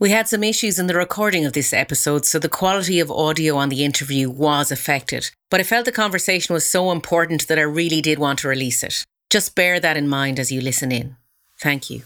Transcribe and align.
We 0.00 0.10
had 0.10 0.26
some 0.26 0.42
issues 0.42 0.80
in 0.80 0.88
the 0.88 0.96
recording 0.96 1.44
of 1.44 1.52
this 1.52 1.72
episode, 1.72 2.24
so 2.24 2.40
the 2.40 2.48
quality 2.48 2.98
of 2.98 3.12
audio 3.12 3.54
on 3.54 3.68
the 3.68 3.84
interview 3.84 4.28
was 4.28 4.72
affected. 4.72 5.30
But 5.52 5.60
I 5.60 5.62
felt 5.62 5.84
the 5.84 5.92
conversation 5.92 6.52
was 6.52 6.68
so 6.68 6.90
important 6.90 7.46
that 7.46 7.60
I 7.60 7.62
really 7.62 8.00
did 8.00 8.18
want 8.18 8.40
to 8.40 8.48
release 8.48 8.82
it. 8.82 9.04
Just 9.30 9.54
bear 9.54 9.78
that 9.78 9.96
in 9.96 10.08
mind 10.08 10.40
as 10.40 10.50
you 10.50 10.60
listen 10.60 10.90
in. 10.90 11.14
Thank 11.60 11.90
you. 11.90 12.02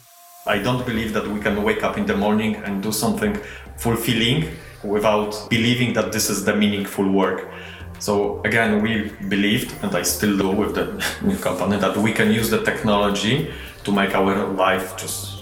I 0.46 0.58
don't 0.58 0.84
believe 0.84 1.14
that 1.14 1.26
we 1.28 1.40
can 1.40 1.62
wake 1.62 1.82
up 1.82 1.96
in 1.96 2.04
the 2.04 2.14
morning 2.14 2.56
and 2.56 2.82
do 2.82 2.92
something 2.92 3.40
fulfilling 3.78 4.50
without 4.84 5.48
believing 5.48 5.94
that 5.94 6.12
this 6.12 6.28
is 6.28 6.44
the 6.44 6.54
meaningful 6.54 7.10
work. 7.10 7.48
So 8.00 8.42
again, 8.42 8.82
we 8.82 9.08
believed, 9.30 9.74
and 9.82 9.96
I 9.96 10.02
still 10.02 10.36
do 10.36 10.50
with 10.50 10.74
the 10.74 11.02
new 11.26 11.38
company, 11.38 11.78
that 11.78 11.96
we 11.96 12.12
can 12.12 12.32
use 12.32 12.50
the 12.50 12.62
technology 12.62 13.50
to 13.84 13.92
make 13.92 14.14
our 14.14 14.46
life 14.48 14.94
just 14.98 15.38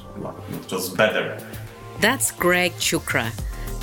just 0.68 0.96
better. 0.96 1.38
That's 2.00 2.30
Greg 2.30 2.72
Chuchra, 2.74 3.32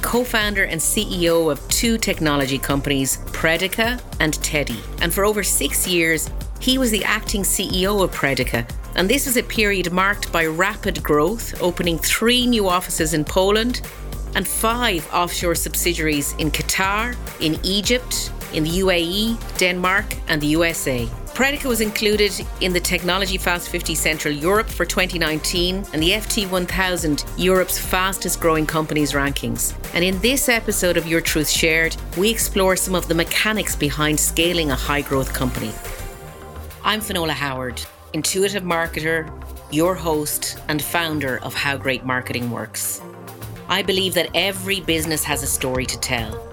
co 0.01 0.23
founder 0.23 0.65
and 0.65 0.79
CEO 0.79 1.51
of 1.51 1.67
two 1.69 1.97
technology 1.97 2.59
companies, 2.59 3.17
Predica 3.27 4.01
and 4.19 4.33
Tedee. 4.43 4.79
And 5.01 5.13
for 5.13 5.25
over 5.25 5.43
six 5.43 5.87
years, 5.87 6.29
he 6.59 6.77
was 6.77 6.91
the 6.91 7.03
acting 7.03 7.41
CEO 7.41 8.03
of 8.03 8.11
Predica. 8.11 8.69
And 8.95 9.09
this 9.09 9.25
was 9.25 9.37
a 9.37 9.43
period 9.43 9.91
marked 9.91 10.31
by 10.31 10.45
rapid 10.45 11.01
growth, 11.01 11.59
opening 11.61 11.97
three 11.97 12.45
new 12.45 12.69
offices 12.69 13.13
in 13.13 13.25
Poland 13.25 13.81
and 14.35 14.47
five 14.47 15.07
offshore 15.11 15.55
subsidiaries 15.55 16.33
in 16.33 16.51
Qatar, 16.51 17.15
in 17.39 17.59
Egypt, 17.63 18.31
in 18.53 18.63
the 18.63 18.79
UAE, 18.79 19.57
Denmark, 19.57 20.05
and 20.27 20.41
the 20.41 20.47
USA. 20.47 21.07
Predica 21.33 21.65
was 21.65 21.81
included 21.81 22.31
in 22.61 22.73
the 22.73 22.79
Technology 22.79 23.37
Fast 23.37 23.69
50 23.69 23.95
Central 23.95 24.33
Europe 24.33 24.69
for 24.69 24.85
2019 24.85 25.83
and 25.91 26.01
the 26.01 26.11
FT 26.11 26.47
1000 26.49 27.25
Europe's 27.37 27.79
fastest 27.79 28.39
growing 28.39 28.67
companies 28.67 29.13
rankings. 29.13 29.73
And 29.95 30.03
in 30.03 30.19
this 30.19 30.47
episode 30.47 30.95
of 30.95 31.07
Your 31.07 31.21
Truth 31.21 31.49
Shared, 31.49 31.97
we 32.17 32.29
explore 32.29 32.75
some 32.75 32.93
of 32.93 33.07
the 33.07 33.15
mechanics 33.15 33.75
behind 33.75 34.19
scaling 34.19 34.69
a 34.69 34.75
high 34.75 35.01
growth 35.01 35.33
company. 35.33 35.71
I'm 36.83 37.01
Finola 37.01 37.33
Howard, 37.33 37.81
intuitive 38.13 38.63
marketer, 38.63 39.27
your 39.71 39.95
host, 39.95 40.59
and 40.67 40.83
founder 40.83 41.39
of 41.39 41.55
How 41.55 41.77
Great 41.77 42.05
Marketing 42.05 42.51
Works. 42.51 43.01
I 43.69 43.81
believe 43.81 44.13
that 44.13 44.29
every 44.35 44.81
business 44.81 45.23
has 45.23 45.41
a 45.41 45.47
story 45.47 45.87
to 45.87 45.99
tell 45.99 46.52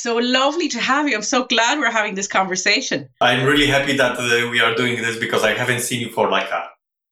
So 0.00 0.16
lovely 0.16 0.68
to 0.68 0.80
have 0.80 1.08
you. 1.08 1.14
I'm 1.14 1.22
so 1.22 1.44
glad 1.44 1.78
we're 1.78 1.90
having 1.90 2.14
this 2.14 2.26
conversation. 2.26 3.08
I'm 3.20 3.44
really 3.44 3.66
happy 3.66 3.96
that 3.98 4.18
uh, 4.18 4.48
we 4.50 4.58
are 4.60 4.74
doing 4.74 5.02
this 5.02 5.18
because 5.18 5.44
I 5.44 5.52
haven't 5.52 5.80
seen 5.80 6.00
you 6.00 6.10
for 6.10 6.30
like 6.30 6.50
a 6.50 6.70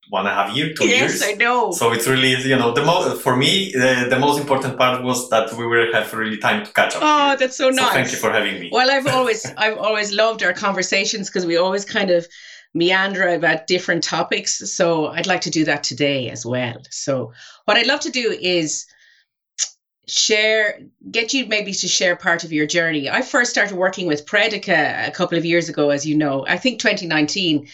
one 0.09 0.27
and 0.27 0.33
a 0.33 0.35
half 0.35 0.57
year, 0.57 0.73
two 0.73 0.89
yes, 0.89 1.01
years. 1.01 1.21
Yes, 1.21 1.29
I 1.29 1.33
know. 1.35 1.71
So 1.73 1.93
it's 1.93 2.09
really, 2.09 2.31
you 2.49 2.57
know, 2.57 2.73
the 2.73 2.83
most 2.83 3.21
for 3.21 3.37
me, 3.37 3.75
uh, 3.75 4.09
the 4.09 4.19
most 4.19 4.41
important 4.41 4.79
part 4.79 5.03
was 5.03 5.29
that 5.29 5.53
we 5.53 5.67
will 5.67 5.93
have 5.93 6.11
really 6.15 6.39
time 6.39 6.65
to 6.65 6.73
catch 6.73 6.97
up. 6.97 7.03
Oh, 7.05 7.29
here. 7.29 7.37
that's 7.37 7.57
so 7.57 7.69
nice. 7.69 7.93
Thank 7.93 8.13
you 8.13 8.17
for 8.17 8.33
having 8.33 8.59
me. 8.59 8.71
Well, 8.73 8.91
I've 8.91 9.07
always, 9.19 9.45
I've 9.59 9.77
always 9.77 10.11
loved 10.15 10.43
our 10.43 10.55
conversations 10.55 11.29
because 11.29 11.45
we 11.45 11.59
always 11.59 11.85
kind 11.85 12.11
of 12.11 12.27
meander 12.73 13.29
about 13.29 13.67
different 13.67 14.03
topics. 14.03 14.73
So 14.73 15.09
I'd 15.09 15.27
like 15.27 15.43
to 15.43 15.51
do 15.51 15.67
that 15.67 15.83
today 15.83 16.31
as 16.31 16.47
well. 16.47 16.81
So 16.89 17.33
what 17.67 17.77
I'd 17.77 17.87
love 17.87 18.01
to 18.01 18.11
do 18.11 18.35
is 18.41 18.87
share 20.09 20.79
get 21.11 21.35
you 21.35 21.47
maybe 21.47 21.73
to 21.73 21.89
share 21.89 22.17
part 22.17 22.45
of 22.45 22.53
your 22.53 22.67
journey. 22.67 23.09
I 23.09 23.23
first 23.23 23.51
started 23.51 23.77
working 23.77 24.07
with 24.07 24.27
predica 24.27 25.07
a 25.07 25.11
couple 25.11 25.39
of 25.39 25.45
years 25.45 25.69
ago 25.69 25.91
as 25.91 26.07
you 26.07 26.15
know 26.15 26.45
i 26.49 26.57
think 26.57 26.81
2019 26.81 27.67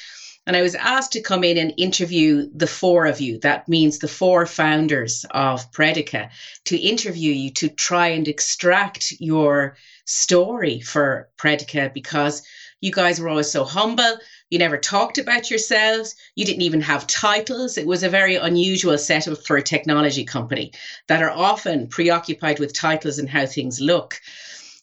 and 0.46 0.56
i 0.56 0.62
was 0.62 0.74
asked 0.74 1.12
to 1.12 1.20
come 1.20 1.44
in 1.44 1.56
and 1.56 1.72
interview 1.76 2.46
the 2.54 2.66
four 2.66 3.06
of 3.06 3.20
you. 3.20 3.38
That 3.38 3.66
means 3.68 3.98
the 3.98 4.08
four 4.08 4.46
founders 4.46 5.24
of 5.30 5.70
predica 5.70 6.28
to 6.66 6.76
interview 6.76 7.32
you 7.32 7.50
to 7.50 7.68
try 7.68 8.08
and 8.08 8.28
extract 8.28 9.12
your 9.20 9.76
story 10.04 10.80
for 10.80 11.26
predica 11.38 11.92
because 11.92 12.42
you 12.80 12.90
guys 12.90 13.20
were 13.20 13.28
always 13.28 13.50
so 13.50 13.64
humble 13.64 14.18
you 14.54 14.58
never 14.58 14.78
talked 14.78 15.18
about 15.18 15.50
yourselves. 15.50 16.14
You 16.36 16.44
didn't 16.44 16.62
even 16.62 16.80
have 16.80 17.08
titles. 17.08 17.76
It 17.76 17.88
was 17.88 18.04
a 18.04 18.08
very 18.08 18.36
unusual 18.36 18.96
setup 18.96 19.44
for 19.44 19.56
a 19.56 19.62
technology 19.62 20.22
company 20.22 20.70
that 21.08 21.20
are 21.20 21.30
often 21.30 21.88
preoccupied 21.88 22.60
with 22.60 22.72
titles 22.72 23.18
and 23.18 23.28
how 23.28 23.46
things 23.46 23.80
look. 23.80 24.20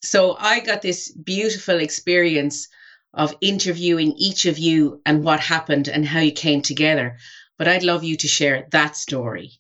So 0.04 0.36
I 0.38 0.60
got 0.60 0.82
this 0.82 1.10
beautiful 1.10 1.80
experience 1.80 2.68
of 3.14 3.34
interviewing 3.40 4.14
each 4.18 4.46
of 4.46 4.58
you 4.58 5.00
and 5.06 5.24
what 5.24 5.40
happened 5.40 5.88
and 5.88 6.06
how 6.06 6.20
you 6.20 6.34
came 6.34 6.62
together. 6.62 7.16
But 7.58 7.70
I'd 7.70 7.84
love 7.84 8.04
you 8.04 8.18
to 8.18 8.28
share 8.28 8.66
that 8.72 8.98
story 8.98 9.52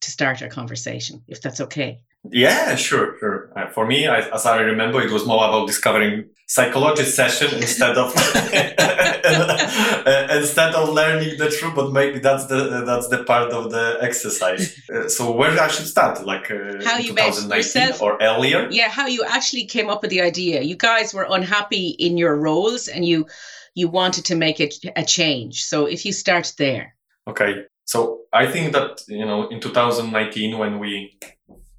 to 0.00 0.10
start 0.10 0.40
our 0.40 0.48
conversation, 0.48 1.20
if 1.28 1.42
that's 1.42 1.60
okay. 1.60 1.98
Yeah, 2.30 2.74
sure, 2.74 3.18
for 3.66 3.86
me, 3.86 4.06
I, 4.06 4.20
as 4.28 4.46
I 4.46 4.60
remember, 4.60 5.00
it 5.00 5.10
was 5.10 5.26
more 5.26 5.48
about 5.48 5.66
discovering 5.66 6.28
psychology 6.46 7.04
session 7.04 7.54
instead 7.56 7.96
of 7.96 8.12
uh, 8.16 10.28
instead 10.32 10.74
of 10.74 10.90
learning 10.90 11.38
the 11.38 11.50
truth. 11.50 11.74
But 11.74 11.92
maybe 11.92 12.18
that's 12.18 12.46
the 12.46 12.82
that's 12.86 13.08
the 13.08 13.24
part 13.24 13.52
of 13.52 13.70
the 13.70 13.98
exercise. 14.00 14.78
Uh, 14.92 15.08
so 15.08 15.32
where 15.32 15.58
I 15.60 15.68
should 15.68 15.86
start, 15.86 16.24
like 16.24 16.50
uh, 16.50 16.84
how 16.84 16.98
you 16.98 17.14
met 17.14 17.34
yourself 17.48 18.02
or 18.02 18.18
earlier? 18.20 18.68
Yeah, 18.70 18.88
how 18.88 19.06
you 19.06 19.24
actually 19.24 19.66
came 19.66 19.88
up 19.88 20.02
with 20.02 20.10
the 20.10 20.20
idea. 20.20 20.62
You 20.62 20.76
guys 20.76 21.14
were 21.14 21.26
unhappy 21.28 21.88
in 21.98 22.18
your 22.18 22.36
roles, 22.36 22.88
and 22.88 23.04
you 23.04 23.26
you 23.74 23.88
wanted 23.88 24.24
to 24.26 24.34
make 24.34 24.60
it 24.60 24.74
a 24.96 25.04
change. 25.04 25.64
So 25.64 25.86
if 25.86 26.04
you 26.04 26.12
start 26.12 26.52
there. 26.58 26.94
Okay. 27.28 27.64
So 27.84 28.22
I 28.32 28.46
think 28.46 28.72
that 28.72 29.02
you 29.08 29.24
know 29.24 29.48
in 29.48 29.60
2019 29.60 30.58
when 30.58 30.78
we 30.78 31.18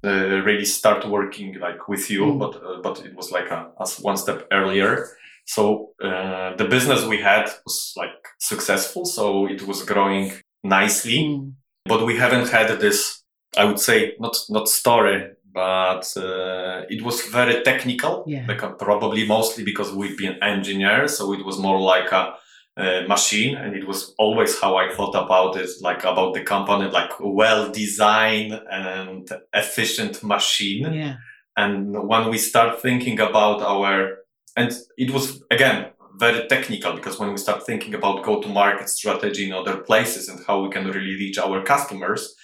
uh, 0.02 0.42
really 0.44 0.64
start 0.64 1.06
working 1.06 1.58
like 1.58 1.88
with 1.88 2.10
you, 2.10 2.24
mm. 2.24 2.38
but 2.38 2.56
uh, 2.56 2.80
but 2.82 3.04
it 3.04 3.14
was 3.14 3.30
like 3.30 3.50
a, 3.50 3.70
a, 3.78 3.86
one 4.00 4.16
step 4.16 4.46
earlier. 4.50 5.08
So 5.44 5.90
uh, 6.02 6.56
the 6.56 6.64
business 6.64 7.04
we 7.04 7.18
had 7.20 7.50
was 7.64 7.92
like 7.96 8.28
successful, 8.38 9.04
so 9.04 9.46
it 9.46 9.66
was 9.66 9.82
growing 9.82 10.32
nicely, 10.62 11.24
mm. 11.24 11.52
but 11.84 12.06
we 12.06 12.16
haven't 12.16 12.48
had 12.48 12.80
this. 12.80 13.22
I 13.58 13.64
would 13.64 13.80
say 13.80 14.14
not 14.18 14.36
not 14.48 14.68
story, 14.68 15.32
but 15.52 16.16
uh, 16.16 16.82
it 16.88 17.02
was 17.02 17.20
very 17.26 17.62
technical. 17.62 18.24
Yeah. 18.26 18.46
Because 18.46 18.76
probably 18.78 19.26
mostly 19.26 19.64
because 19.64 19.92
we've 19.92 20.16
been 20.16 20.42
engineers, 20.42 21.18
so 21.18 21.32
it 21.34 21.44
was 21.44 21.58
more 21.58 21.80
like 21.80 22.10
a 22.12 22.36
uh, 22.76 23.02
machine 23.08 23.56
and 23.56 23.74
it 23.74 23.86
was 23.86 24.14
always 24.18 24.58
how 24.60 24.76
i 24.76 24.92
thought 24.94 25.14
about 25.14 25.56
it 25.56 25.68
like 25.80 26.04
about 26.04 26.34
the 26.34 26.42
company 26.42 26.88
like 26.90 27.10
well 27.20 27.70
designed 27.70 28.52
and 28.70 29.28
efficient 29.52 30.22
machine 30.22 30.92
yeah. 30.92 31.16
and 31.56 32.08
when 32.08 32.30
we 32.30 32.38
start 32.38 32.80
thinking 32.80 33.18
about 33.20 33.60
our 33.60 34.18
and 34.56 34.72
it 34.96 35.10
was 35.10 35.42
again 35.50 35.90
very 36.16 36.46
technical 36.48 36.92
because 36.92 37.18
when 37.18 37.30
we 37.30 37.36
start 37.36 37.64
thinking 37.66 37.94
about 37.94 38.24
go 38.24 38.40
to 38.40 38.48
market 38.48 38.88
strategy 38.88 39.46
in 39.46 39.52
other 39.52 39.78
places 39.78 40.28
and 40.28 40.38
how 40.46 40.62
we 40.62 40.70
can 40.70 40.86
really 40.86 41.16
reach 41.16 41.38
our 41.38 41.62
customers 41.62 42.34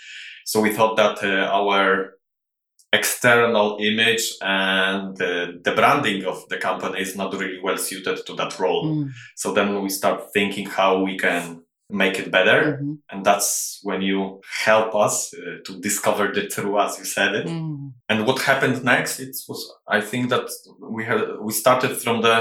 so 0.44 0.60
we 0.60 0.72
thought 0.72 0.96
that 0.96 1.22
uh, 1.22 1.48
our 1.52 2.14
external 2.98 3.78
image 3.80 4.24
and 4.40 5.16
the, 5.16 5.60
the 5.66 5.72
branding 5.72 6.24
of 6.24 6.38
the 6.48 6.58
company 6.68 7.00
is 7.00 7.14
not 7.16 7.32
really 7.40 7.60
well 7.66 7.78
suited 7.78 8.18
to 8.26 8.34
that 8.34 8.58
role. 8.58 8.84
Mm. 8.86 9.10
So 9.34 9.52
then 9.52 9.82
we 9.84 9.90
start 10.00 10.32
thinking 10.32 10.66
how 10.78 11.02
we 11.06 11.16
can 11.16 11.62
make 11.88 12.18
it 12.22 12.30
better. 12.30 12.58
Mm-hmm. 12.62 12.94
And 13.10 13.24
that's 13.24 13.80
when 13.82 14.02
you 14.02 14.40
help 14.64 14.94
us 14.94 15.32
uh, 15.34 15.62
to 15.66 15.80
discover 15.80 16.32
the 16.32 16.48
truth, 16.48 16.76
as 16.84 16.98
you 16.98 17.04
said 17.04 17.34
it. 17.34 17.46
Mm. 17.46 17.92
And 18.08 18.26
what 18.26 18.42
happened 18.42 18.82
next? 18.84 19.20
It 19.20 19.36
was, 19.48 19.60
I 19.86 20.00
think 20.00 20.30
that 20.30 20.46
we 20.80 21.04
had, 21.04 21.20
we 21.40 21.52
started 21.52 21.96
from 22.02 22.22
the 22.22 22.36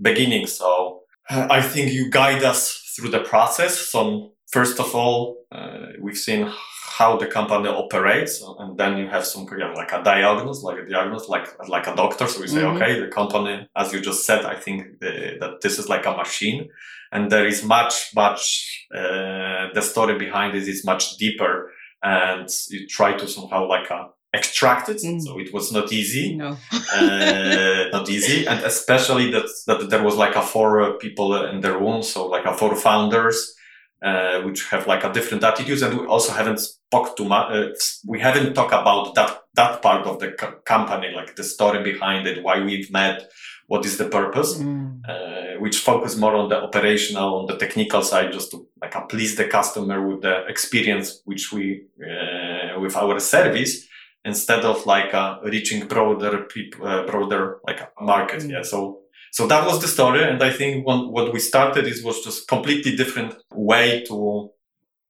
beginning. 0.00 0.46
So 0.46 1.00
uh, 1.30 1.46
I 1.50 1.60
think 1.62 1.92
you 1.92 2.10
guide 2.10 2.42
us 2.52 2.94
through 2.94 3.10
the 3.10 3.24
process. 3.32 3.78
So 3.92 4.32
first 4.50 4.80
of 4.80 4.94
all, 4.94 5.18
uh, 5.52 5.88
we've 6.00 6.22
seen 6.28 6.50
how 6.98 7.16
the 7.18 7.26
company 7.26 7.68
operates, 7.68 8.42
and 8.58 8.78
then 8.78 8.96
you 8.96 9.06
have 9.08 9.24
some 9.26 9.46
yeah, 9.58 9.72
like 9.74 9.92
a 9.92 10.02
diagnosis, 10.02 10.62
like 10.62 10.78
a 10.78 10.88
diagnosis, 10.88 11.28
like 11.28 11.46
like 11.68 11.86
a 11.86 11.94
doctor. 11.94 12.26
So 12.26 12.40
we 12.40 12.48
say, 12.48 12.62
mm-hmm. 12.62 12.76
okay, 12.76 13.00
the 13.00 13.08
company, 13.08 13.68
as 13.76 13.92
you 13.92 14.00
just 14.00 14.24
said, 14.24 14.46
I 14.46 14.56
think 14.56 14.80
uh, 15.02 15.08
that 15.40 15.58
this 15.62 15.78
is 15.78 15.88
like 15.88 16.06
a 16.06 16.12
machine, 16.12 16.68
and 17.12 17.30
there 17.30 17.46
is 17.46 17.62
much 17.62 18.12
much 18.14 18.86
uh, 18.94 19.68
the 19.74 19.82
story 19.82 20.16
behind 20.18 20.56
it 20.56 20.66
is 20.66 20.84
much 20.84 21.18
deeper, 21.18 21.70
and 22.02 22.48
you 22.70 22.86
try 22.86 23.12
to 23.16 23.28
somehow 23.28 23.68
like 23.68 23.90
a 23.90 23.94
uh, 23.94 24.08
extracted. 24.34 24.96
Mm. 24.96 25.20
So 25.20 25.38
it 25.38 25.52
was 25.52 25.72
not 25.72 25.92
easy. 25.92 26.36
No. 26.36 26.56
uh, 26.94 27.84
not 27.92 28.08
easy. 28.08 28.46
And 28.46 28.60
especially 28.64 29.30
that, 29.32 29.48
that 29.66 29.90
there 29.90 30.02
was 30.02 30.16
like 30.16 30.36
a 30.36 30.42
four 30.42 30.98
people 30.98 31.28
in 31.46 31.60
the 31.60 31.72
room. 31.72 32.02
So 32.02 32.26
like 32.26 32.44
a 32.44 32.54
four 32.54 32.74
founders, 32.76 33.55
uh, 34.02 34.40
which 34.42 34.68
have 34.68 34.86
like 34.86 35.04
a 35.04 35.12
different 35.12 35.42
attitudes. 35.44 35.82
And 35.82 35.98
we 35.98 36.06
also 36.06 36.32
haven't 36.32 36.60
spoke 36.60 37.16
too 37.16 37.24
much. 37.24 37.50
Uh, 37.50 37.68
we 38.06 38.20
haven't 38.20 38.54
talked 38.54 38.72
about 38.72 39.14
that, 39.14 39.42
that 39.54 39.82
part 39.82 40.06
of 40.06 40.18
the 40.18 40.32
co- 40.32 40.58
company, 40.64 41.12
like 41.14 41.34
the 41.36 41.44
story 41.44 41.82
behind 41.82 42.26
it, 42.26 42.42
why 42.42 42.60
we've 42.60 42.90
met, 42.90 43.30
what 43.66 43.84
is 43.84 43.96
the 43.96 44.08
purpose, 44.08 44.58
mm. 44.58 45.00
uh, 45.08 45.58
which 45.60 45.78
focus 45.78 46.16
more 46.16 46.34
on 46.34 46.48
the 46.48 46.56
operational, 46.62 47.40
on 47.40 47.46
the 47.46 47.56
technical 47.56 48.02
side, 48.02 48.32
just 48.32 48.50
to 48.52 48.66
like 48.80 48.94
please 49.08 49.34
the 49.36 49.46
customer 49.46 50.06
with 50.06 50.22
the 50.22 50.44
experience 50.46 51.22
which 51.24 51.52
we 51.52 51.86
uh, 52.00 52.78
with 52.78 52.94
our 52.96 53.18
service 53.18 53.86
instead 54.24 54.64
of 54.64 54.84
like 54.86 55.14
uh, 55.14 55.38
reaching 55.44 55.86
broader 55.86 56.42
people, 56.42 56.86
uh, 56.86 57.06
broader 57.06 57.58
like 57.66 57.80
market. 58.00 58.42
Mm. 58.42 58.50
Yeah, 58.50 58.62
so 58.62 59.00
so 59.36 59.46
that 59.48 59.66
was 59.66 59.82
the 59.82 59.88
story, 59.88 60.24
and 60.24 60.42
I 60.42 60.50
think 60.50 60.86
what 60.86 61.30
we 61.30 61.40
started 61.40 61.86
is 61.86 62.02
was 62.02 62.24
just 62.24 62.48
completely 62.48 62.96
different 62.96 63.34
way 63.52 64.02
to 64.04 64.50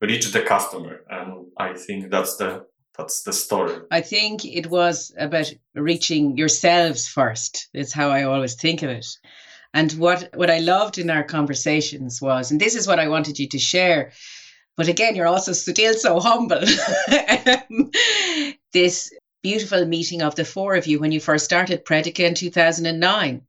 reach 0.01 0.33
the 0.33 0.41
customer, 0.41 0.99
and 1.09 1.45
I 1.57 1.75
think 1.75 2.11
that's 2.11 2.35
the 2.35 2.65
that's 2.97 3.23
the 3.23 3.31
story. 3.31 3.77
I 3.89 4.01
think 4.01 4.43
it 4.43 4.67
was 4.67 5.15
about 5.17 5.53
reaching 5.75 6.35
yourselves 6.35 7.07
first. 7.07 7.69
It's 7.73 7.93
how 7.93 8.09
I 8.09 8.23
always 8.23 8.55
think 8.55 8.83
of 8.83 8.89
it. 8.89 9.07
And 9.73 9.93
what, 9.93 10.35
what 10.35 10.49
I 10.49 10.59
loved 10.59 10.97
in 10.97 11.09
our 11.09 11.23
conversations 11.23 12.21
was, 12.21 12.51
and 12.51 12.59
this 12.59 12.75
is 12.75 12.85
what 12.85 12.99
I 12.99 13.07
wanted 13.07 13.39
you 13.39 13.47
to 13.47 13.59
share, 13.59 14.11
but 14.75 14.89
again, 14.89 15.15
you're 15.15 15.33
also 15.35 15.53
still 15.53 15.93
so 15.93 16.19
humble. 16.19 16.63
this 18.73 19.09
beautiful 19.41 19.85
meeting 19.85 20.21
of 20.21 20.35
the 20.35 20.43
four 20.43 20.75
of 20.75 20.85
you 20.85 20.99
when 20.99 21.13
you 21.13 21.21
first 21.21 21.45
started 21.45 21.85
Predica 21.85 22.27
in 22.27 22.33
2009. 22.33 23.46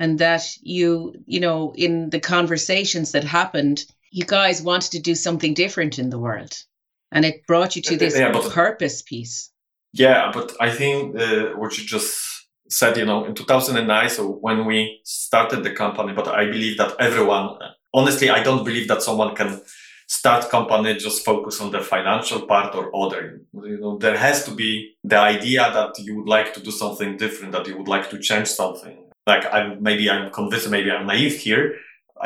And 0.00 0.18
that 0.18 0.42
you, 0.62 1.14
you 1.26 1.38
know, 1.38 1.72
in 1.76 2.10
the 2.10 2.18
conversations 2.18 3.12
that 3.12 3.22
happened, 3.22 3.84
you 4.10 4.24
guys 4.24 4.62
wanted 4.62 4.90
to 4.92 4.98
do 4.98 5.14
something 5.14 5.54
different 5.54 5.98
in 5.98 6.10
the 6.10 6.18
world 6.18 6.64
and 7.12 7.24
it 7.24 7.46
brought 7.46 7.76
you 7.76 7.82
to 7.82 7.96
this 7.96 8.18
yeah, 8.18 8.32
but, 8.32 8.50
purpose 8.52 9.02
piece. 9.02 9.50
Yeah, 9.92 10.30
but 10.32 10.52
I 10.60 10.70
think 10.70 11.18
uh, 11.20 11.50
what 11.56 11.76
you 11.76 11.84
just 11.84 12.46
said, 12.68 12.96
you 12.96 13.04
know, 13.04 13.24
in 13.24 13.34
2009, 13.34 14.10
so 14.10 14.28
when 14.28 14.64
we 14.64 15.00
started 15.04 15.64
the 15.64 15.72
company, 15.72 16.12
but 16.12 16.28
I 16.28 16.44
believe 16.44 16.78
that 16.78 16.94
everyone, 17.00 17.58
honestly, 17.92 18.30
I 18.30 18.42
don't 18.42 18.64
believe 18.64 18.86
that 18.88 19.02
someone 19.02 19.34
can 19.34 19.60
start 20.06 20.48
company 20.48 20.94
just 20.94 21.24
focus 21.24 21.60
on 21.60 21.70
the 21.72 21.80
financial 21.80 22.42
part 22.42 22.74
or 22.74 22.94
other. 22.94 23.42
You 23.52 23.78
know, 23.80 23.98
there 23.98 24.16
has 24.16 24.44
to 24.44 24.52
be 24.52 24.94
the 25.02 25.18
idea 25.18 25.70
that 25.72 25.98
you 25.98 26.16
would 26.16 26.28
like 26.28 26.54
to 26.54 26.60
do 26.60 26.70
something 26.70 27.16
different, 27.16 27.52
that 27.52 27.66
you 27.66 27.76
would 27.76 27.88
like 27.88 28.10
to 28.10 28.18
change 28.18 28.48
something. 28.48 29.09
Like 29.32 29.44
I'm 29.56 29.68
maybe 29.88 30.04
I'm 30.14 30.30
convinced, 30.38 30.70
maybe 30.76 30.90
I'm 30.90 31.06
naive 31.06 31.36
here. 31.46 31.64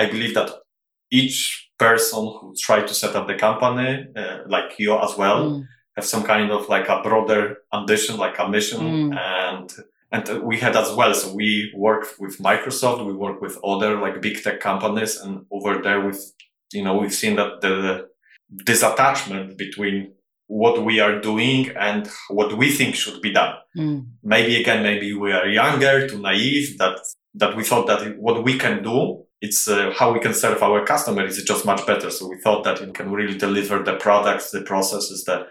I 0.03 0.05
believe 0.15 0.35
that 0.39 0.51
each 1.11 1.39
person 1.79 2.21
who 2.37 2.55
tried 2.67 2.87
to 2.89 2.95
set 2.95 3.15
up 3.19 3.27
the 3.27 3.39
company, 3.47 3.91
uh, 4.21 4.39
like 4.55 4.69
you 4.79 4.91
as 5.07 5.13
well, 5.23 5.39
mm. 5.45 5.67
have 5.97 6.07
some 6.13 6.25
kind 6.33 6.51
of 6.51 6.69
like 6.75 6.89
a 6.89 7.03
broader 7.07 7.43
ambition, 7.79 8.17
like 8.17 8.39
a 8.39 8.49
mission, 8.49 8.81
mm. 8.81 9.17
and 9.17 9.69
and 10.15 10.43
we 10.49 10.57
had 10.65 10.77
as 10.77 10.91
well. 10.99 11.13
So 11.15 11.27
we 11.35 11.73
work 11.87 12.05
with 12.23 12.39
Microsoft, 12.39 13.07
we 13.07 13.13
work 13.27 13.39
with 13.45 13.59
other 13.73 13.93
like 14.05 14.23
big 14.27 14.37
tech 14.43 14.59
companies, 14.61 15.13
and 15.23 15.33
over 15.57 15.73
there, 15.83 16.01
with 16.07 16.21
you 16.73 16.83
know, 16.85 16.95
we've 17.01 17.19
seen 17.23 17.37
that 17.37 17.61
the 17.61 18.09
disattachment 18.71 19.57
between 19.65 20.13
what 20.47 20.85
we 20.85 21.01
are 21.01 21.21
doing 21.21 21.71
and 21.77 22.09
what 22.29 22.57
we 22.57 22.71
think 22.71 22.95
should 22.95 23.21
be 23.23 23.33
done. 23.33 23.55
Mm. 23.77 24.07
Maybe 24.23 24.61
again, 24.61 24.83
maybe 24.83 25.15
we 25.15 25.33
are 25.33 25.49
younger, 25.49 26.09
too 26.09 26.21
naive 26.21 26.79
that 26.79 26.99
that 27.37 27.57
we 27.57 27.65
thought 27.65 27.87
that 27.87 28.19
what 28.19 28.45
we 28.45 28.59
can 28.59 28.83
do 28.83 29.25
it's 29.45 29.69
uh, 29.69 29.93
how 29.95 30.13
we 30.13 30.21
can 30.21 30.33
serve 30.33 30.63
our 30.63 30.85
customers 30.87 31.37
is 31.37 31.45
just 31.45 31.67
much 31.67 31.87
better. 31.87 32.11
So 32.11 32.29
we 32.29 32.39
thought 32.41 32.65
that 32.65 32.81
it 32.81 32.95
can 32.95 33.11
really 33.11 33.37
deliver 33.37 33.83
the 33.83 33.97
products, 33.97 34.51
the 34.51 34.63
processes, 34.63 35.25
the 35.25 35.47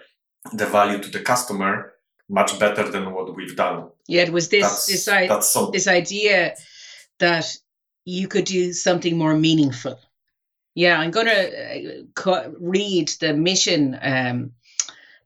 the 0.52 0.66
value 0.66 1.00
to 1.00 1.10
the 1.10 1.20
customer 1.20 1.94
much 2.30 2.58
better 2.60 2.90
than 2.90 3.14
what 3.14 3.36
we've 3.36 3.56
done. 3.56 3.90
Yeah, 4.08 4.24
it 4.24 4.34
was 4.34 4.50
this 4.50 4.64
that's, 4.64 4.88
this, 5.54 5.70
this 5.72 5.88
idea 5.88 6.56
that 7.20 7.46
you 8.06 8.28
could 8.28 8.46
do 8.46 8.74
something 8.74 9.18
more 9.18 9.36
meaningful. 9.36 10.00
Yeah, 10.76 11.00
I'm 11.00 11.12
going 11.12 11.28
to 11.28 12.06
uh, 12.26 12.50
read 12.60 13.10
the 13.20 13.34
mission 13.34 13.98
um, 14.02 14.52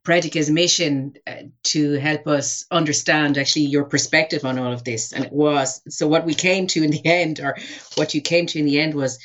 Predica's 0.07 0.49
mission 0.49 1.17
uh, 1.27 1.33
to 1.63 1.99
help 1.99 2.27
us 2.27 2.65
understand 2.71 3.37
actually 3.37 3.65
your 3.65 3.83
perspective 3.83 4.45
on 4.45 4.57
all 4.57 4.71
of 4.71 4.85
this. 4.85 5.11
And 5.11 5.25
it 5.25 5.33
was 5.33 5.81
so 5.89 6.07
what 6.07 6.25
we 6.25 6.33
came 6.33 6.65
to 6.67 6.81
in 6.81 6.91
the 6.91 7.05
end, 7.21 7.41
or 7.41 7.57
what 7.95 8.13
you 8.13 8.21
came 8.21 8.45
to 8.45 8.57
in 8.57 8.63
the 8.63 8.79
end, 8.79 8.93
was 8.93 9.19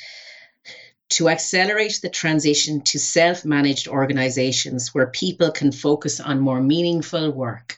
to 1.11 1.29
accelerate 1.29 1.99
the 2.01 2.09
transition 2.09 2.81
to 2.81 2.99
self 2.99 3.45
managed 3.45 3.87
organizations 3.87 4.93
where 4.93 5.07
people 5.07 5.51
can 5.51 5.71
focus 5.71 6.19
on 6.19 6.41
more 6.41 6.59
meaningful 6.59 7.31
work. 7.31 7.77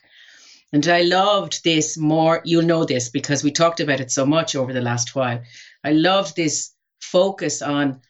And 0.72 0.84
I 0.88 1.02
loved 1.02 1.62
this 1.62 1.96
more, 1.96 2.42
you'll 2.44 2.72
know 2.72 2.84
this 2.84 3.08
because 3.08 3.44
we 3.44 3.52
talked 3.52 3.78
about 3.78 4.00
it 4.00 4.10
so 4.10 4.26
much 4.26 4.56
over 4.56 4.72
the 4.72 4.80
last 4.80 5.14
while. 5.14 5.40
I 5.84 5.92
loved 5.92 6.34
this 6.34 6.72
focus 7.00 7.62
on 7.62 8.00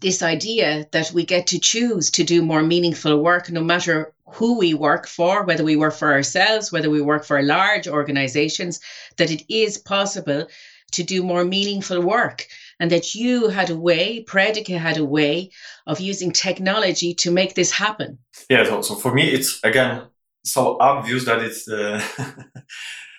this 0.00 0.22
idea 0.22 0.86
that 0.92 1.10
we 1.12 1.24
get 1.24 1.46
to 1.48 1.58
choose 1.58 2.10
to 2.12 2.24
do 2.24 2.42
more 2.42 2.62
meaningful 2.62 3.22
work 3.22 3.50
no 3.50 3.62
matter 3.62 4.12
who 4.26 4.58
we 4.58 4.74
work 4.74 5.06
for, 5.06 5.44
whether 5.44 5.64
we 5.64 5.76
work 5.76 5.94
for 5.94 6.12
ourselves, 6.12 6.72
whether 6.72 6.90
we 6.90 7.00
work 7.00 7.24
for 7.24 7.42
large 7.42 7.86
organizations, 7.86 8.80
that 9.16 9.30
it 9.30 9.44
is 9.48 9.78
possible 9.78 10.46
to 10.92 11.02
do 11.02 11.22
more 11.22 11.44
meaningful 11.44 12.00
work. 12.00 12.46
And 12.78 12.90
that 12.90 13.14
you 13.14 13.48
had 13.48 13.70
a 13.70 13.76
way, 13.76 14.24
Predica 14.24 14.78
had 14.78 14.98
a 14.98 15.04
way 15.04 15.50
of 15.86 16.00
using 16.00 16.32
technology 16.32 17.14
to 17.14 17.30
make 17.30 17.54
this 17.54 17.70
happen. 17.70 18.18
Yeah, 18.50 18.64
so, 18.64 18.82
so 18.82 18.94
for 18.96 19.14
me, 19.14 19.30
it's 19.30 19.60
again 19.64 20.02
so 20.44 20.76
obvious 20.78 21.24
that 21.24 21.40
it's 21.40 21.68
uh, 21.68 22.02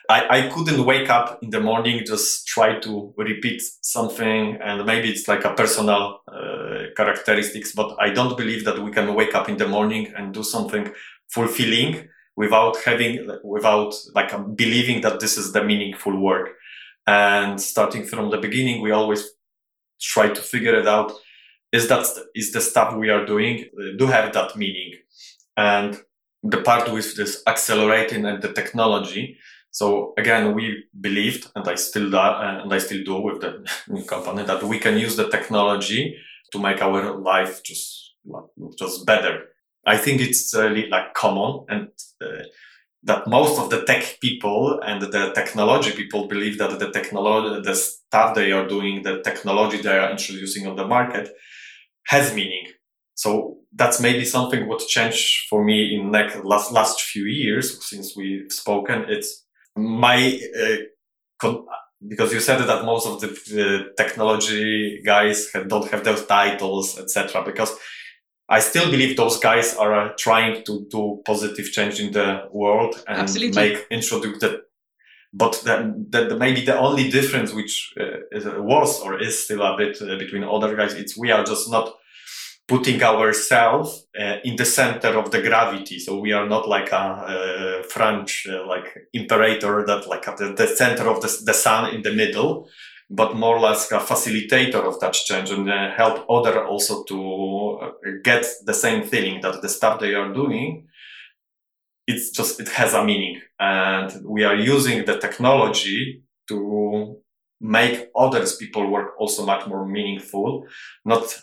I, 0.09 0.37
I 0.37 0.49
couldn't 0.49 0.85
wake 0.85 1.09
up 1.09 1.39
in 1.41 1.49
the 1.49 1.59
morning, 1.59 2.03
just 2.05 2.47
try 2.47 2.79
to 2.79 3.13
repeat 3.17 3.61
something. 3.81 4.57
And 4.63 4.85
maybe 4.85 5.09
it's 5.09 5.27
like 5.27 5.43
a 5.43 5.53
personal 5.53 6.21
uh, 6.27 6.93
characteristics, 6.95 7.73
but 7.73 7.95
I 7.99 8.11
don't 8.11 8.37
believe 8.37 8.63
that 8.65 8.81
we 8.81 8.91
can 8.91 9.13
wake 9.13 9.35
up 9.35 9.49
in 9.49 9.57
the 9.57 9.67
morning 9.67 10.13
and 10.15 10.33
do 10.33 10.43
something 10.43 10.91
fulfilling 11.27 12.07
without 12.37 12.77
having, 12.85 13.27
without 13.43 13.95
like 14.15 14.31
believing 14.55 15.01
that 15.01 15.19
this 15.19 15.37
is 15.37 15.51
the 15.51 15.63
meaningful 15.63 16.17
work. 16.17 16.51
And 17.05 17.59
starting 17.59 18.05
from 18.05 18.31
the 18.31 18.37
beginning, 18.37 18.81
we 18.81 18.91
always 18.91 19.27
try 19.99 20.29
to 20.29 20.41
figure 20.41 20.75
it 20.75 20.87
out. 20.87 21.11
Is 21.73 21.89
that, 21.89 22.05
is 22.33 22.53
the 22.53 22.61
stuff 22.61 22.95
we 22.95 23.09
are 23.09 23.25
doing, 23.25 23.65
uh, 23.77 23.97
do 23.97 24.05
have 24.07 24.33
that 24.33 24.55
meaning? 24.55 24.93
And 25.57 25.99
the 26.43 26.61
part 26.61 26.93
with 26.93 27.17
this 27.17 27.41
accelerating 27.45 28.25
and 28.25 28.41
the 28.41 28.53
technology, 28.53 29.37
so 29.77 30.15
again, 30.17 30.55
we 30.55 30.85
believed, 30.99 31.51
and 31.55 31.67
I 31.67 31.75
still 31.75 32.09
do, 32.09 32.17
uh, 32.17 32.61
and 32.63 32.73
I 32.73 32.79
still 32.79 33.03
do 33.03 33.21
with 33.21 33.41
the 33.41 34.03
company, 34.07 34.43
that 34.43 34.63
we 34.63 34.79
can 34.79 34.97
use 34.97 35.15
the 35.15 35.29
technology 35.29 36.17
to 36.51 36.57
make 36.57 36.81
our 36.81 37.15
life 37.19 37.61
just 37.61 38.15
just 38.79 39.05
better. 39.05 39.35
I 39.85 39.97
think 39.97 40.19
it's 40.19 40.51
really 40.55 40.87
like 40.89 41.13
common, 41.13 41.65
and 41.69 41.89
uh, 42.25 42.45
that 43.03 43.27
most 43.27 43.59
of 43.59 43.69
the 43.69 43.83
tech 43.85 44.17
people 44.19 44.79
and 44.83 44.99
the 44.99 45.31
technology 45.35 45.91
people 45.91 46.27
believe 46.27 46.57
that 46.57 46.79
the 46.79 46.89
technology, 46.89 47.61
the 47.61 47.75
stuff 47.75 48.33
they 48.33 48.51
are 48.51 48.67
doing, 48.67 49.03
the 49.03 49.21
technology 49.21 49.77
they 49.79 49.99
are 49.99 50.09
introducing 50.09 50.65
on 50.65 50.75
the 50.75 50.87
market, 50.87 51.29
has 52.07 52.33
meaning. 52.33 52.65
So 53.13 53.59
that's 53.75 53.99
maybe 53.99 54.25
something 54.25 54.67
what 54.67 54.87
changed 54.87 55.47
for 55.51 55.63
me 55.63 55.93
in 55.93 56.11
like 56.11 56.43
last 56.43 56.71
last 56.71 56.99
few 56.99 57.25
years 57.25 57.87
since 57.87 58.15
we've 58.17 58.51
spoken. 58.51 59.05
It's 59.07 59.46
my 59.77 60.39
uh, 60.59 60.75
con- 61.39 61.65
because 62.07 62.31
you 62.31 62.39
said 62.39 62.59
that 62.59 62.85
most 62.85 63.07
of 63.07 63.19
the, 63.21 63.93
technology 63.97 65.01
guys 65.03 65.49
have, 65.53 65.67
don't 65.67 65.89
have 65.89 66.03
those 66.03 66.25
titles, 66.25 66.99
etc. 66.99 67.43
Because 67.43 67.75
I 68.49 68.59
still 68.59 68.89
believe 68.91 69.17
those 69.17 69.39
guys 69.39 69.75
are 69.75 69.93
uh, 69.93 70.13
trying 70.17 70.63
to 70.65 70.87
do 70.89 71.21
positive 71.25 71.65
change 71.71 71.99
in 71.99 72.13
the 72.13 72.47
world 72.51 73.03
and 73.07 73.19
Absolutely. 73.19 73.69
make 73.69 73.87
introduce 73.89 74.39
the. 74.39 74.61
But 75.33 75.61
the, 75.65 75.93
the, 76.09 76.37
maybe 76.37 76.63
the 76.63 76.79
only 76.79 77.11
difference, 77.11 77.53
which 77.53 77.93
uh, 77.99 78.19
is, 78.31 78.45
was 78.45 79.01
or 79.01 79.21
is 79.21 79.43
still 79.43 79.61
a 79.61 79.75
bit 79.77 80.01
uh, 80.01 80.17
between 80.17 80.43
other 80.43 80.75
guys, 80.75 80.93
it's 80.93 81.17
we 81.17 81.31
are 81.31 81.43
just 81.43 81.69
not 81.69 81.93
putting 82.67 83.01
ourselves 83.01 84.07
uh, 84.19 84.37
in 84.43 84.57
the 84.57 84.65
center 84.65 85.17
of 85.17 85.31
the 85.31 85.41
gravity. 85.41 85.99
So 85.99 86.19
we 86.19 86.33
are 86.33 86.47
not 86.47 86.67
like 86.67 86.91
a, 86.91 87.81
a 87.81 87.83
French 87.83 88.45
uh, 88.49 88.67
like 88.67 89.07
imperator 89.13 89.85
that 89.85 90.07
like 90.07 90.27
at 90.27 90.37
the, 90.37 90.53
the 90.53 90.67
center 90.67 91.07
of 91.07 91.21
the, 91.21 91.43
the 91.45 91.53
sun 91.53 91.95
in 91.95 92.01
the 92.01 92.13
middle, 92.13 92.67
but 93.09 93.35
more 93.35 93.55
or 93.55 93.61
less 93.61 93.89
a 93.91 93.99
facilitator 93.99 94.83
of 94.83 94.99
that 94.99 95.13
change 95.13 95.49
and 95.49 95.69
uh, 95.69 95.91
help 95.95 96.25
other 96.29 96.65
also 96.65 97.03
to 97.05 97.79
uh, 97.81 97.91
get 98.23 98.45
the 98.65 98.73
same 98.73 99.03
feeling 99.03 99.39
that 99.41 99.61
the 99.61 99.69
stuff 99.69 99.99
they 99.99 100.13
are 100.13 100.33
doing 100.33 100.87
it's 102.07 102.31
just, 102.31 102.59
it 102.59 102.69
has 102.69 102.93
a 102.93 103.03
meaning 103.03 103.41
and 103.59 104.25
we 104.25 104.43
are 104.45 104.55
using 104.55 105.05
the 105.05 105.19
technology 105.19 106.23
to 106.47 107.17
make 107.59 108.09
others 108.15 108.55
people 108.55 108.89
work 108.89 109.13
also 109.19 109.45
much 109.45 109.67
more 109.67 109.85
meaningful, 109.85 110.65
not, 111.03 111.37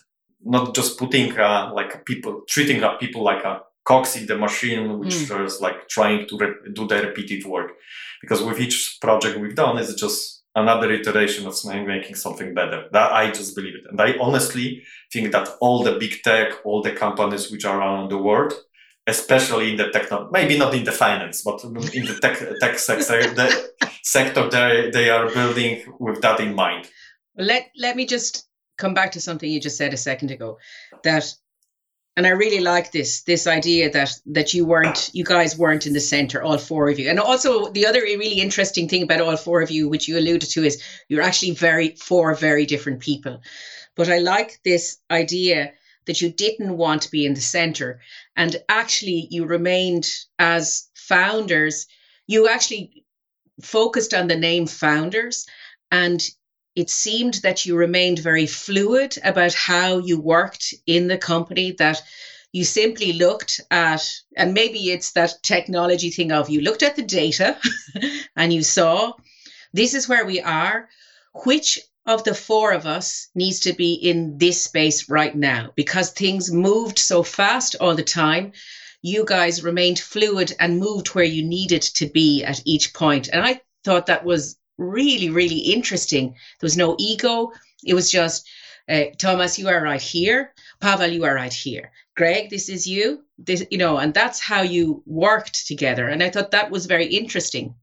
not 0.45 0.75
just 0.75 0.99
putting, 0.99 1.39
uh, 1.39 1.71
like 1.75 2.05
people, 2.05 2.43
treating 2.49 2.83
people 2.99 3.23
like 3.23 3.45
a 3.45 3.63
cogs 3.85 4.17
in 4.17 4.27
the 4.27 4.37
machine, 4.37 4.99
which 4.99 5.15
mm. 5.15 5.45
is 5.45 5.61
like 5.61 5.89
trying 5.89 6.27
to 6.27 6.39
re- 6.39 6.73
do 6.73 6.87
the 6.87 7.03
repeated 7.03 7.45
work. 7.45 7.73
Because 8.21 8.43
with 8.43 8.59
each 8.59 8.99
project 9.01 9.39
we've 9.39 9.55
done, 9.55 9.77
it's 9.79 9.95
just 9.95 10.43
another 10.55 10.91
iteration 10.93 11.47
of 11.47 11.55
making 11.65 12.15
something 12.15 12.55
better. 12.55 12.89
That 12.93 13.13
I 13.13 13.31
just 13.31 13.55
believe 13.55 13.75
it. 13.75 13.85
And 13.91 14.01
I 14.01 14.17
honestly 14.19 14.83
think 15.13 15.33
that 15.33 15.49
all 15.61 15.83
the 15.83 15.99
big 15.99 16.23
tech, 16.23 16.55
all 16.65 16.83
the 16.83 16.93
companies 16.93 17.51
which 17.51 17.65
are 17.65 17.79
around 17.79 18.11
the 18.11 18.19
world, 18.19 18.55
especially 19.07 19.73
in 19.73 19.77
the 19.77 19.91
techno, 19.91 20.31
maybe 20.33 20.57
not 20.57 20.75
in 20.75 20.85
the 20.85 20.93
finance, 20.93 21.43
but 21.43 21.63
in 21.65 22.07
the 22.07 22.19
tech, 22.23 22.39
tech 22.61 22.79
sector, 22.79 23.35
the 23.35 23.71
sector 24.03 24.49
they, 24.49 24.91
they 24.91 25.11
are 25.11 25.29
building 25.31 25.83
with 25.99 26.23
that 26.23 26.41
in 26.41 26.55
mind. 26.55 26.89
Let, 27.37 27.71
let 27.77 27.97
me 27.97 28.07
just 28.07 28.49
come 28.77 28.95
back 28.95 29.13
to 29.13 29.21
something 29.21 29.51
you 29.51 29.61
just 29.61 29.77
said 29.77 29.93
a 29.93 29.99
second 29.99 30.31
ago 30.31 30.59
that 31.03 31.35
and 32.17 32.27
I 32.27 32.31
really 32.31 32.61
like 32.61 32.93
this 32.93 33.23
this 33.23 33.47
idea 33.47 33.91
that 33.91 34.13
that 34.27 34.55
you 34.55 34.65
weren't 34.65 35.11
you 35.13 35.25
guys 35.25 35.59
weren't 35.59 35.87
in 35.87 35.93
the 35.93 36.01
center 36.01 36.43
all 36.43 36.59
four 36.59 36.89
of 36.89 36.99
you. 36.99 37.09
And 37.09 37.19
also 37.19 37.71
the 37.71 37.87
other 37.87 38.01
really 38.01 38.41
interesting 38.41 38.89
thing 38.89 39.03
about 39.03 39.21
all 39.21 39.37
four 39.37 39.63
of 39.63 39.71
you 39.71 39.89
which 39.89 40.07
you 40.09 40.19
alluded 40.19 40.49
to 40.51 40.65
is 40.65 40.83
you're 41.09 41.23
actually 41.23 41.53
very 41.53 41.91
four 41.97 42.35
very 42.35 42.67
different 42.67 43.01
people. 43.01 43.41
But 43.97 44.09
I 44.09 44.19
like 44.19 44.61
this 44.65 44.99
idea 45.11 45.73
that 46.07 46.21
you 46.21 46.31
didn't 46.31 46.77
want 46.77 47.03
to 47.03 47.11
be 47.11 47.27
in 47.27 47.35
the 47.35 47.41
center 47.41 48.01
and 48.37 48.57
actually 48.69 49.27
you 49.31 49.47
remained 49.47 50.09
as 50.39 50.89
founders. 50.95 51.87
You 52.27 52.49
actually 52.49 53.05
focused 53.61 54.15
on 54.15 54.29
the 54.29 54.37
name 54.37 54.67
founders 54.67 55.47
and 55.91 56.25
it 56.75 56.91
seemed 56.91 57.35
that 57.43 57.65
you 57.65 57.77
remained 57.77 58.19
very 58.19 58.47
fluid 58.47 59.17
about 59.23 59.55
how 59.55 59.99
you 59.99 60.19
worked 60.19 60.75
in 60.87 61.07
the 61.09 61.19
company, 61.19 61.73
that 61.79 62.03
you 62.53 62.65
simply 62.65 63.13
looked 63.13 63.61
at, 63.71 64.09
and 64.37 64.55
maybe 64.55 64.91
it's 64.91 65.13
that 65.13 65.35
technology 65.43 66.11
thing 66.11 66.33
of 66.33 66.49
you 66.49 66.61
looked 66.61 66.83
at 66.83 66.97
the 66.97 67.03
data 67.03 67.57
and 68.37 68.53
you 68.53 68.63
saw 68.63 69.13
this 69.73 69.93
is 69.95 70.09
where 70.09 70.25
we 70.25 70.41
are. 70.41 70.89
Which 71.45 71.79
of 72.07 72.23
the 72.23 72.35
four 72.35 72.73
of 72.73 72.87
us 72.87 73.29
needs 73.35 73.61
to 73.61 73.73
be 73.73 73.95
in 73.95 74.39
this 74.39 74.63
space 74.63 75.09
right 75.09 75.35
now? 75.35 75.71
Because 75.75 76.11
things 76.11 76.53
moved 76.53 76.99
so 76.99 77.23
fast 77.25 77.75
all 77.81 77.95
the 77.97 78.05
time. 78.05 78.53
You 79.03 79.25
guys 79.25 79.65
remained 79.65 79.99
fluid 79.99 80.53
and 80.61 80.79
moved 80.79 81.09
where 81.09 81.25
you 81.25 81.43
needed 81.43 81.83
to 81.83 82.07
be 82.07 82.45
at 82.45 82.61
each 82.65 82.95
point. 82.95 83.29
And 83.33 83.45
I 83.45 83.61
thought 83.83 84.07
that 84.07 84.25
was 84.25 84.57
really, 84.79 85.31
really 85.31 85.59
interesting. 85.59 86.29
There 86.31 86.67
was 86.67 86.77
no 86.77 86.97
ego. 86.99 87.53
It 87.85 87.95
was 87.95 88.11
just, 88.11 88.49
uh, 88.89 89.05
Thomas, 89.19 89.59
you 89.59 89.69
are 89.69 89.83
right 89.83 90.01
here. 90.01 90.53
Pavel, 90.81 91.09
you 91.09 91.25
are 91.25 91.35
right 91.35 91.53
here. 91.53 91.91
Greg, 92.17 92.51
this 92.51 92.69
is 92.69 92.87
you. 92.87 93.25
This, 93.39 93.65
you 93.71 93.79
know, 93.79 93.99
and 93.99 94.15
that's 94.15 94.41
how 94.41 94.63
you 94.63 95.03
worked 95.07 95.67
together. 95.67 96.09
And 96.09 96.23
I 96.23 96.31
thought 96.31 96.51
that 96.53 96.71
was 96.71 96.87
very 96.87 97.07
interesting. 97.07 97.75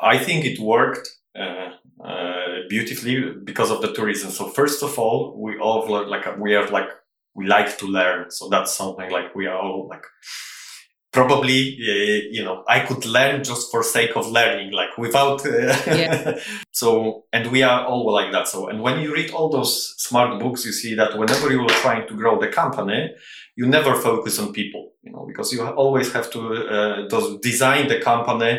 I 0.00 0.18
think 0.18 0.44
it 0.44 0.58
worked 0.58 1.08
uh, 1.38 1.70
uh, 2.04 2.44
beautifully 2.68 3.34
because 3.44 3.70
of 3.70 3.82
the 3.82 3.92
two 3.92 4.04
reasons. 4.04 4.36
So 4.36 4.48
first 4.48 4.82
of 4.82 4.98
all, 4.98 5.40
we 5.40 5.58
all 5.58 5.88
like 5.88 6.38
we 6.38 6.54
are 6.54 6.68
like 6.68 6.88
we 7.34 7.46
like 7.46 7.78
to 7.78 7.86
learn. 7.86 8.30
So 8.30 8.48
that's 8.48 8.72
something 8.72 9.10
like 9.10 9.34
we 9.34 9.46
are 9.46 9.58
all 9.58 9.88
like 9.88 10.04
probably 11.18 11.60
uh, 11.90 12.20
you 12.36 12.42
know 12.46 12.56
i 12.76 12.78
could 12.86 13.04
learn 13.16 13.36
just 13.50 13.64
for 13.70 13.82
sake 13.82 14.14
of 14.20 14.24
learning 14.38 14.70
like 14.80 14.92
without 15.04 15.38
uh, 15.46 15.74
yeah. 16.02 16.38
so 16.80 16.88
and 17.32 17.44
we 17.54 17.60
are 17.70 17.80
all 17.90 18.04
like 18.18 18.30
that 18.36 18.46
so 18.46 18.58
and 18.68 18.78
when 18.86 18.96
you 19.02 19.08
read 19.18 19.30
all 19.36 19.48
those 19.48 19.72
smart 20.06 20.30
books 20.42 20.64
you 20.66 20.72
see 20.82 20.94
that 21.00 21.10
whenever 21.18 21.46
you 21.54 21.60
are 21.66 21.76
trying 21.84 22.06
to 22.06 22.14
grow 22.14 22.34
the 22.44 22.50
company 22.60 23.00
you 23.56 23.66
never 23.66 23.92
focus 24.08 24.38
on 24.38 24.52
people 24.52 24.92
you 25.02 25.10
know 25.12 25.24
because 25.30 25.52
you 25.52 25.58
always 25.84 26.08
have 26.12 26.30
to 26.30 26.40
uh, 26.76 27.36
design 27.50 27.88
the 27.88 28.00
company 28.10 28.52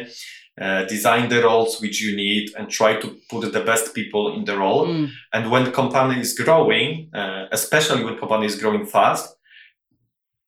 uh, 0.61 0.83
design 0.95 1.29
the 1.29 1.41
roles 1.41 1.79
which 1.81 2.01
you 2.03 2.11
need 2.13 2.45
and 2.57 2.69
try 2.69 2.91
to 3.03 3.07
put 3.29 3.41
the 3.53 3.63
best 3.71 3.95
people 3.95 4.23
in 4.37 4.43
the 4.43 4.57
role 4.57 4.85
mm. 4.85 5.07
and 5.33 5.49
when 5.51 5.63
the 5.63 5.71
company 5.81 6.19
is 6.19 6.31
growing 6.37 7.09
uh, 7.13 7.45
especially 7.53 8.03
when 8.03 8.17
company 8.17 8.45
is 8.45 8.57
growing 8.61 8.85
fast 8.85 9.25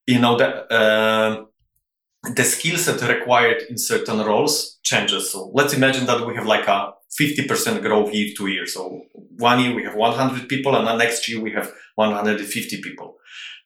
you 0.07 0.19
know 0.19 0.35
that 0.41 0.53
the 2.23 2.43
skill 2.43 2.77
set 2.77 3.01
required 3.07 3.63
in 3.69 3.77
certain 3.77 4.19
roles 4.19 4.79
changes. 4.83 5.31
So 5.31 5.51
let's 5.53 5.73
imagine 5.73 6.05
that 6.05 6.25
we 6.25 6.35
have 6.35 6.45
like 6.45 6.67
a 6.67 6.93
50% 7.19 7.81
growth 7.81 8.13
year 8.13 8.33
to 8.37 8.47
year. 8.47 8.65
So 8.67 9.01
one 9.37 9.59
year 9.59 9.75
we 9.75 9.83
have 9.83 9.95
100 9.95 10.47
people 10.47 10.75
and 10.75 10.87
the 10.87 10.95
next 10.95 11.27
year 11.27 11.41
we 11.41 11.51
have 11.51 11.71
150 11.95 12.81
people. 12.81 13.17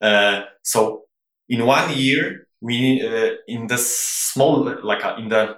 Uh, 0.01 0.43
so 0.63 1.03
in 1.49 1.65
one 1.65 1.95
year, 1.95 2.47
we, 2.61 3.05
uh, 3.05 3.35
in 3.47 3.67
this 3.67 3.99
small, 3.99 4.75
like 4.83 5.03
uh, 5.03 5.15
in 5.19 5.29
the, 5.29 5.57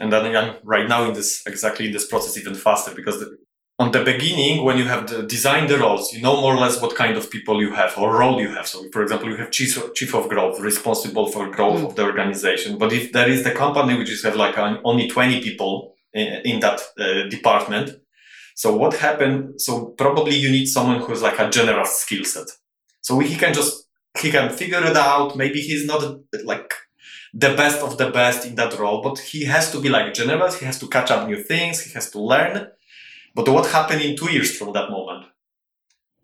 and 0.00 0.12
then 0.12 0.56
right 0.64 0.88
now 0.88 1.04
in 1.04 1.12
this, 1.12 1.42
exactly 1.46 1.86
in 1.86 1.92
this 1.92 2.06
process 2.06 2.38
even 2.38 2.54
faster 2.54 2.94
because 2.94 3.20
the, 3.20 3.36
on 3.80 3.92
the 3.92 4.04
beginning, 4.04 4.62
when 4.62 4.76
you 4.76 4.84
have 4.84 5.08
the 5.08 5.22
design 5.22 5.66
the 5.66 5.78
roles, 5.78 6.12
you 6.12 6.20
know 6.20 6.38
more 6.42 6.54
or 6.54 6.58
less 6.58 6.82
what 6.82 6.94
kind 6.94 7.16
of 7.16 7.30
people 7.30 7.62
you 7.62 7.72
have 7.72 7.96
or 7.96 8.18
role 8.18 8.38
you 8.38 8.50
have. 8.50 8.66
So, 8.66 8.84
for 8.92 9.02
example, 9.02 9.30
you 9.30 9.36
have 9.36 9.50
chief, 9.50 9.72
chief 9.94 10.14
of 10.14 10.28
growth, 10.28 10.60
responsible 10.60 11.26
for 11.28 11.50
growth 11.50 11.80
mm. 11.80 11.86
of 11.86 11.96
the 11.96 12.02
organization. 12.02 12.76
But 12.76 12.92
if 12.92 13.12
there 13.12 13.30
is 13.30 13.42
the 13.42 13.52
company 13.52 13.96
which 13.96 14.10
is 14.10 14.22
have 14.22 14.36
like 14.36 14.58
only 14.84 15.08
20 15.08 15.40
people 15.40 15.94
in, 16.12 16.26
in 16.44 16.60
that 16.60 16.78
uh, 16.98 17.26
department, 17.30 17.98
so 18.54 18.76
what 18.76 18.92
happened? 18.92 19.58
So 19.62 19.86
probably 19.96 20.36
you 20.36 20.50
need 20.50 20.66
someone 20.66 21.00
who's 21.00 21.22
like 21.22 21.38
a 21.38 21.48
general 21.48 21.86
skill 21.86 22.24
set. 22.24 22.48
So 23.00 23.18
he 23.20 23.34
can 23.34 23.54
just, 23.54 23.88
he 24.18 24.30
can 24.30 24.50
figure 24.50 24.84
it 24.84 24.96
out. 24.96 25.36
Maybe 25.36 25.62
he's 25.62 25.86
not 25.86 26.02
like 26.44 26.74
the 27.32 27.54
best 27.54 27.80
of 27.80 27.96
the 27.96 28.10
best 28.10 28.46
in 28.46 28.56
that 28.56 28.78
role, 28.78 29.00
but 29.00 29.20
he 29.20 29.46
has 29.46 29.72
to 29.72 29.80
be 29.80 29.88
like 29.88 30.12
general. 30.12 30.52
He 30.52 30.66
has 30.66 30.78
to 30.80 30.86
catch 30.86 31.10
up 31.10 31.26
new 31.26 31.42
things. 31.42 31.80
He 31.80 31.94
has 31.94 32.10
to 32.10 32.20
learn 32.20 32.68
but 33.34 33.48
what 33.48 33.66
happened 33.66 34.02
in 34.02 34.16
two 34.16 34.30
years 34.30 34.56
from 34.56 34.72
that 34.72 34.90
moment? 34.90 35.26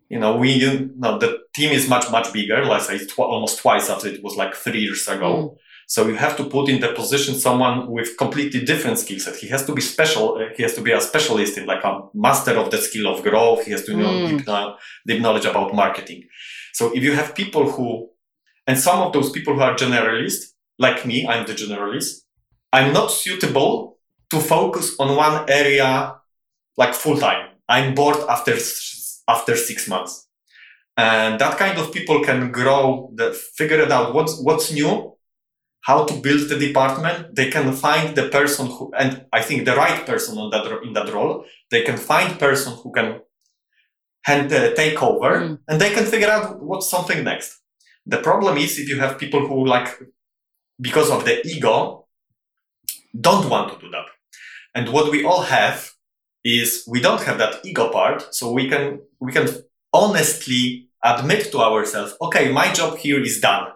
You 0.09 0.21
know, 0.21 0.37
we, 0.37 0.53
you 0.53 0.91
know, 0.97 1.19
the 1.19 1.41
team 1.55 1.73
is 1.73 1.89
much, 1.89 2.11
much 2.11 2.33
bigger. 2.33 2.65
Let's 2.65 2.87
say 2.87 2.99
tw- 2.99 3.21
almost 3.21 3.59
twice 3.59 3.91
after 3.91 4.09
it 4.09 4.23
was 4.23 4.37
like 4.37 4.55
three 4.55 4.81
years 4.81 5.09
ago. 5.09 5.31
Mm. 5.35 5.57
So 5.89 6.09
you 6.09 6.17
have 6.17 6.37
to 6.37 6.45
put 6.45 6.69
in 6.69 6.81
the 6.81 6.93
position 6.93 7.35
someone 7.35 7.91
with 7.91 8.17
completely 8.17 8.65
different 8.65 8.99
skill 8.99 9.21
set. 9.21 9.37
He 9.37 9.49
has 9.49 9.65
to 9.67 9.73
be 9.73 9.81
special. 9.81 10.37
Uh, 10.37 10.55
he 10.57 10.63
has 10.63 10.75
to 10.75 10.81
be 10.81 10.93
a 10.93 11.01
specialist 11.01 11.59
in 11.59 11.67
like 11.67 11.85
a 11.85 12.01
master 12.15 12.53
of 12.53 12.71
the 12.71 12.79
skill 12.79 13.07
of 13.13 13.23
growth. 13.23 13.65
He 13.65 13.73
has 13.73 13.85
to 13.85 13.97
know 13.97 14.09
mm. 14.09 14.39
deep, 14.39 14.49
uh, 14.49 14.75
deep 15.07 15.21
knowledge 15.21 15.45
about 15.45 15.75
marketing. 15.75 16.25
So 16.73 16.95
if 16.95 17.03
you 17.03 17.13
have 17.13 17.35
people 17.35 17.71
who, 17.71 18.11
and 18.67 18.79
some 18.79 19.01
of 19.01 19.13
those 19.13 19.31
people 19.31 19.55
who 19.55 19.61
are 19.61 19.75
generalists, 19.75 20.53
like 20.79 21.07
me, 21.07 21.27
I'm 21.27 21.47
the 21.47 21.55
generalist. 21.55 22.23
I'm 22.73 22.93
not 22.93 23.11
suitable 23.11 23.99
to 24.31 24.41
focus 24.41 24.95
on 24.99 25.17
one 25.17 25.49
area 25.49 26.17
like 26.77 26.95
full 26.95 27.19
time. 27.19 27.51
I'm 27.69 27.95
bored 27.95 28.19
after 28.29 28.57
after 29.29 29.57
six 29.57 29.89
months, 29.89 30.29
and 30.97 31.41
that 31.41 31.59
kind 31.59 31.79
of 31.79 31.93
people 31.93 32.23
can 32.23 32.53
grow, 32.53 33.11
the, 33.15 33.33
figure 33.33 33.81
it 33.81 33.91
out 33.91 34.15
what's 34.15 34.41
what's 34.41 34.73
new, 34.73 35.17
how 35.81 36.05
to 36.05 36.15
build 36.15 36.49
the 36.49 36.59
department. 36.59 37.35
They 37.35 37.51
can 37.51 37.73
find 37.73 38.15
the 38.15 38.29
person 38.29 38.67
who, 38.67 38.93
and 38.97 39.27
I 39.33 39.43
think 39.43 39.65
the 39.65 39.77
right 39.77 40.07
person 40.07 40.39
on 40.39 40.51
that 40.51 40.65
in 40.85 40.93
that 40.93 41.13
role. 41.13 41.45
They 41.71 41.83
can 41.83 41.97
find 41.97 42.39
person 42.39 42.75
who 42.75 42.93
can 42.93 43.21
hand 44.23 44.53
uh, 44.53 44.75
take 44.75 45.03
over, 45.03 45.41
mm. 45.41 45.59
and 45.69 45.81
they 45.81 45.91
can 45.91 46.05
figure 46.05 46.31
out 46.31 46.63
what's 46.63 46.89
something 46.89 47.25
next. 47.25 47.61
The 48.07 48.19
problem 48.19 48.57
is 48.57 48.79
if 48.79 48.89
you 48.89 49.01
have 49.01 49.19
people 49.19 49.47
who 49.47 49.67
like 49.67 49.89
because 50.81 51.11
of 51.11 51.25
the 51.25 51.45
ego 51.47 52.07
don't 53.19 53.49
want 53.49 53.73
to 53.73 53.81
do 53.81 53.91
that. 53.91 54.07
And 54.75 54.93
what 54.93 55.11
we 55.11 55.25
all 55.25 55.43
have 55.43 55.91
is 56.47 56.85
we 56.87 57.01
don't 57.01 57.23
have 57.23 57.39
that 57.39 57.65
ego 57.65 57.91
part. 57.91 58.35
So 58.35 58.53
we 58.53 58.69
can, 58.69 59.01
we 59.21 59.33
can 59.33 59.49
honestly 59.93 60.89
admit 61.03 61.51
to 61.53 61.59
ourselves, 61.59 62.15
okay, 62.21 62.53
my 62.53 62.73
job 62.73 62.99
here 62.99 63.21
is 63.21 63.41
done. 63.41 63.69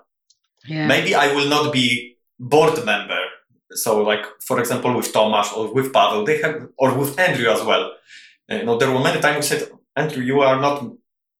Yeah. 0.66 0.86
Maybe 0.86 1.14
I 1.14 1.34
will 1.34 1.48
not 1.48 1.72
be 1.72 2.16
board 2.38 2.84
member. 2.84 3.22
So 3.72 4.02
like, 4.02 4.24
for 4.40 4.60
example, 4.60 4.96
with 4.96 5.12
Tomasz 5.12 5.56
or 5.56 5.72
with 5.72 5.92
Pavel, 5.92 6.24
they 6.24 6.40
have, 6.42 6.68
or 6.78 6.94
with 6.94 7.18
Andrew 7.18 7.48
as 7.50 7.62
well. 7.62 7.92
Uh, 8.50 8.56
you 8.56 8.64
know, 8.64 8.78
there 8.78 8.90
were 8.90 9.02
many 9.02 9.20
times 9.20 9.50
we 9.50 9.58
said, 9.58 9.70
Andrew, 9.96 10.22
you 10.22 10.40
are 10.40 10.60
not 10.60 10.84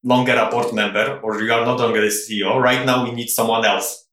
longer 0.03 0.33
a 0.33 0.49
board 0.49 0.73
member 0.73 1.19
or 1.23 1.41
you 1.41 1.53
are 1.53 1.65
not 1.65 1.79
longer 1.79 2.01
the 2.01 2.07
CEO. 2.07 2.59
Right 2.61 2.85
now 2.85 3.03
we 3.03 3.11
need 3.11 3.29
someone 3.29 3.65
else. 3.65 4.07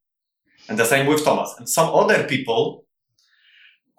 And 0.68 0.78
the 0.78 0.84
same 0.84 1.06
with 1.06 1.24
Thomas. 1.24 1.54
And 1.58 1.68
some 1.68 1.88
other 1.94 2.24
people 2.24 2.84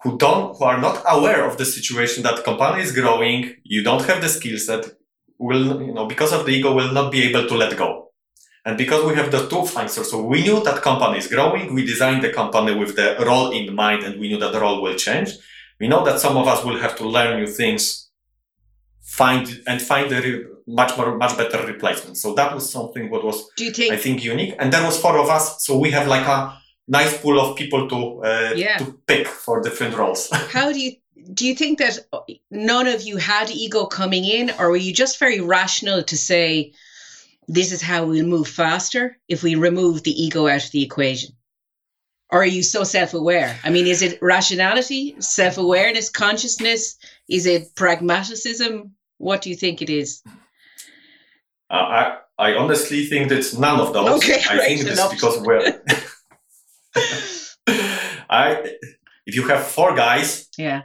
who 0.02 0.16
don't 0.18 0.56
who 0.56 0.64
are 0.64 0.80
not 0.80 1.02
aware 1.06 1.44
of 1.48 1.56
the 1.58 1.64
situation 1.64 2.22
that 2.22 2.44
company 2.44 2.82
is 2.82 2.92
growing 2.92 3.54
you 3.64 3.82
don't 3.82 4.04
have 4.06 4.20
the 4.20 4.28
skill 4.28 4.58
set 4.58 4.82
will 5.38 5.82
you 5.82 5.94
know 5.94 6.06
because 6.06 6.32
of 6.32 6.44
the 6.46 6.52
ego 6.52 6.74
will 6.74 6.92
not 6.92 7.10
be 7.12 7.22
able 7.22 7.46
to 7.46 7.56
let 7.56 7.76
go 7.76 8.10
And 8.64 8.76
because 8.76 9.04
we 9.04 9.14
have 9.14 9.30
the 9.30 9.48
two 9.48 9.64
factors, 9.64 10.10
so 10.10 10.22
we 10.22 10.42
knew 10.42 10.62
that 10.62 10.82
company 10.82 11.18
is 11.18 11.26
growing, 11.28 11.74
we 11.74 11.84
designed 11.86 12.22
the 12.22 12.32
company 12.32 12.74
with 12.76 12.94
the 12.94 13.16
role 13.24 13.50
in 13.52 13.74
mind, 13.74 14.04
and 14.04 14.20
we 14.20 14.28
knew 14.28 14.38
that 14.38 14.52
the 14.52 14.60
role 14.60 14.82
will 14.82 14.94
change. 14.96 15.30
We 15.80 15.88
know 15.88 16.04
that 16.04 16.20
some 16.20 16.36
of 16.36 16.46
us 16.46 16.62
will 16.62 16.78
have 16.78 16.94
to 16.96 17.08
learn 17.08 17.40
new 17.40 17.46
things, 17.46 18.10
find 19.02 19.62
and 19.66 19.80
find 19.80 20.12
a 20.12 20.20
re- 20.20 20.44
much 20.66 20.96
more, 20.96 21.16
much 21.16 21.36
better 21.38 21.66
replacement. 21.66 22.18
So 22.18 22.34
that 22.34 22.54
was 22.54 22.70
something 22.70 23.10
what 23.10 23.24
was, 23.24 23.48
Do 23.56 23.64
you 23.64 23.72
think? 23.72 23.92
I 23.94 23.96
think, 23.96 24.22
unique. 24.22 24.54
And 24.58 24.70
there 24.72 24.84
was 24.84 25.00
four 25.00 25.16
of 25.18 25.28
us, 25.30 25.64
so 25.64 25.78
we 25.78 25.90
have 25.92 26.06
like 26.06 26.26
a 26.26 26.59
nice 26.90 27.16
pool 27.22 27.38
of 27.40 27.56
people 27.56 27.88
to 27.88 27.98
uh, 28.24 28.52
Yeah. 28.56 28.78
to 28.78 28.84
pick 29.06 29.26
for 29.28 29.62
different 29.62 29.96
roles. 29.96 30.28
how 30.52 30.72
do 30.72 30.78
you 30.78 30.92
do 31.34 31.46
you 31.46 31.54
think 31.54 31.78
that 31.78 31.98
none 32.50 32.86
of 32.94 33.02
you 33.02 33.16
had 33.16 33.50
ego 33.50 33.86
coming 33.86 34.24
in, 34.24 34.50
or 34.58 34.70
were 34.70 34.76
you 34.86 34.92
just 34.92 35.18
very 35.18 35.40
rational 35.40 36.02
to 36.02 36.16
say, 36.16 36.72
"This 37.56 37.72
is 37.72 37.82
how 37.82 38.04
we'll 38.06 38.26
move 38.26 38.48
faster 38.48 39.16
if 39.28 39.42
we 39.42 39.54
remove 39.54 40.02
the 40.02 40.10
ego 40.24 40.46
out 40.48 40.64
of 40.64 40.70
the 40.72 40.82
equation"? 40.82 41.30
Or 42.32 42.42
are 42.42 42.46
you 42.56 42.62
so 42.62 42.84
self-aware? 42.84 43.58
I 43.64 43.70
mean, 43.70 43.86
is 43.88 44.02
it 44.02 44.18
rationality, 44.22 45.16
self-awareness, 45.18 46.10
consciousness? 46.10 46.96
Is 47.28 47.44
it 47.44 47.74
pragmatism? 47.74 48.92
What 49.18 49.42
do 49.42 49.50
you 49.50 49.56
think 49.56 49.82
it 49.82 49.90
is? 49.90 50.22
Uh, 51.68 51.74
I 51.74 52.16
I 52.38 52.54
honestly 52.54 53.06
think 53.06 53.28
that 53.28 53.38
it's 53.38 53.54
none 53.58 53.80
of 53.80 53.92
those. 53.92 54.08
Okay, 54.18 54.40
I 54.48 54.56
right, 54.58 54.66
think 54.78 54.88
it's 54.88 55.08
because 55.08 55.40
we're. 55.46 55.82
I 58.30 58.76
if 59.26 59.34
you 59.34 59.46
have 59.48 59.62
four 59.66 59.94
guys 59.94 60.48
Yeah. 60.58 60.82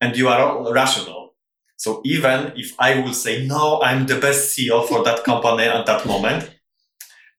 and 0.00 0.16
you 0.16 0.28
are 0.28 0.40
all 0.40 0.72
rational, 0.72 1.34
so 1.76 2.00
even 2.04 2.52
if 2.56 2.74
I 2.78 3.00
will 3.00 3.14
say 3.14 3.46
no, 3.46 3.80
I'm 3.82 4.06
the 4.06 4.18
best 4.18 4.56
CEO 4.56 4.86
for 4.88 5.04
that 5.04 5.24
company 5.24 5.64
at 5.64 5.86
that 5.86 6.06
moment, 6.06 6.50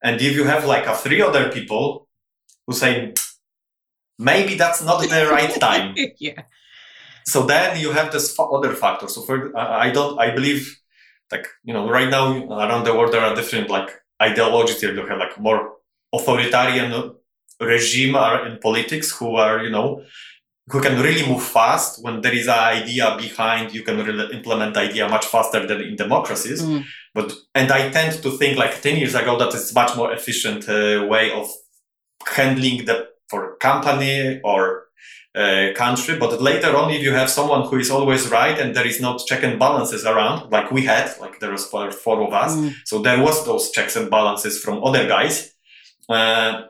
and 0.04 0.22
if 0.22 0.36
you 0.36 0.46
have 0.46 0.66
like 0.66 0.86
a 0.86 0.96
three 0.96 1.22
other 1.22 1.50
people 1.52 2.08
who 2.68 2.74
say 2.74 3.14
maybe 4.20 4.56
that's 4.56 4.82
not 4.84 5.02
the 5.02 5.28
right 5.30 5.54
time, 5.68 5.96
yeah. 6.20 6.42
so 7.26 7.44
then 7.46 7.80
you 7.80 7.92
have 7.92 8.12
this 8.12 8.36
other 8.40 8.74
factor. 8.74 9.08
So 9.08 9.22
for 9.22 9.56
I 9.58 9.88
I 9.88 9.92
don't 9.92 10.20
I 10.20 10.32
believe 10.36 10.62
like 11.32 11.48
you 11.68 11.74
know 11.74 11.90
right 11.90 12.10
now 12.10 12.26
around 12.64 12.84
the 12.86 12.94
world 12.94 13.12
there 13.14 13.26
are 13.28 13.36
different 13.36 13.70
like 13.70 13.90
ideologies. 14.22 14.82
You 14.82 15.06
have 15.08 15.20
like 15.20 15.40
more 15.40 15.74
authoritarian 16.14 17.17
regime 17.60 18.16
are 18.16 18.46
in 18.48 18.60
politics 18.60 19.12
who 19.12 19.36
are 19.36 19.64
you 19.64 19.70
know 19.70 20.04
who 20.70 20.82
can 20.82 21.02
really 21.02 21.26
move 21.28 21.44
fast. 21.44 22.04
When 22.04 22.22
there 22.22 22.34
is 22.34 22.48
an 22.48 22.60
idea 22.60 23.16
behind 23.18 23.74
you 23.74 23.84
can 23.84 23.98
really 23.98 24.34
implement 24.34 24.74
the 24.74 24.82
idea 24.82 25.08
much 25.08 25.26
faster 25.26 25.66
than 25.66 25.82
in 25.82 25.96
democracies. 25.96 26.62
Mm. 26.62 26.84
but 27.14 27.34
and 27.56 27.72
i 27.72 27.90
tend 27.90 28.22
to 28.24 28.30
think 28.40 28.58
like 28.58 28.82
10 28.82 28.98
years 28.98 29.16
ago 29.16 29.38
that 29.40 29.54
it's 29.54 29.74
much 29.74 29.96
more 29.96 30.12
efficient 30.14 30.70
uh, 30.70 31.06
way 31.10 31.32
of 31.32 31.48
handling 32.36 32.86
the 32.86 33.08
for 33.30 33.56
company 33.58 34.40
or 34.44 34.88
uh, 35.36 35.74
country. 35.76 36.18
But 36.18 36.42
later 36.42 36.76
on 36.76 36.92
if 36.92 37.02
you 37.04 37.14
have 37.14 37.30
someone 37.30 37.68
who 37.68 37.78
is 37.78 37.92
always 37.92 38.30
right 38.30 38.58
and 38.58 38.76
there 38.76 38.88
is 38.88 39.00
no 39.00 39.18
check 39.18 39.44
and 39.44 39.60
balances 39.60 40.06
around 40.06 40.52
like 40.52 40.72
we 40.72 40.84
had 40.84 41.14
like 41.20 41.40
there 41.40 41.52
was 41.52 41.66
four, 41.66 41.92
four 41.92 42.22
of 42.28 42.34
us. 42.34 42.56
Mm. 42.56 42.74
so 42.86 43.00
there 43.00 43.22
was 43.22 43.46
those 43.46 43.72
checks 43.72 43.96
and 43.96 44.10
balances 44.10 44.60
from 44.64 44.84
other 44.84 45.08
guys. 45.08 45.54
Uh, 46.10 46.64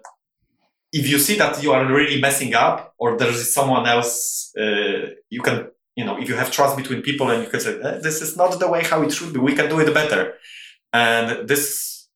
if 0.93 1.07
you 1.07 1.19
see 1.19 1.37
that 1.37 1.61
you 1.61 1.71
are 1.73 1.85
really 1.85 2.19
messing 2.21 2.55
up 2.55 2.93
or 2.97 3.17
there 3.17 3.29
is 3.29 3.53
someone 3.53 3.85
else 3.87 4.51
uh, 4.59 5.09
you 5.29 5.41
can 5.41 5.67
you 5.95 6.05
know 6.05 6.17
if 6.17 6.29
you 6.29 6.35
have 6.35 6.51
trust 6.51 6.77
between 6.77 7.01
people 7.01 7.29
and 7.29 7.43
you 7.43 7.49
can 7.49 7.59
say 7.59 7.79
eh, 7.81 7.99
this 8.01 8.21
is 8.21 8.37
not 8.37 8.59
the 8.59 8.67
way 8.67 8.83
how 8.83 9.01
it 9.01 9.11
should 9.11 9.33
be 9.33 9.39
we 9.39 9.53
can 9.55 9.69
do 9.69 9.79
it 9.79 9.93
better 9.93 10.33
and 10.93 11.47
this 11.47 12.07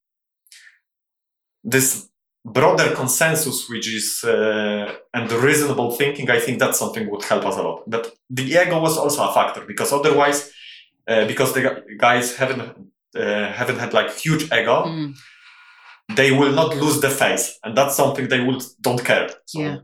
this 1.64 2.08
broader 2.44 2.92
consensus 2.94 3.68
which 3.68 3.86
is 3.92 4.24
uh, 4.24 4.92
and 5.14 5.30
reasonable 5.32 5.92
thinking 5.92 6.28
i 6.30 6.40
think 6.40 6.58
that's 6.58 6.78
something 6.78 7.08
would 7.10 7.22
help 7.24 7.44
us 7.46 7.56
a 7.56 7.62
lot 7.62 7.82
but 7.86 8.12
the 8.30 8.42
ego 8.42 8.80
was 8.80 8.96
also 8.98 9.28
a 9.28 9.32
factor 9.32 9.62
because 9.64 9.92
otherwise 9.92 10.50
uh, 11.08 11.24
because 11.26 11.52
the 11.52 11.62
guys 11.98 12.36
haven't 12.36 12.62
uh, 13.14 13.52
haven't 13.52 13.78
had 13.78 13.92
like 13.92 14.10
huge 14.24 14.44
ego 14.46 14.84
Mm. 14.86 15.14
They 16.16 16.30
will 16.32 16.52
not 16.52 16.76
lose 16.76 17.00
the 17.00 17.10
face 17.10 17.58
and 17.64 17.76
that's 17.76 17.96
something 17.96 18.28
they 18.28 18.40
will 18.40 18.60
don't 18.80 19.04
care 19.04 19.28
so, 19.46 19.60
Yeah. 19.60 19.76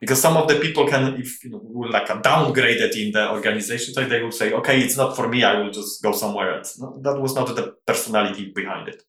because 0.00 0.20
some 0.20 0.36
of 0.36 0.48
the 0.48 0.56
people 0.56 0.86
can 0.88 1.14
if 1.20 1.42
you 1.44 1.50
know 1.50 1.60
will 1.62 1.90
like 1.90 2.10
a 2.10 2.20
downgrade 2.20 2.80
it 2.80 2.94
in 2.96 3.12
the 3.12 3.30
organization 3.30 3.94
so 3.94 4.04
they 4.04 4.22
will 4.22 4.32
say 4.32 4.52
okay 4.52 4.80
it's 4.80 4.96
not 4.96 5.16
for 5.16 5.28
me 5.28 5.44
i 5.44 5.54
will 5.58 5.70
just 5.70 6.02
go 6.02 6.12
somewhere 6.12 6.56
else 6.58 6.78
no, 6.78 6.98
that 7.02 7.20
was 7.20 7.34
not 7.34 7.46
the 7.56 7.74
personality 7.86 8.52
behind 8.54 8.88
it 8.88 9.02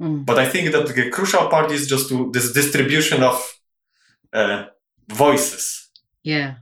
Mm. 0.00 0.26
but 0.26 0.38
i 0.38 0.46
think 0.52 0.72
that 0.72 0.86
the 0.86 1.10
crucial 1.10 1.48
part 1.48 1.70
is 1.72 1.86
just 1.88 2.08
to 2.10 2.30
this 2.30 2.52
distribution 2.52 3.22
of 3.22 3.36
uh, 4.34 4.64
voices 5.08 5.90
Yeah. 6.22 6.54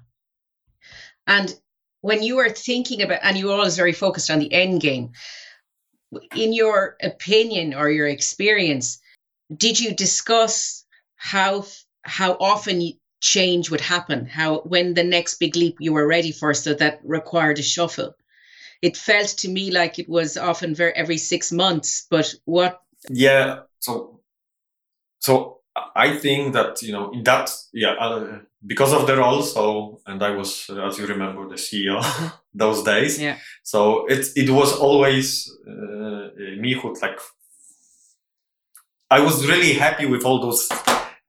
And 1.26 1.48
when 2.02 2.22
you 2.22 2.38
are 2.38 2.50
thinking 2.50 3.00
about, 3.02 3.20
and 3.22 3.36
you're 3.36 3.52
always 3.58 3.76
very 3.76 3.92
focused 3.94 4.30
on 4.30 4.38
the 4.38 4.52
end 4.52 4.82
game, 4.82 5.06
in 6.36 6.52
your 6.52 6.96
opinion 7.02 7.74
or 7.74 7.90
your 7.90 8.06
experience, 8.06 9.00
did 9.54 9.80
you 9.80 9.94
discuss 9.94 10.84
how 11.16 11.64
how 12.02 12.32
often 12.40 12.92
change 13.20 13.70
would 13.70 13.80
happen? 13.80 14.26
How 14.26 14.60
when 14.60 14.94
the 14.94 15.04
next 15.04 15.34
big 15.40 15.56
leap 15.56 15.76
you 15.80 15.92
were 15.92 16.06
ready 16.06 16.32
for, 16.32 16.54
so 16.54 16.74
that 16.74 17.00
required 17.04 17.58
a 17.58 17.62
shuffle? 17.62 18.14
It 18.82 18.96
felt 18.96 19.28
to 19.38 19.48
me 19.48 19.70
like 19.70 19.98
it 19.98 20.08
was 20.08 20.36
often 20.36 20.74
very 20.74 20.92
every 20.94 21.18
six 21.18 21.50
months. 21.52 22.06
But 22.10 22.34
what? 22.44 22.80
yeah 23.10 23.60
so 23.80 24.20
so 25.20 25.60
i 25.94 26.16
think 26.16 26.54
that 26.54 26.80
you 26.82 26.92
know 26.92 27.10
in 27.12 27.22
that 27.22 27.50
yeah 27.72 27.92
uh, 28.00 28.38
because 28.66 28.92
of 28.92 29.06
the 29.06 29.16
role 29.16 29.42
so 29.42 30.00
and 30.06 30.22
i 30.22 30.30
was 30.30 30.70
as 30.86 30.98
you 30.98 31.06
remember 31.06 31.48
the 31.48 31.56
ceo 31.56 32.00
those 32.54 32.82
days 32.82 33.18
Yeah. 33.20 33.36
so 33.62 34.06
it 34.06 34.26
it 34.36 34.48
was 34.50 34.72
always 34.78 35.50
uh, 35.68 36.30
me 36.58 36.74
who 36.74 36.94
like 37.02 37.20
i 39.10 39.20
was 39.20 39.46
really 39.46 39.74
happy 39.74 40.06
with 40.06 40.24
all 40.24 40.40
those 40.40 40.68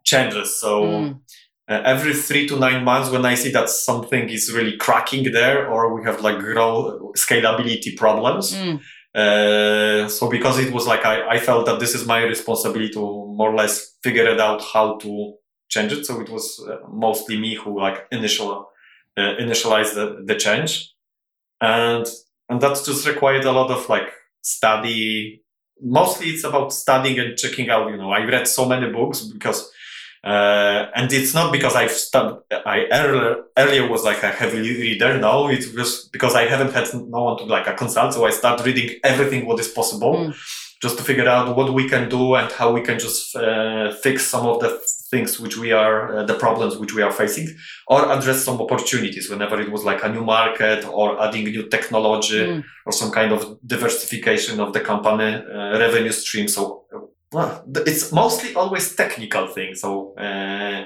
changes 0.03 0.59
so 0.59 0.83
Mm, 0.83 1.19
uh, 1.67 1.81
every 1.83 2.13
three 2.13 2.47
to 2.47 2.55
nine 2.59 2.83
months 2.83 3.09
when 3.09 3.25
i 3.25 3.33
see 3.35 3.51
that 3.51 3.69
something 3.69 4.29
is 4.29 4.53
really 4.53 4.77
cracking 4.77 5.31
there 5.31 5.67
or 5.67 5.93
we 5.95 6.03
have 6.05 6.21
like 6.21 6.37
grow 6.39 7.11
scalability 7.17 7.95
problems 7.97 8.53
mm, 8.53 8.79
uh, 9.15 10.09
so 10.09 10.29
because 10.29 10.59
it 10.59 10.73
was 10.73 10.85
like 10.85 11.05
I, 11.05 11.35
I 11.35 11.39
felt 11.39 11.65
that 11.67 11.79
this 11.79 11.95
is 11.95 12.05
my 12.05 12.21
responsibility 12.23 12.91
to 12.93 12.99
more 12.99 13.51
or 13.51 13.55
less 13.55 13.95
figure 14.03 14.25
it 14.27 14.41
out 14.41 14.61
how 14.61 14.97
to 14.97 15.35
change 15.69 15.93
it. 15.93 16.05
So 16.05 16.19
it 16.19 16.29
was 16.29 16.61
uh, 16.69 16.77
mostly 16.89 17.39
me 17.39 17.55
who 17.55 17.79
like 17.79 18.05
initial 18.11 18.69
uh, 19.17 19.35
initialized 19.39 19.93
the, 19.95 20.21
the 20.25 20.35
change, 20.35 20.93
and 21.61 22.05
and 22.49 22.59
that 22.61 22.81
just 22.85 23.07
required 23.07 23.45
a 23.45 23.53
lot 23.53 23.71
of 23.71 23.87
like 23.89 24.11
study. 24.41 25.41
Mostly 25.81 26.27
it's 26.29 26.43
about 26.43 26.73
studying 26.73 27.19
and 27.19 27.37
checking 27.37 27.69
out. 27.69 27.89
You 27.91 27.97
know, 27.97 28.11
I 28.11 28.23
read 28.25 28.47
so 28.47 28.65
many 28.67 28.91
books 28.91 29.21
because. 29.21 29.71
Uh, 30.23 30.89
and 30.95 31.13
it's 31.13 31.35
not 31.35 31.51
because 31.51 31.75
I've 31.75 31.91
stud- 31.91 32.39
I 32.51 32.87
earlier, 32.91 33.43
earlier 33.59 33.87
was 33.87 34.03
like 34.03 34.23
a 34.23 34.29
heavy 34.29 34.57
reader. 34.59 35.19
No, 35.19 35.49
it 35.49 35.65
was 35.77 36.09
because 36.11 36.33
I 36.33 36.47
haven't 36.47 36.73
had 36.73 36.91
no 36.95 37.23
one 37.25 37.37
to 37.37 37.43
like 37.43 37.67
a 37.67 37.73
consult. 37.73 38.15
So 38.15 38.25
I 38.25 38.31
start 38.31 38.65
reading 38.65 38.89
everything 39.03 39.45
what 39.45 39.59
is 39.59 39.67
possible 39.67 40.15
Mm. 40.15 40.33
just 40.81 40.97
to 40.97 41.03
figure 41.03 41.27
out 41.29 41.55
what 41.55 41.71
we 41.75 41.87
can 41.87 42.09
do 42.09 42.33
and 42.33 42.51
how 42.51 42.71
we 42.71 42.81
can 42.81 42.97
just 42.97 43.35
uh, 43.35 43.93
fix 44.01 44.25
some 44.25 44.47
of 44.47 44.59
the 44.61 44.81
things 45.11 45.39
which 45.39 45.57
we 45.57 45.71
are, 45.71 46.17
uh, 46.17 46.23
the 46.23 46.33
problems 46.33 46.77
which 46.77 46.93
we 46.95 47.01
are 47.01 47.11
facing 47.11 47.47
or 47.87 48.11
address 48.11 48.43
some 48.43 48.59
opportunities 48.59 49.29
whenever 49.29 49.59
it 49.61 49.71
was 49.71 49.83
like 49.83 50.03
a 50.03 50.09
new 50.09 50.23
market 50.23 50.83
or 50.85 51.21
adding 51.21 51.45
new 51.45 51.67
technology 51.69 52.43
mm. 52.45 52.63
or 52.85 52.91
some 52.91 53.11
kind 53.11 53.31
of 53.31 53.57
diversification 53.65 54.59
of 54.59 54.73
the 54.73 54.79
company 54.79 55.35
uh, 55.35 55.77
revenue 55.77 56.11
stream. 56.11 56.47
So, 56.47 56.85
uh, 56.93 56.99
well, 57.31 57.63
it's 57.85 58.11
mostly 58.11 58.55
always 58.55 58.95
technical 58.95 59.47
things. 59.47 59.81
So, 59.81 60.15
uh, 60.15 60.85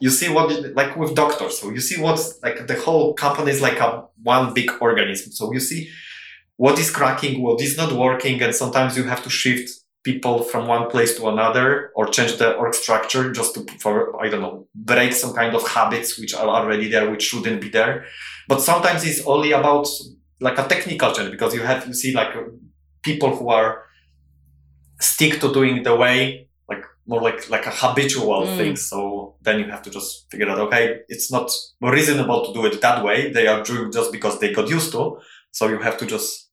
you 0.00 0.10
see 0.10 0.28
what, 0.28 0.74
like 0.74 0.96
with 0.96 1.14
doctors, 1.14 1.58
so 1.58 1.70
you 1.70 1.80
see 1.80 2.00
what's 2.00 2.40
like 2.42 2.66
the 2.66 2.74
whole 2.74 3.14
company 3.14 3.50
is 3.50 3.62
like 3.62 3.80
a 3.80 4.04
one 4.22 4.52
big 4.52 4.70
organism. 4.80 5.32
So 5.32 5.52
you 5.52 5.60
see 5.60 5.88
what 6.56 6.78
is 6.78 6.90
cracking, 6.90 7.42
what 7.42 7.60
is 7.62 7.76
not 7.78 7.92
working, 7.92 8.42
and 8.42 8.54
sometimes 8.54 8.96
you 8.96 9.04
have 9.04 9.22
to 9.22 9.30
shift 9.30 9.79
people 10.02 10.42
from 10.42 10.66
one 10.66 10.88
place 10.90 11.14
to 11.16 11.28
another 11.28 11.90
or 11.94 12.06
change 12.06 12.36
the 12.38 12.54
org 12.54 12.74
structure 12.74 13.32
just 13.32 13.54
to 13.54 13.60
for 13.78 14.20
I 14.24 14.28
don't 14.30 14.40
know 14.40 14.66
break 14.74 15.12
some 15.12 15.34
kind 15.34 15.54
of 15.54 15.66
habits 15.68 16.18
which 16.18 16.34
are 16.34 16.48
already 16.48 16.88
there 16.88 17.10
which 17.10 17.22
shouldn't 17.24 17.60
be 17.60 17.68
there. 17.68 18.04
But 18.48 18.62
sometimes 18.62 19.04
it's 19.04 19.26
only 19.26 19.52
about 19.52 19.86
like 20.40 20.58
a 20.58 20.66
technical 20.66 21.12
change 21.12 21.30
because 21.30 21.54
you 21.54 21.62
have 21.62 21.86
you 21.86 21.94
see 21.94 22.12
like 22.14 22.32
people 23.02 23.36
who 23.36 23.48
are 23.50 23.84
stick 25.00 25.40
to 25.40 25.52
doing 25.52 25.82
the 25.82 25.94
way 25.94 26.48
like 26.68 26.84
more 27.06 27.22
like 27.22 27.48
like 27.50 27.66
a 27.66 27.70
habitual 27.70 28.42
Mm. 28.46 28.56
thing. 28.56 28.76
So 28.76 29.36
then 29.42 29.58
you 29.60 29.66
have 29.70 29.82
to 29.82 29.90
just 29.90 30.30
figure 30.30 30.48
out 30.48 30.58
okay, 30.60 31.00
it's 31.08 31.30
not 31.32 31.50
reasonable 31.80 32.46
to 32.46 32.52
do 32.52 32.66
it 32.66 32.80
that 32.80 33.04
way. 33.04 33.32
They 33.32 33.46
are 33.46 33.62
doing 33.62 33.90
just 33.92 34.12
because 34.12 34.38
they 34.40 34.52
got 34.52 34.68
used 34.68 34.92
to. 34.92 35.18
So 35.52 35.68
you 35.68 35.78
have 35.78 35.96
to 35.98 36.06
just 36.06 36.49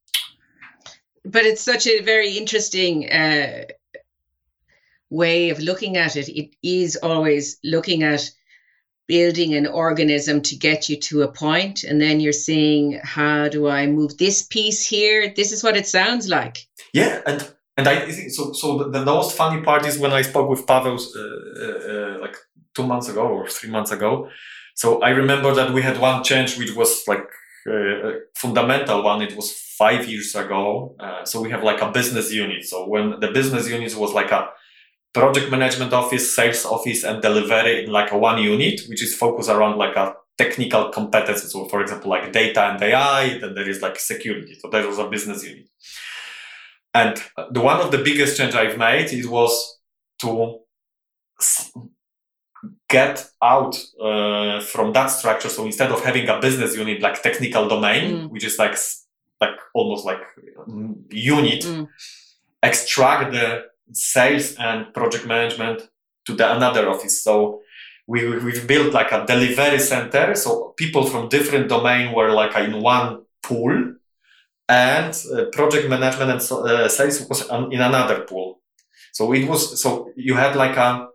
but 1.28 1.46
it's 1.46 1.62
such 1.62 1.88
a 1.88 2.02
very 2.02 2.38
interesting 2.38 3.12
uh, 3.12 3.66
way 5.10 5.50
of 5.50 5.60
looking 5.60 5.98
at 5.98 6.16
it. 6.16 6.30
It 6.30 6.56
is 6.63 6.98
always 7.02 7.58
looking 7.63 8.04
at 8.04 8.30
building 9.08 9.54
an 9.56 9.68
organism 9.68 10.42
to 10.42 10.56
get 10.56 10.90
you 10.90 10.98
to 10.98 11.22
a 11.22 11.32
point 11.32 11.84
and 11.84 12.02
then 12.02 12.20
you're 12.20 12.34
saying 12.34 13.00
how 13.04 13.48
do 13.48 13.68
i 13.68 13.88
move 13.88 14.18
this 14.18 14.42
piece 14.44 14.86
here? 14.86 15.34
This 15.34 15.52
is 15.52 15.63
what 15.63 15.78
it 15.78 15.88
sounds 15.88 16.28
like. 16.28 16.68
Yeah 16.94 17.22
and 17.26 17.48
and 17.78 17.88
i 17.88 18.12
think 18.12 18.32
so 18.32 18.52
so 18.52 18.78
the, 18.78 19.00
the 19.00 19.06
most 19.06 19.38
funny 19.38 19.62
part 19.62 19.86
is 19.86 19.98
when 19.98 20.12
i 20.12 20.24
spoke 20.24 20.50
with 20.50 20.68
pavel 20.68 20.98
uh, 20.98 21.20
uh, 21.63 21.80
uh, 21.92 22.18
like 22.20 22.36
two 22.74 22.86
months 22.86 23.08
ago 23.08 23.22
or 23.22 23.48
three 23.48 23.70
months 23.70 23.92
ago. 23.92 24.30
So 24.76 25.02
i 25.02 25.10
remember 25.10 25.54
that 25.56 25.72
we 25.74 25.82
had 25.82 26.02
one 26.02 26.22
change 26.24 26.58
which 26.60 26.76
was 26.76 27.04
like 27.08 27.28
uh, 27.68 28.12
fundamental 28.36 29.04
one 29.04 29.22
it 29.22 29.36
was 29.36 29.52
five 29.78 30.08
years 30.08 30.34
ago 30.36 30.96
uh, 31.00 31.24
so 31.26 31.42
we 31.42 31.50
have 31.50 31.64
like 31.64 31.82
a 31.82 31.92
business 31.92 32.32
unit 32.32 32.64
so 32.64 32.88
when 32.88 33.20
the 33.20 33.32
business 33.32 33.70
unit 33.70 33.96
was 33.96 34.14
like 34.14 34.32
a 34.32 34.50
project 35.18 35.50
management 35.52 35.94
office, 35.94 36.36
sales 36.36 36.66
office, 36.66 37.04
and 37.04 37.22
delivery 37.22 37.84
in 37.84 37.92
like 37.92 38.12
a 38.12 38.18
one 38.18 38.42
unit, 38.42 38.82
which 38.88 39.04
is 39.04 39.16
focused 39.16 39.50
around 39.50 39.78
like 39.78 39.96
a 39.96 40.16
technical 40.38 40.92
competences. 40.92 41.50
So, 41.50 41.66
for 41.66 41.82
example, 41.82 42.10
like 42.10 42.32
data 42.32 42.62
and 42.62 42.82
AI, 42.82 43.40
then 43.40 43.56
there 43.56 43.68
is 43.68 43.82
like 43.82 44.00
security. 44.00 44.56
So 44.60 44.70
there 44.70 44.88
was 44.88 45.00
a 45.00 45.10
business 45.10 45.44
unit. 45.44 45.70
And 46.94 47.22
the 47.52 47.62
one 47.62 47.80
of 47.82 47.92
the 47.92 48.00
biggest 48.00 48.38
change 48.38 48.54
I've 48.56 48.78
made 48.78 49.12
it 49.12 49.26
was 49.26 49.80
to 50.22 50.60
get 52.89 53.30
out 53.41 53.78
uh, 54.02 54.62
from 54.62 54.93
that 54.93 55.08
structure. 55.08 55.50
So 55.50 55.65
instead 55.65 55.91
of 55.91 56.04
having 56.04 56.30
a 56.30 56.39
business 56.39 56.76
unit 56.76 57.02
like 57.02 57.21
technical 57.21 57.67
domain, 57.67 58.12
mm. 58.12 58.30
which 58.30 58.45
is 58.45 58.58
like 58.58 58.78
like 59.41 59.58
almost 59.73 60.06
like 60.06 60.21
mm, 60.67 60.95
unit, 61.12 61.63
mm. 61.63 61.88
extract 62.63 63.34
the 63.34 63.65
sales 63.91 64.56
and 64.56 64.93
project 64.93 65.26
management 65.28 65.89
to 66.26 66.34
the 66.34 66.56
another 66.56 66.89
office. 66.89 67.23
So 67.23 67.62
we, 68.08 68.26
we've 68.39 68.65
built 68.65 68.93
like 68.93 69.12
a 69.12 69.26
delivery 69.26 69.80
center. 69.80 70.34
So 70.36 70.73
people 70.78 71.06
from 71.06 71.30
different 71.30 71.69
domain 71.69 72.13
were 72.15 72.32
like 72.32 72.56
in 72.56 72.82
one 72.82 73.23
pool 73.43 73.95
and 74.69 75.26
uh, 75.34 75.45
project 75.52 75.89
management 75.89 76.32
and 76.32 76.41
uh, 76.52 76.89
sales 76.89 77.28
was 77.30 77.47
in 77.50 77.82
another 77.82 78.21
pool. 78.21 78.62
So 79.12 79.34
it 79.34 79.47
was, 79.47 79.82
so 79.82 80.12
you 80.15 80.36
had 80.36 80.56
like 80.56 80.78
a, 80.78 81.08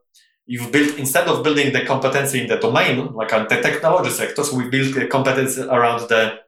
you've 0.46 0.72
built, 0.72 0.98
instead 0.98 1.28
of 1.28 1.42
building 1.42 1.72
the 1.72 1.84
competency 1.84 2.42
in 2.42 2.48
the 2.48 2.56
domain, 2.56 3.12
like 3.14 3.32
on 3.32 3.46
the 3.48 3.60
technology 3.60 4.10
sectors 4.10 4.52
we 4.52 4.68
built 4.68 4.94
the 4.94 5.06
competence 5.06 5.58
around 5.58 6.08
the 6.08 6.38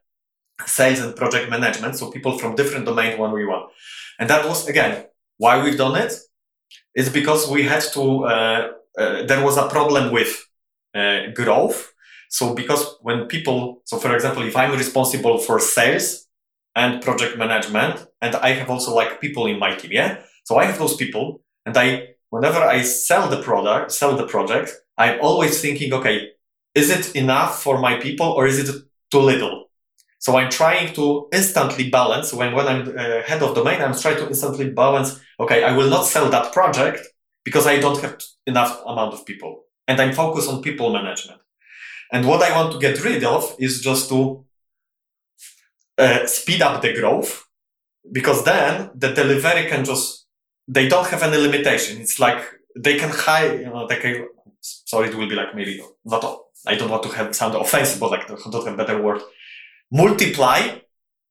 sales 0.67 1.01
and 1.01 1.17
project 1.17 1.51
management. 1.51 1.97
So 1.97 2.11
people 2.11 2.39
from 2.39 2.55
different 2.55 2.87
domain 2.87 3.19
one 3.19 3.33
we 3.33 3.45
want. 3.45 3.71
And 4.19 4.29
that 4.31 4.47
was 4.49 4.69
again, 4.69 5.07
why 5.39 5.63
we've 5.63 5.79
done 5.79 5.97
it 5.97 6.13
it 6.95 7.01
is 7.03 7.09
because 7.09 7.51
we 7.51 7.65
had 7.65 7.83
to, 7.93 8.25
uh, 8.25 8.71
uh, 8.99 9.27
there 9.27 9.45
was 9.45 9.57
a 9.57 9.69
problem 9.69 10.13
with 10.13 10.47
uh, 10.95 11.31
growth. 11.35 11.93
So 12.31 12.55
because 12.55 12.97
when 13.03 13.27
people, 13.27 13.83
so 13.85 13.99
for 13.99 14.15
example, 14.15 14.43
if 14.43 14.57
I'm 14.57 14.73
responsible 14.73 15.39
for 15.39 15.59
sales 15.61 16.27
and 16.75 17.03
project 17.03 17.37
management, 17.39 18.07
and 18.21 18.35
I 18.37 18.51
have 18.51 18.71
also 18.71 18.95
like 18.95 19.21
people 19.21 19.47
in 19.47 19.59
my 19.59 19.75
team, 19.75 19.93
yeah. 19.93 20.19
So 20.45 20.57
I 20.57 20.65
have 20.65 20.79
those 20.79 20.97
people, 20.97 21.43
and 21.65 21.77
I, 21.77 22.14
whenever 22.35 22.63
I 22.77 22.83
sell 22.83 23.29
the 23.29 23.41
product, 23.49 23.93
sell 23.93 24.17
the 24.17 24.27
project, 24.27 24.69
I'm 24.99 25.21
always 25.21 25.61
thinking, 25.61 25.93
okay, 25.93 26.17
is 26.75 26.91
it 26.91 27.15
enough 27.15 27.63
for 27.63 27.79
my 27.79 27.95
people 28.07 28.27
or 28.27 28.47
is 28.47 28.59
it 28.59 28.69
too 29.13 29.23
little? 29.33 29.57
So 30.19 30.37
I'm 30.39 30.51
trying 30.51 30.95
to 30.95 31.29
instantly 31.33 31.91
balance 31.91 32.33
when, 32.33 32.51
when 32.57 32.67
I'm 32.67 32.83
uh, 32.89 33.23
head 33.29 33.43
of 33.43 33.55
domain, 33.55 33.81
I'm 33.81 33.95
trying 33.95 34.17
to 34.17 34.27
instantly 34.27 34.71
balance. 34.71 35.21
Okay, 35.39 35.63
I 35.63 35.77
will 35.77 35.89
not 35.89 36.07
sell 36.07 36.29
that 36.31 36.53
project 36.53 37.07
because 37.45 37.67
I 37.69 37.79
don't 37.79 38.01
have 38.01 38.17
enough 38.47 38.83
amount 38.85 39.15
of 39.15 39.25
people 39.25 39.65
and 39.87 40.01
I'm 40.01 40.13
focused 40.13 40.49
on 40.49 40.63
people 40.63 40.93
management. 40.93 41.41
And 42.13 42.27
what 42.27 42.43
I 42.43 42.57
want 42.57 42.73
to 42.73 42.81
get 42.81 43.05
rid 43.05 43.23
of 43.23 43.55
is 43.59 43.81
just 43.81 44.09
to 44.09 44.45
uh, 45.99 46.27
speed 46.27 46.63
up 46.63 46.83
the 46.83 46.95
growth 46.99 47.45
because 48.11 48.45
then 48.45 48.91
the 48.95 49.13
delivery 49.13 49.67
can 49.67 49.85
just, 49.85 50.24
they 50.69 50.89
don't 50.89 51.07
have 51.09 51.23
any 51.23 51.37
limitation. 51.37 52.01
It's 52.01 52.19
like 52.19 52.43
they 52.77 52.97
can 52.97 53.11
hire, 53.11 53.61
you 53.61 53.67
know, 53.67 53.87
they 53.87 53.97
can, 53.97 54.29
sorry, 54.61 55.09
it 55.09 55.15
will 55.15 55.29
be 55.29 55.35
like 55.35 55.55
maybe 55.55 55.83
not, 56.05 56.41
I 56.67 56.75
don't 56.77 56.91
want 56.91 57.03
to 57.03 57.11
have 57.11 57.35
sound 57.37 57.55
offensive, 57.55 58.01
but 58.01 58.11
like, 58.11 58.27
don't 58.27 58.67
have 58.67 58.77
better 58.77 59.01
word 59.01 59.21
multiply 59.91 60.79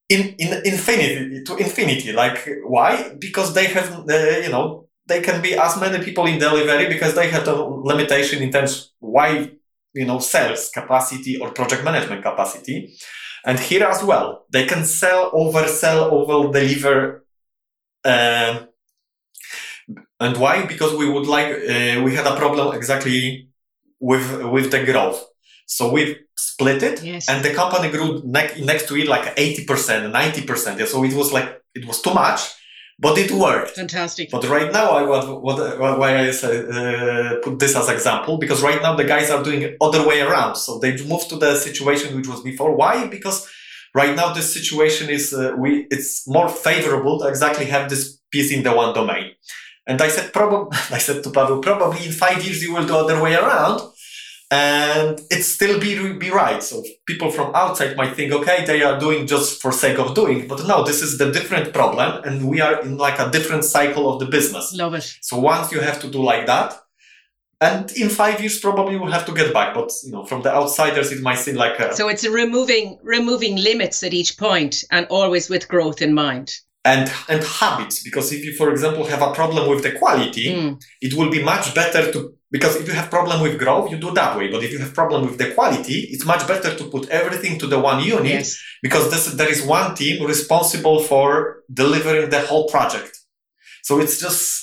in, 0.10 0.36
in 0.38 0.62
infinity 0.66 1.44
to 1.44 1.56
infinity. 1.58 2.14
Like 2.14 2.48
why? 2.66 3.16
Because 3.20 3.54
they 3.54 3.66
have, 3.68 4.08
uh, 4.10 4.40
you 4.44 4.50
know, 4.50 4.88
they 5.06 5.22
can 5.22 5.42
be 5.42 5.56
as 5.56 5.80
many 5.80 6.04
people 6.04 6.26
in 6.28 6.40
delivery 6.40 6.88
because 6.88 7.14
they 7.16 7.30
have 7.30 7.48
a 7.48 7.56
limitation 7.56 8.42
in 8.42 8.52
terms 8.52 8.94
why, 9.00 9.52
you 9.94 10.06
know, 10.06 10.20
sales 10.20 10.70
capacity 10.74 11.38
or 11.38 11.52
project 11.52 11.84
management 11.84 12.24
capacity. 12.24 12.96
And 13.46 13.60
here 13.60 13.84
as 13.84 14.02
well, 14.04 14.46
they 14.50 14.66
can 14.66 14.86
sell, 14.86 15.32
oversell, 15.32 16.12
over 16.12 16.52
deliver. 16.52 17.26
Uh, 18.06 18.68
and 20.20 20.38
why? 20.38 20.66
Because 20.66 20.96
we 20.96 21.10
would 21.10 21.28
like, 21.28 21.48
uh, 21.48 22.02
we 22.04 22.16
had 22.16 22.26
a 22.26 22.36
problem 22.36 22.76
exactly 22.76 23.50
with, 24.00 24.44
with 24.46 24.72
the 24.72 24.84
growth. 24.84 25.24
So 25.66 25.92
we 25.92 26.18
split 26.36 26.84
it 26.84 27.04
yes. 27.04 27.30
and 27.30 27.44
the 27.44 27.54
company 27.54 27.90
grew 27.90 28.22
ne- 28.26 28.62
next 28.64 28.88
to 28.90 28.98
it 28.98 29.08
like 29.08 29.36
80%, 29.36 30.12
90%. 30.12 30.80
Yeah, 30.80 30.86
so 30.86 31.04
it 31.04 31.14
was 31.14 31.32
like, 31.32 31.62
it 31.74 31.86
was 31.86 32.02
too 32.02 32.14
much, 32.14 32.42
but 33.00 33.18
it 33.18 33.32
worked. 33.32 33.72
Fantastic. 33.72 34.30
But 34.32 34.48
right 34.48 34.72
now, 34.72 34.92
I 34.92 35.04
what, 35.04 35.42
what 35.42 36.00
why 36.00 36.20
I 36.20 36.32
say, 36.32 36.60
uh, 36.60 37.40
put 37.44 37.60
this 37.60 37.76
as 37.76 37.90
example 37.90 38.38
because 38.38 38.62
right 38.62 38.82
now 38.82 38.96
the 38.96 39.04
guys 39.04 39.30
are 39.30 39.44
doing 39.44 39.76
other 39.82 40.08
way 40.08 40.22
around. 40.22 40.56
So 40.56 40.80
they 40.80 40.92
moved 41.04 41.30
to 41.30 41.38
the 41.38 41.56
situation 41.56 42.16
which 42.16 42.28
was 42.28 42.42
before. 42.42 42.76
Why? 42.76 43.08
Because 43.08 43.50
right 43.96 44.16
now 44.16 44.34
this 44.34 44.54
situation 44.54 45.10
is 45.10 45.34
uh, 45.34 45.54
we 45.58 45.88
it's 45.90 46.28
more 46.28 46.50
favorable 46.50 47.20
to 47.20 47.28
exactly 47.28 47.66
have 47.66 47.90
this 47.90 48.20
piece 48.32 48.52
in 48.52 48.64
the 48.64 48.74
one 48.74 48.94
domain. 48.94 49.32
And 49.86 50.02
I 50.02 50.08
said 50.08 50.34
probably 50.34 50.78
I 50.92 51.00
said 51.00 51.24
to 51.24 51.32
Pavel 51.32 51.60
probably 51.60 52.06
in 52.06 52.12
five 52.12 52.44
years 52.44 52.64
you 52.64 52.74
will 52.74 52.86
do 52.86 52.96
other 52.96 53.22
way 53.22 53.36
around 53.36 53.82
and 54.54 55.20
it 55.32 55.44
still 55.44 55.80
be 55.80 56.14
be 56.14 56.30
right. 56.30 56.62
So 56.62 56.84
people 57.08 57.32
from 57.32 57.56
outside 57.56 57.98
might 57.98 58.16
think, 58.16 58.32
okay, 58.32 58.66
they 58.66 58.84
are 58.84 59.00
doing 59.00 59.26
just 59.26 59.62
for 59.62 59.72
sake 59.72 59.98
of 59.98 60.14
doing, 60.14 60.48
but 60.48 60.68
no, 60.68 60.84
this 60.84 61.02
is 61.02 61.18
the 61.18 61.32
different 61.32 61.74
problem, 61.74 62.24
and 62.24 62.48
we 62.48 62.62
are 62.62 62.82
in 62.82 62.98
like 62.98 63.18
a 63.20 63.32
different 63.32 63.64
cycle 63.66 64.06
of 64.12 64.20
the 64.20 64.28
business. 64.28 64.74
Love 64.74 64.94
it. 64.94 65.18
So 65.22 65.40
once 65.40 65.72
you 65.72 65.80
have 65.80 66.00
to 66.02 66.08
do 66.08 66.22
like 66.22 66.46
that, 66.46 66.80
and 67.62 67.92
in 67.94 68.10
five 68.10 68.42
years 68.42 68.60
probably 68.60 68.96
we'll 68.98 69.12
have 69.18 69.26
to 69.26 69.34
get 69.34 69.54
back. 69.54 69.74
But 69.74 69.92
you 70.04 70.12
know, 70.12 70.24
from 70.26 70.44
the 70.44 70.54
outsiders, 70.54 71.12
it 71.12 71.22
might 71.24 71.40
seem 71.40 71.56
like 71.56 71.80
a, 71.80 71.96
so 71.96 72.08
it's 72.10 72.28
removing 72.28 73.00
removing 73.02 73.56
limits 73.56 74.04
at 74.04 74.14
each 74.14 74.38
point, 74.38 74.84
and 74.92 75.08
always 75.10 75.50
with 75.50 75.68
growth 75.68 76.02
in 76.02 76.14
mind 76.14 76.54
and 76.86 77.12
and 77.30 77.44
habits 77.44 78.04
because 78.04 78.32
if 78.34 78.44
you 78.44 78.54
for 78.54 78.70
example 78.70 79.06
have 79.06 79.22
a 79.22 79.34
problem 79.34 79.70
with 79.70 79.84
the 79.84 79.92
quality 79.94 80.48
mm. 80.54 80.84
it 81.02 81.14
will 81.14 81.30
be 81.30 81.42
much 81.42 81.74
better 81.74 82.12
to 82.12 82.34
because 82.52 82.76
if 82.76 82.88
you 82.88 82.94
have 82.94 83.10
problem 83.10 83.42
with 83.42 83.58
growth 83.58 83.90
you 83.90 83.98
do 83.98 84.12
that 84.12 84.38
way 84.38 84.50
but 84.52 84.64
if 84.64 84.72
you 84.72 84.80
have 84.80 84.94
problem 84.94 85.26
with 85.26 85.38
the 85.38 85.52
quality 85.52 86.08
it's 86.12 86.26
much 86.26 86.46
better 86.46 86.76
to 86.76 86.84
put 86.86 87.08
everything 87.10 87.58
to 87.58 87.68
the 87.68 87.80
one 87.80 88.04
unit 88.04 88.26
yes. 88.26 88.62
because 88.82 89.10
this, 89.10 89.34
there 89.34 89.50
is 89.50 89.66
one 89.66 89.96
team 89.96 90.26
responsible 90.26 91.00
for 91.00 91.64
delivering 91.74 92.30
the 92.30 92.42
whole 92.42 92.68
project 92.68 93.18
so 93.82 94.00
it's 94.00 94.20
just 94.20 94.63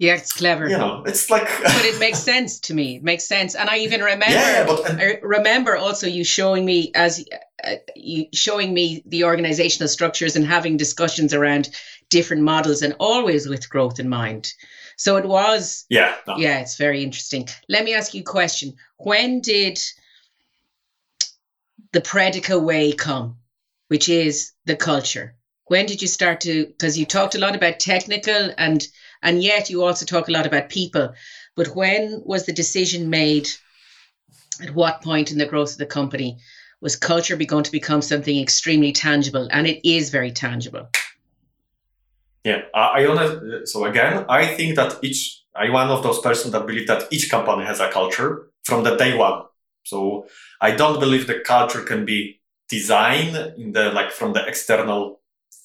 yeah, 0.00 0.14
it's 0.14 0.32
clever. 0.32 0.66
You 0.66 0.78
know, 0.78 1.02
it's 1.04 1.28
like. 1.28 1.42
but 1.62 1.84
it 1.84 2.00
makes 2.00 2.20
sense 2.20 2.58
to 2.60 2.74
me. 2.74 2.96
It 2.96 3.02
makes 3.02 3.28
sense, 3.28 3.54
and 3.54 3.68
I 3.68 3.80
even 3.80 4.00
remember. 4.00 4.30
Yeah, 4.30 4.64
but 4.64 4.88
and, 4.88 4.98
I 4.98 5.18
remember 5.22 5.76
also 5.76 6.06
you 6.06 6.24
showing 6.24 6.64
me 6.64 6.90
as 6.94 7.22
uh, 7.62 7.74
you 7.94 8.24
showing 8.32 8.72
me 8.72 9.02
the 9.04 9.24
organizational 9.24 9.88
structures 9.88 10.36
and 10.36 10.46
having 10.46 10.78
discussions 10.78 11.34
around 11.34 11.68
different 12.08 12.42
models, 12.42 12.80
and 12.80 12.96
always 12.98 13.46
with 13.46 13.68
growth 13.68 14.00
in 14.00 14.08
mind. 14.08 14.54
So 14.96 15.18
it 15.18 15.26
was. 15.26 15.84
Yeah. 15.90 16.14
No. 16.26 16.38
Yeah, 16.38 16.60
it's 16.60 16.78
very 16.78 17.04
interesting. 17.04 17.46
Let 17.68 17.84
me 17.84 17.92
ask 17.92 18.14
you 18.14 18.22
a 18.22 18.24
question. 18.24 18.76
When 18.96 19.42
did 19.42 19.78
the 21.92 22.00
Predica 22.00 22.58
way 22.58 22.92
come, 22.92 23.36
which 23.88 24.08
is 24.08 24.52
the 24.64 24.76
culture? 24.76 25.36
When 25.66 25.84
did 25.84 26.00
you 26.00 26.08
start 26.08 26.40
to? 26.40 26.64
Because 26.64 26.98
you 26.98 27.04
talked 27.04 27.34
a 27.34 27.38
lot 27.38 27.54
about 27.54 27.80
technical, 27.80 28.50
and 28.56 28.82
and 29.22 29.42
yet 29.42 29.70
you 29.70 29.82
also 29.82 30.06
talk 30.06 30.28
a 30.28 30.32
lot 30.32 30.46
about 30.46 30.68
people. 30.68 31.12
But 31.56 31.74
when 31.74 32.22
was 32.24 32.46
the 32.46 32.52
decision 32.52 33.10
made? 33.10 33.48
At 34.62 34.74
what 34.74 35.02
point 35.02 35.32
in 35.32 35.38
the 35.38 35.46
growth 35.46 35.72
of 35.72 35.78
the 35.78 35.86
company 35.86 36.38
was 36.82 36.94
culture 36.94 37.36
begun 37.36 37.62
to 37.62 37.72
become 37.72 38.02
something 38.02 38.38
extremely 38.38 38.92
tangible? 38.92 39.48
And 39.50 39.66
it 39.66 39.88
is 39.88 40.10
very 40.10 40.32
tangible. 40.32 40.88
Yeah, 42.44 42.62
I, 42.74 43.06
I 43.06 43.64
so 43.64 43.84
again, 43.84 44.24
I 44.28 44.46
think 44.46 44.76
that 44.76 44.98
each 45.02 45.40
I'm 45.54 45.72
one 45.72 45.88
of 45.88 46.02
those 46.02 46.20
persons 46.20 46.52
that 46.52 46.66
believe 46.66 46.86
that 46.86 47.08
each 47.10 47.30
company 47.30 47.64
has 47.64 47.80
a 47.80 47.90
culture 47.90 48.50
from 48.64 48.84
the 48.84 48.96
day 48.96 49.16
one. 49.16 49.42
So 49.84 50.26
I 50.60 50.70
don't 50.70 51.00
believe 51.00 51.26
the 51.26 51.40
culture 51.40 51.82
can 51.82 52.04
be 52.04 52.40
designed 52.68 53.36
in 53.58 53.72
the 53.72 53.90
like 53.90 54.10
from 54.12 54.32
the 54.32 54.46
external 54.46 55.20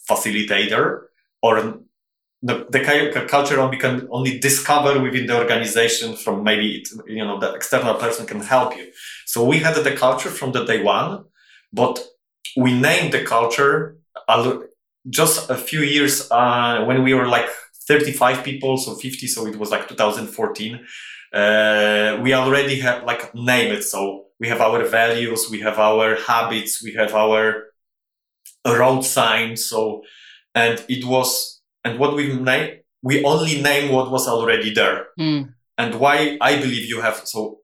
facilitator 0.10 1.04
or 1.42 1.80
the, 2.42 2.66
the 2.70 3.26
culture 3.28 3.68
we 3.68 3.78
can 3.78 4.08
only 4.12 4.40
discover 4.40 5.00
within 5.00 5.26
the 5.26 5.38
organization 5.38 6.16
from 6.16 6.44
maybe 6.44 6.78
it, 6.78 6.90
you 7.08 7.24
know 7.24 7.40
the 7.40 7.54
external 7.54 7.96
person 7.96 8.26
can 8.26 8.42
help 8.42 8.76
you 8.78 8.92
so 9.26 9.44
we 9.44 9.60
had 9.60 9.76
the 9.76 9.96
culture 9.96 10.30
from 10.30 10.52
the 10.52 10.64
day 10.66 10.82
one 10.84 11.24
but 11.74 12.04
we 12.58 12.78
named 12.78 13.14
the 13.14 13.24
culture 13.24 13.98
just 15.10 15.50
a 15.50 15.56
few 15.56 15.82
years 15.82 16.30
uh, 16.32 16.84
when 16.86 17.04
we 17.04 17.14
were 17.14 17.28
like 17.28 17.48
35 17.88 18.44
people 18.44 18.78
so 18.78 18.96
50 18.96 19.28
so 19.28 19.46
it 19.48 19.58
was 19.58 19.72
like 19.72 19.88
2014 19.88 20.86
uh, 21.34 22.20
we 22.22 22.34
already 22.34 22.80
have 22.80 23.04
like 23.04 23.34
name 23.36 23.74
it 23.74 23.84
so 23.84 24.26
we 24.40 24.48
have 24.48 24.62
our 24.62 24.84
values 24.84 25.48
we 25.50 25.62
have 25.62 25.80
our 25.80 26.16
habits 26.28 26.84
we 26.84 26.94
have 26.94 27.14
our 27.14 27.66
road 28.66 29.02
signs. 29.02 29.66
so 29.66 30.04
and 30.54 30.84
it 30.90 31.06
was 31.06 31.55
and 31.86 32.00
what 32.00 32.16
we 32.16 32.34
name 32.34 32.80
we 33.02 33.24
only 33.24 33.62
name 33.62 33.92
what 33.94 34.12
was 34.12 34.28
already 34.28 34.74
there 34.74 35.08
mm. 35.18 35.48
and 35.78 35.96
why 35.96 36.38
i 36.42 36.58
believe 36.58 36.90
you 36.90 37.00
have 37.00 37.22
so 37.24 37.60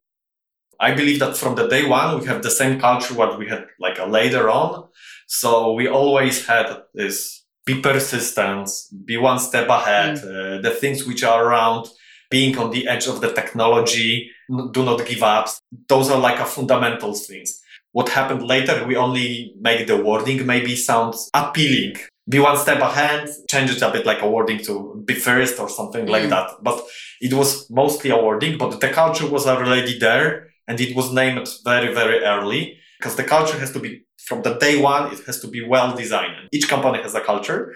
i 0.79 0.93
believe 0.93 1.19
that 1.19 1.36
from 1.36 1.55
the 1.55 1.67
day 1.67 1.86
one 1.86 2.19
we 2.19 2.25
have 2.25 2.41
the 2.43 2.51
same 2.51 2.79
culture 2.79 3.13
what 3.15 3.38
we 3.38 3.47
had 3.49 3.65
like 3.79 3.99
a 3.99 4.05
later 4.05 4.49
on 4.49 4.88
so 5.27 5.73
we 5.73 5.88
always 5.88 6.45
had 6.45 6.67
this 6.93 7.43
be 7.65 7.81
persistent 7.81 8.69
be 9.05 9.17
one 9.17 9.39
step 9.39 9.67
ahead 9.67 10.17
mm. 10.17 10.23
uh, 10.23 10.62
the 10.62 10.71
things 10.71 11.05
which 11.05 11.23
are 11.23 11.43
around 11.45 11.89
being 12.29 12.57
on 12.57 12.71
the 12.71 12.88
edge 12.88 13.07
of 13.07 13.19
the 13.19 13.34
technology 13.34 14.29
do 14.71 14.86
not 14.86 15.05
give 15.05 15.23
up 15.23 15.49
those 15.89 16.10
are 16.10 16.19
like 16.19 16.39
a 16.39 16.45
fundamental 16.45 17.13
things 17.13 17.62
what 17.93 18.10
happened 18.10 18.43
later, 18.43 18.86
we 18.86 18.95
only 18.95 19.53
make 19.60 19.86
the 19.88 19.97
wording 19.97 20.45
maybe 20.45 20.75
sound 20.75 21.13
appealing. 21.34 21.97
Be 22.32 22.39
one 22.39 22.58
step 22.65 22.82
ahead, 22.89 23.30
change 23.52 23.70
it 23.76 23.82
a 23.82 23.91
bit 23.96 24.06
like 24.06 24.22
a 24.22 24.30
wording 24.36 24.60
to 24.67 24.74
be 25.06 25.15
first 25.28 25.60
or 25.60 25.70
something 25.70 26.06
mm. 26.06 26.13
like 26.15 26.30
that. 26.30 26.48
But 26.67 26.78
it 27.20 27.34
was 27.39 27.50
mostly 27.70 28.10
a 28.12 28.22
wording, 28.28 28.58
but 28.58 28.80
the 28.80 28.89
culture 29.02 29.28
was 29.36 29.46
already 29.48 30.00
there 30.00 30.28
and 30.67 30.80
it 30.80 30.96
was 30.96 31.08
named 31.22 31.48
very, 31.72 31.94
very 31.94 32.20
early 32.34 32.78
because 32.98 33.15
the 33.15 33.24
culture 33.36 33.60
has 33.60 33.72
to 33.74 33.80
be 33.80 34.06
from 34.28 34.44
the 34.44 34.54
day 34.65 34.76
one, 34.82 35.12
it 35.12 35.20
has 35.26 35.39
to 35.41 35.48
be 35.48 35.62
well 35.74 35.96
designed. 35.96 36.48
Each 36.52 36.67
company 36.70 37.02
has 37.02 37.15
a 37.15 37.22
culture. 37.22 37.74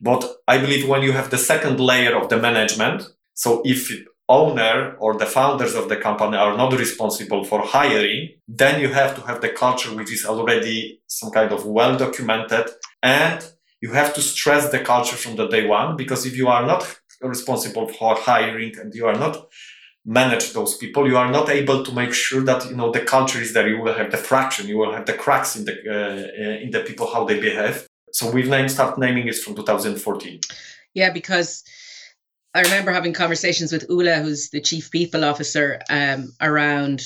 But 0.00 0.22
I 0.48 0.58
believe 0.58 0.88
when 0.88 1.02
you 1.02 1.12
have 1.12 1.30
the 1.30 1.38
second 1.38 1.78
layer 1.80 2.14
of 2.20 2.28
the 2.28 2.38
management, 2.38 3.04
so 3.34 3.62
if 3.64 3.90
owner 4.28 4.96
or 4.98 5.16
the 5.16 5.26
founders 5.26 5.74
of 5.74 5.88
the 5.88 5.96
company 5.96 6.36
are 6.36 6.56
not 6.56 6.78
responsible 6.78 7.44
for 7.44 7.60
hiring, 7.60 8.30
then 8.48 8.80
you 8.80 8.88
have 8.88 9.14
to 9.14 9.22
have 9.22 9.40
the 9.40 9.50
culture 9.50 9.94
which 9.94 10.12
is 10.12 10.24
already 10.24 11.00
some 11.06 11.30
kind 11.30 11.52
of 11.52 11.64
well 11.66 11.96
documented 11.96 12.66
and 13.02 13.38
you 13.84 13.92
have 14.00 14.14
to 14.14 14.22
stress 14.22 14.64
the 14.74 14.82
culture 14.92 15.18
from 15.24 15.34
the 15.36 15.46
day 15.54 15.64
one 15.78 15.90
because 16.02 16.24
if 16.30 16.34
you 16.40 16.48
are 16.56 16.64
not 16.72 16.82
responsible 17.20 17.86
for 17.96 18.10
hiring 18.30 18.72
and 18.80 18.88
you 18.98 19.04
are 19.10 19.18
not 19.24 19.34
manage 20.20 20.46
those 20.58 20.72
people 20.82 21.02
you 21.10 21.18
are 21.22 21.30
not 21.38 21.46
able 21.60 21.78
to 21.86 21.92
make 22.00 22.12
sure 22.24 22.42
that 22.50 22.60
you 22.68 22.76
know 22.78 22.90
the 22.96 23.04
culture 23.14 23.40
is 23.46 23.50
there. 23.54 23.68
You 23.72 23.80
will 23.82 23.98
have 24.00 24.10
the 24.14 24.22
fraction 24.30 24.62
you 24.72 24.78
will 24.80 24.92
have 24.96 25.06
the 25.10 25.16
cracks 25.24 25.50
in 25.58 25.62
the 25.68 25.74
uh, 25.96 26.64
in 26.64 26.70
the 26.74 26.82
people 26.88 27.06
how 27.14 27.22
they 27.28 27.38
behave. 27.48 27.76
So 28.16 28.22
we've 28.34 28.52
named 28.56 28.70
start 28.76 28.98
naming 29.04 29.26
it 29.32 29.38
from 29.42 29.52
2014 29.54 30.40
yeah 31.00 31.10
because 31.20 31.50
I 32.56 32.60
remember 32.68 32.92
having 32.92 33.14
conversations 33.24 33.70
with 33.72 33.84
Ula, 33.88 34.16
who's 34.22 34.50
the 34.50 34.60
chief 34.60 34.84
people 34.98 35.22
officer, 35.24 35.66
um, 35.90 36.20
around 36.40 37.02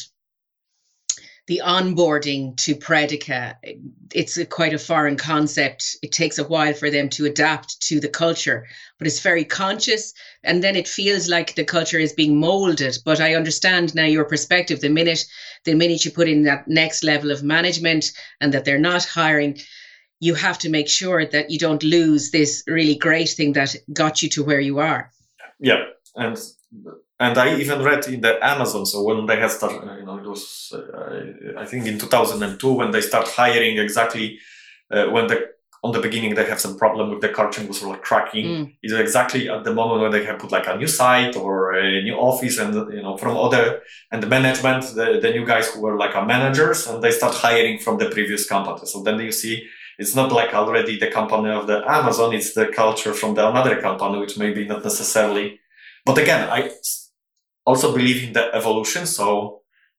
the 1.49 1.61
onboarding 1.65 2.57
to 2.59 2.77
Predica. 2.77 3.57
It's 4.15 4.37
a, 4.37 4.47
quite 4.47 4.75
a 4.75 4.79
foreign 4.79 5.17
concept. 5.17 5.97
It 6.03 6.13
takes 6.13 6.39
a 6.39 6.45
while 6.45 6.75
for 6.75 6.91
them 6.91 7.09
to 7.11 7.27
adapt 7.27 7.81
to 7.89 7.99
the 7.99 8.09
culture, 8.09 8.67
but 8.99 9.09
it's 9.09 9.21
very 9.21 9.45
conscious. 9.45 10.15
And 10.45 10.63
then 10.63 10.77
it 10.77 10.87
feels 10.87 11.29
like 11.29 11.57
the 11.57 11.65
culture 11.65 11.99
is 11.99 12.13
being 12.13 12.39
molded. 12.39 12.99
But 13.05 13.21
I 13.21 13.35
understand 13.35 13.95
now 13.95 14.05
your 14.05 14.25
perspective. 14.25 14.81
The 14.81 14.89
minute, 14.89 15.25
the 15.65 15.75
minute 15.75 16.05
you 16.05 16.13
put 16.13 16.29
in 16.29 16.45
that 16.45 16.69
next 16.69 17.03
level 17.03 17.33
of 17.33 17.43
management 17.43 18.13
and 18.41 18.55
that 18.55 18.65
they're 18.65 18.79
not 18.79 19.05
hiring, 19.05 19.59
you 20.21 20.35
have 20.35 20.59
to 20.59 20.69
make 20.69 20.89
sure 20.89 21.27
that 21.27 21.51
you 21.51 21.59
don't 21.59 21.83
lose 21.83 22.31
this 22.31 22.63
really 22.69 22.95
great 22.95 23.31
thing 23.31 23.55
that 23.55 23.75
got 23.93 24.23
you 24.23 24.29
to 24.31 24.45
where 24.45 24.61
you 24.61 24.79
are 24.79 25.11
yeah, 25.59 25.87
and 26.15 26.39
and 27.21 27.37
I 27.37 27.57
even 27.57 27.83
read 27.83 28.07
in 28.07 28.21
the 28.21 28.45
Amazon. 28.45 28.87
So 28.87 29.03
when 29.03 29.27
they 29.27 29.37
had 29.37 29.51
started, 29.51 29.83
you 29.99 30.07
know, 30.07 30.19
it 30.19 30.27
was 30.27 30.73
uh, 30.75 31.59
I 31.59 31.65
think 31.65 31.87
in 31.87 31.99
2002 31.99 32.73
when 32.73 32.91
they 32.91 33.01
start 33.01 33.29
hiring 33.29 33.79
exactly 33.79 34.39
uh, 34.91 35.07
when 35.07 35.27
the 35.27 35.49
on 35.85 35.93
the 35.93 36.01
beginning 36.01 36.35
they 36.35 36.45
have 36.45 36.61
some 36.61 36.77
problem 36.77 37.11
with 37.11 37.21
the 37.21 37.29
culture 37.29 37.65
was 37.67 37.83
like 37.83 38.03
cracking. 38.03 38.47
Mm. 38.47 38.75
It's 38.83 38.93
exactly 38.93 39.49
at 39.49 39.65
the 39.65 39.73
moment 39.73 40.03
when 40.03 40.11
they 40.11 40.25
have 40.25 40.39
put 40.39 40.51
like 40.51 40.67
a 40.67 40.77
new 40.77 40.89
site 40.89 41.37
or 41.37 41.73
a 41.75 42.03
new 42.03 42.15
office 42.15 42.59
and 42.59 42.75
you 42.93 43.03
know 43.03 43.17
from 43.17 43.37
other 43.37 43.83
and 44.11 44.23
the 44.23 44.27
management 44.27 44.83
the, 44.95 45.21
the 45.23 45.31
new 45.31 45.47
guys 45.47 45.69
who 45.69 45.81
were 45.81 45.97
like 45.97 46.15
a 46.17 46.25
managers 46.25 46.87
and 46.87 47.03
they 47.03 47.13
start 47.13 47.35
hiring 47.35 47.79
from 47.79 47.99
the 47.99 48.11
previous 48.11 48.49
company. 48.49 48.87
So 48.87 49.03
then 49.03 49.21
you 49.21 49.33
see 49.33 49.69
it's 49.99 50.15
not 50.15 50.31
like 50.31 50.55
already 50.55 50.99
the 50.99 51.11
company 51.11 51.51
of 51.51 51.67
the 51.67 51.83
Amazon, 51.89 52.33
it's 52.33 52.55
the 52.55 52.67
culture 52.67 53.13
from 53.13 53.35
the 53.35 53.49
another 53.49 53.81
company, 53.81 54.19
which 54.19 54.39
maybe 54.39 54.65
not 54.65 54.85
necessarily. 54.85 55.59
But 56.05 56.19
again, 56.19 56.49
I 56.49 56.71
also 57.69 57.93
believe 57.99 58.21
in 58.27 58.33
the 58.33 58.45
evolution. 58.59 59.07
So 59.07 59.27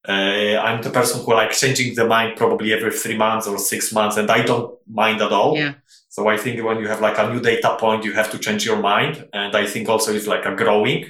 uh, 0.07 0.55
I'm 0.65 0.81
the 0.81 0.93
person 0.99 1.15
who 1.21 1.33
like 1.41 1.51
changing 1.51 1.89
the 1.95 2.05
mind 2.15 2.31
probably 2.41 2.69
every 2.73 2.93
three 3.01 3.17
months 3.25 3.45
or 3.47 3.57
six 3.73 3.93
months, 3.97 4.17
and 4.17 4.29
I 4.37 4.41
don't 4.49 4.67
mind 5.01 5.21
at 5.21 5.31
all. 5.31 5.51
Yeah. 5.57 5.73
So 6.15 6.19
I 6.33 6.37
think 6.37 6.63
when 6.67 6.79
you 6.81 6.87
have 6.87 7.01
like 7.07 7.19
a 7.19 7.29
new 7.31 7.41
data 7.51 7.71
point, 7.79 8.05
you 8.07 8.13
have 8.13 8.31
to 8.31 8.39
change 8.45 8.61
your 8.69 8.81
mind, 8.93 9.13
and 9.41 9.51
I 9.55 9.65
think 9.73 9.89
also 9.89 10.09
it's 10.13 10.27
like 10.35 10.45
a 10.45 10.55
growing 10.55 11.01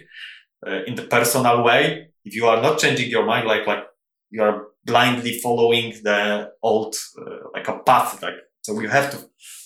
uh, 0.67 0.82
in 0.89 0.95
the 0.95 1.08
personal 1.15 1.63
way. 1.63 2.10
If 2.28 2.34
you 2.38 2.45
are 2.52 2.62
not 2.62 2.80
changing 2.84 3.10
your 3.10 3.26
mind, 3.26 3.48
like 3.48 3.65
like 3.72 3.86
you 4.30 4.41
are 4.43 4.56
blindly 4.86 5.34
following 5.45 5.88
the 6.04 6.52
old 6.62 6.95
uh, 7.22 7.50
like 7.56 7.67
a 7.74 7.80
path, 7.89 8.22
like 8.26 8.39
so 8.62 8.80
you 8.82 8.89
have 8.89 9.10
to 9.12 9.17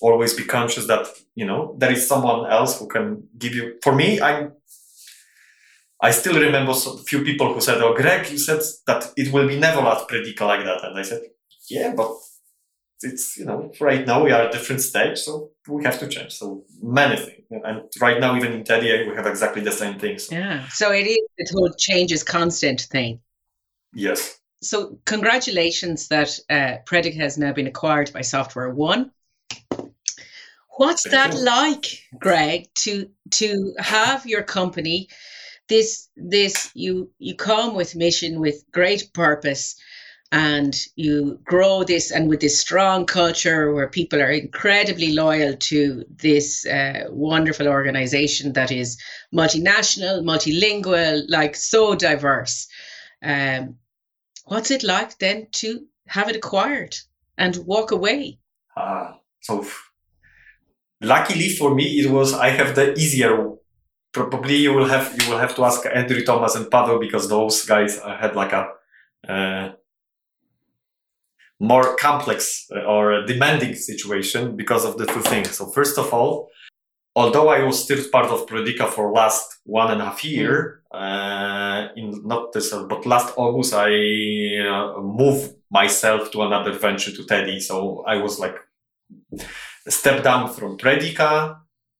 always 0.01 0.33
be 0.33 0.43
conscious 0.43 0.85
that, 0.87 1.07
you 1.35 1.45
know, 1.45 1.75
there 1.79 1.91
is 1.91 2.07
someone 2.07 2.49
else 2.49 2.79
who 2.79 2.87
can 2.87 3.27
give 3.37 3.53
you, 3.55 3.63
for 3.81 3.93
me, 3.95 4.21
I, 4.21 4.47
I 6.03 6.11
still 6.11 6.39
remember 6.39 6.71
a 6.71 6.97
few 7.09 7.23
people 7.23 7.53
who 7.53 7.61
said, 7.61 7.81
Oh, 7.81 7.93
Greg, 7.93 8.29
you 8.29 8.37
said 8.37 8.61
that 8.87 9.11
it 9.15 9.33
will 9.33 9.47
be 9.47 9.57
never 9.57 9.81
at 9.81 10.07
Predica 10.07 10.41
like 10.41 10.65
that. 10.65 10.83
And 10.83 10.99
I 10.99 11.01
said, 11.01 11.21
yeah, 11.69 11.93
but 11.95 12.11
it's, 13.01 13.37
you 13.37 13.45
know, 13.45 13.71
right 13.79 14.05
now 14.05 14.23
we 14.23 14.31
are 14.31 14.43
at 14.43 14.49
a 14.49 14.57
different 14.57 14.81
stage. 14.81 15.17
So 15.19 15.51
we 15.67 15.83
have 15.85 15.99
to 15.99 16.07
change. 16.07 16.33
So 16.33 16.65
many 16.81 17.15
things. 17.15 17.39
And 17.49 17.83
right 18.01 18.19
now, 18.19 18.35
even 18.35 18.51
in 18.51 18.63
Tedee, 18.63 19.09
we 19.09 19.15
have 19.15 19.27
exactly 19.27 19.61
the 19.61 19.71
same 19.71 19.97
things. 19.97 20.27
So. 20.27 20.35
Yeah. 20.35 20.67
So 20.69 20.91
it 20.91 21.07
is 21.07 21.19
the 21.37 21.47
whole 21.53 21.73
change 21.77 22.11
is 22.11 22.23
constant 22.23 22.81
thing. 22.81 23.21
Yes 23.93 24.39
so 24.63 24.97
congratulations 25.05 26.07
that 26.07 26.39
uh, 26.49 26.77
Predica 26.85 27.17
has 27.17 27.37
now 27.37 27.53
been 27.53 27.67
acquired 27.67 28.11
by 28.13 28.21
Software 28.21 28.69
One. 28.69 29.11
What's 30.77 31.07
that 31.11 31.35
like, 31.35 31.85
Greg, 32.17 32.67
to 32.75 33.09
to 33.31 33.73
have 33.77 34.25
your 34.25 34.41
company, 34.41 35.09
this 35.73 36.09
this 36.15 36.69
you 36.75 37.09
you 37.17 37.35
come 37.35 37.73
with 37.75 37.95
mission 37.95 38.39
with 38.39 38.63
great 38.71 39.11
purpose, 39.13 39.75
and 40.31 40.73
you 40.95 41.39
grow 41.43 41.83
this 41.83 42.11
and 42.11 42.29
with 42.29 42.41
this 42.41 42.59
strong 42.59 43.05
culture 43.05 43.73
where 43.73 43.89
people 43.99 44.21
are 44.21 44.31
incredibly 44.31 45.11
loyal 45.13 45.55
to 45.57 46.05
this 46.27 46.65
uh, 46.65 47.05
wonderful 47.09 47.67
organization 47.67 48.53
that 48.53 48.71
is 48.71 49.01
multinational, 49.33 50.23
multilingual, 50.31 51.23
like 51.27 51.55
so 51.55 51.95
diverse. 51.95 52.67
Um, 53.23 53.77
What's 54.45 54.71
it 54.71 54.83
like 54.83 55.17
then 55.19 55.47
to 55.53 55.85
have 56.07 56.29
it 56.29 56.35
acquired 56.35 56.95
and 57.37 57.55
walk 57.65 57.91
away? 57.91 58.39
Uh, 58.75 59.13
so, 59.39 59.65
luckily 61.01 61.49
for 61.49 61.73
me, 61.73 61.85
it 62.01 62.11
was 62.11 62.33
I 62.33 62.49
have 62.49 62.75
the 62.75 62.93
easier. 62.93 63.53
Probably 64.13 64.57
you 64.57 64.73
will 64.73 64.87
have 64.87 65.15
you 65.19 65.29
will 65.29 65.39
have 65.39 65.55
to 65.55 65.65
ask 65.65 65.85
Andrew 65.85 66.23
Thomas 66.23 66.55
and 66.55 66.69
Pavel 66.69 66.99
because 66.99 67.27
those 67.27 67.65
guys 67.65 67.99
had 67.99 68.35
like 68.35 68.53
a 68.53 68.69
uh, 69.27 69.71
more 71.59 71.95
complex 71.95 72.67
uh, 72.75 72.81
or 72.81 73.25
demanding 73.25 73.73
situation 73.73 74.55
because 74.55 74.85
of 74.85 74.97
the 74.97 75.05
two 75.05 75.21
things. 75.21 75.51
So 75.51 75.65
first 75.67 75.97
of 75.97 76.13
all, 76.13 76.49
although 77.15 77.49
I 77.49 77.63
was 77.63 77.83
still 77.83 78.03
part 78.11 78.27
of 78.27 78.45
Predica 78.45 78.87
for 78.89 79.11
last 79.11 79.59
one 79.65 79.91
and 79.91 80.01
a 80.01 80.05
half 80.05 80.23
year, 80.23 80.81
uh, 80.91 81.87
in 81.95 82.21
not 82.25 82.51
this, 82.53 82.73
but 82.73 83.05
last 83.05 83.33
August 83.37 83.73
I 83.73 83.91
uh, 84.59 85.01
moved 85.01 85.55
myself 85.71 86.31
to 86.31 86.41
another 86.43 86.73
venture 86.73 87.11
to 87.11 87.25
Tedee. 87.25 87.59
So 87.59 88.03
I 88.05 88.17
was 88.17 88.39
like 88.39 88.57
step 89.87 90.23
down 90.23 90.53
from 90.53 90.77
Predica, 90.77 91.57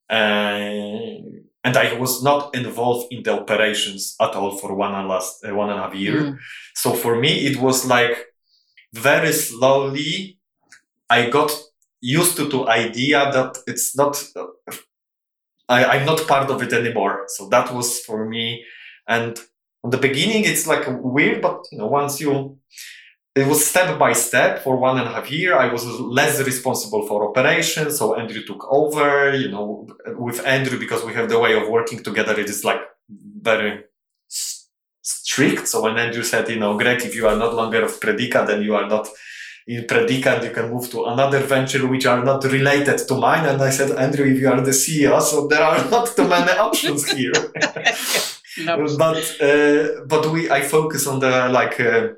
uh, 0.10 1.33
and 1.64 1.78
I 1.78 1.94
was 1.94 2.22
not 2.24 2.54
involved 2.56 3.14
in 3.14 3.24
the 3.24 3.40
operations 3.40 4.16
at 4.20 4.36
all 4.36 4.58
for 4.58 4.76
one 4.76 4.94
and 4.94 5.08
last 5.08 5.46
uh, 5.46 5.56
one 5.56 5.70
and 5.70 5.80
a 5.80 5.84
half 5.84 5.96
year. 5.96 6.22
Mm. 6.22 6.38
So 6.76 6.94
for 6.94 7.16
me, 7.16 7.46
it 7.46 7.58
was 7.60 7.86
like 7.86 8.26
very 8.94 9.32
slowly 9.32 10.38
I 11.10 11.30
got 11.30 11.52
used 12.02 12.36
to 12.38 12.46
the 12.46 12.66
idea 12.66 13.32
that 13.32 13.58
it's 13.68 13.96
not 13.96 14.22
I, 15.70 15.86
I'm 15.86 16.06
not 16.06 16.28
part 16.28 16.50
of 16.50 16.62
it 16.62 16.74
anymore. 16.74 17.26
So 17.28 17.48
that 17.50 17.74
was 17.74 18.00
for 18.00 18.26
me. 18.26 18.64
And 19.08 19.40
on 19.84 19.92
the 19.92 19.98
beginning, 19.98 20.44
it's 20.46 20.68
like 20.68 20.86
weird, 20.88 21.42
but 21.42 21.66
you 21.72 21.78
know, 21.78 21.88
once 21.88 22.20
you, 22.20 22.58
it 23.36 23.48
was 23.48 23.66
step 23.66 23.98
by 23.98 24.14
step 24.14 24.64
for 24.64 24.78
one 24.78 25.00
and 25.00 25.08
a 25.08 25.12
half 25.12 25.32
year. 25.32 25.58
I 25.58 25.72
was 25.72 25.84
less 25.86 26.40
responsible 26.40 27.08
for 27.08 27.28
operations. 27.30 27.98
So 27.98 28.16
Andrew 28.16 28.44
took 28.44 28.64
over, 28.72 29.36
you 29.36 29.50
know, 29.50 29.88
with 30.18 30.46
Andrew, 30.46 30.78
because 30.78 31.04
we 31.04 31.14
have 31.16 31.30
the 31.30 31.40
way 31.40 31.54
of 31.60 31.68
working 31.68 32.04
together. 32.04 32.40
It 32.40 32.50
is 32.50 32.64
like 32.64 32.82
very 33.42 33.86
strict. 35.02 35.68
So 35.68 35.82
when 35.82 35.98
Andrew 35.98 36.24
said, 36.24 36.48
you 36.50 36.60
know, 36.60 36.78
Greg, 36.78 37.02
if 37.02 37.16
you 37.16 37.28
are 37.28 37.36
not 37.36 37.56
longer 37.56 37.84
of 37.84 38.00
Predica, 38.00 38.46
then 38.46 38.62
you 38.62 38.76
are 38.76 38.88
not 38.88 39.08
in 39.66 39.86
Predica 39.86 40.36
and 40.36 40.44
you 40.44 40.52
can 40.52 40.70
move 40.70 40.92
to 40.92 41.06
another 41.06 41.40
venture 41.40 41.88
which 41.88 42.06
are 42.06 42.24
not 42.24 42.44
related 42.44 43.00
to 43.08 43.16
mine. 43.16 43.46
And 43.46 43.60
I 43.62 43.72
said, 43.72 43.98
Andrew, 43.98 44.26
if 44.26 44.40
you 44.40 44.50
are 44.50 44.62
the 44.62 44.72
CEO, 44.72 45.20
so 45.20 45.48
there 45.48 45.64
are 45.64 45.84
not 45.96 46.16
too 46.16 46.28
many 46.28 46.52
options 46.52 47.10
here. 47.12 47.34
but 48.98 49.42
uh, 49.42 50.06
but 50.06 50.32
we 50.32 50.52
I 50.52 50.62
focus 50.62 51.08
on 51.08 51.20
the 51.20 51.50
like 51.50 51.80
uh, 51.80 52.10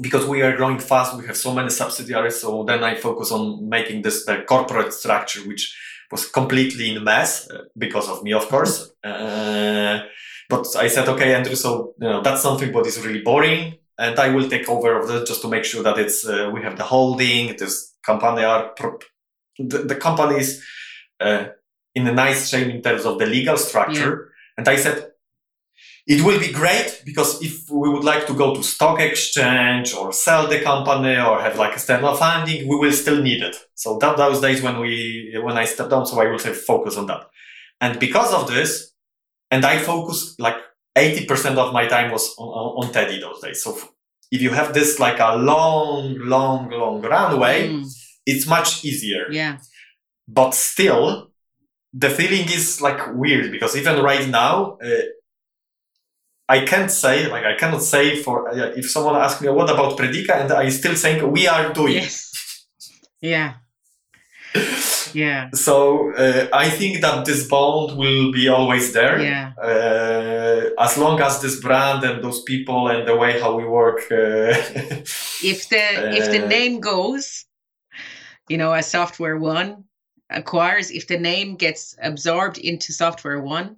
because 0.00 0.26
we 0.26 0.42
are 0.42 0.56
growing 0.56 0.78
fast. 0.78 1.16
We 1.16 1.26
have 1.26 1.36
so 1.36 1.54
many 1.54 1.70
subsidiaries. 1.70 2.40
So 2.40 2.64
then 2.64 2.82
I 2.84 2.94
focus 2.94 3.30
on 3.30 3.68
making 3.68 4.02
this 4.02 4.24
the 4.24 4.44
corporate 4.46 4.92
structure, 4.92 5.40
which 5.40 5.76
was 6.10 6.28
completely 6.30 6.90
in 6.90 6.98
a 6.98 7.00
mess 7.00 7.50
uh, 7.50 7.62
because 7.76 8.08
of 8.08 8.22
me, 8.22 8.32
of 8.32 8.48
course. 8.48 8.90
Uh, 9.02 10.02
but 10.48 10.66
I 10.76 10.88
said, 10.88 11.08
okay, 11.08 11.34
Andrew, 11.34 11.54
so 11.54 11.94
you 12.00 12.08
know 12.08 12.22
that's 12.22 12.42
something 12.42 12.72
what 12.72 12.86
is 12.86 13.04
really 13.04 13.22
boring 13.22 13.78
and 13.98 14.18
I 14.18 14.28
will 14.28 14.48
take 14.48 14.68
over 14.68 14.98
of 14.98 15.08
this 15.08 15.28
just 15.28 15.42
to 15.42 15.48
make 15.48 15.64
sure 15.64 15.82
that 15.82 15.98
it's 15.98 16.26
uh, 16.26 16.50
we 16.52 16.62
have 16.62 16.76
the 16.76 16.84
holding. 16.84 17.56
This 17.56 17.94
company 18.04 18.44
are 18.44 18.70
pro- 18.70 18.98
the, 19.58 19.78
the 19.78 19.94
company 19.94 20.40
is 20.40 20.64
uh, 21.20 21.46
in 21.94 22.06
a 22.06 22.12
nice 22.12 22.48
shape 22.48 22.68
in 22.74 22.82
terms 22.82 23.04
of 23.04 23.18
the 23.18 23.26
legal 23.26 23.56
structure. 23.56 24.30
Yeah. 24.30 24.58
And 24.58 24.68
I 24.68 24.76
said 24.76 25.10
it 26.06 26.22
will 26.22 26.38
be 26.38 26.52
great 26.52 27.02
because 27.06 27.42
if 27.42 27.70
we 27.70 27.88
would 27.88 28.04
like 28.04 28.26
to 28.26 28.34
go 28.34 28.54
to 28.54 28.62
stock 28.62 29.00
exchange 29.00 29.94
or 29.94 30.12
sell 30.12 30.46
the 30.46 30.60
company 30.60 31.16
or 31.16 31.40
have 31.40 31.56
like 31.56 31.72
external 31.72 32.14
funding, 32.14 32.68
we 32.68 32.76
will 32.76 32.92
still 32.92 33.22
need 33.22 33.42
it. 33.42 33.56
So 33.74 33.96
that 33.98 34.18
those 34.18 34.40
days 34.40 34.62
when 34.62 34.80
we 34.80 35.38
when 35.42 35.56
I 35.56 35.64
step 35.64 35.88
down, 35.88 36.04
so 36.04 36.20
I 36.20 36.26
will 36.26 36.38
say 36.38 36.52
focus 36.52 36.98
on 36.98 37.06
that. 37.06 37.22
And 37.80 37.98
because 37.98 38.34
of 38.34 38.48
this, 38.48 38.92
and 39.50 39.64
I 39.64 39.78
focus 39.78 40.36
like 40.38 40.56
80% 40.96 41.56
of 41.56 41.72
my 41.72 41.86
time 41.86 42.12
was 42.12 42.34
on, 42.38 42.48
on, 42.84 42.92
Tedee 42.92 43.20
those 43.20 43.40
days. 43.40 43.62
So 43.62 43.76
if 44.30 44.40
you 44.42 44.50
have 44.50 44.74
this 44.74 44.98
like 44.98 45.18
a 45.18 45.36
long, 45.36 46.18
long, 46.18 46.70
long 46.70 47.02
runway, 47.02 47.68
mm. 47.68 47.86
it's 48.26 48.46
much 48.46 48.84
easier. 48.84 49.30
Yeah. 49.30 49.58
But 50.28 50.54
still, 50.54 51.30
the 51.92 52.10
feeling 52.10 52.46
is 52.46 52.80
like 52.80 53.14
weird 53.14 53.50
because 53.50 53.76
even 53.76 54.02
right 54.02 54.28
now, 54.28 54.78
uh, 54.82 54.88
I 56.48 56.64
can't 56.64 56.90
say, 56.90 57.28
like, 57.30 57.44
I 57.44 57.54
cannot 57.56 57.82
say 57.82 58.22
for, 58.22 58.48
uh, 58.50 58.72
if 58.76 58.90
someone 58.90 59.16
asks 59.16 59.40
me, 59.40 59.48
what 59.48 59.70
about 59.70 59.98
Predica? 59.98 60.42
And 60.42 60.52
I 60.52 60.68
still 60.68 60.94
think 60.94 61.22
we 61.22 61.46
are 61.46 61.72
doing. 61.72 61.94
Yes. 61.94 62.66
Yeah. 63.20 63.54
yeah 65.14 65.48
so 65.54 66.12
uh, 66.14 66.46
i 66.52 66.68
think 66.68 67.00
that 67.00 67.24
this 67.24 67.46
bond 67.48 67.96
will 67.96 68.32
be 68.32 68.48
always 68.48 68.92
there 68.92 69.20
yeah 69.20 69.52
uh, 69.62 70.82
as 70.82 70.98
long 70.98 71.20
as 71.20 71.40
this 71.40 71.60
brand 71.60 72.02
and 72.04 72.22
those 72.22 72.42
people 72.42 72.88
and 72.88 73.06
the 73.06 73.16
way 73.16 73.40
how 73.40 73.56
we 73.56 73.64
work 73.64 74.00
uh, 74.10 74.50
if 75.42 75.68
the 75.68 76.16
if 76.16 76.30
the 76.30 76.44
uh, 76.44 76.48
name 76.48 76.80
goes 76.80 77.44
you 78.48 78.58
know 78.58 78.72
as 78.72 78.92
SoftwareOne 78.92 79.84
acquires 80.30 80.90
if 80.90 81.06
the 81.06 81.18
name 81.18 81.56
gets 81.56 81.96
absorbed 82.02 82.58
into 82.58 82.92
SoftwareOne 82.92 83.76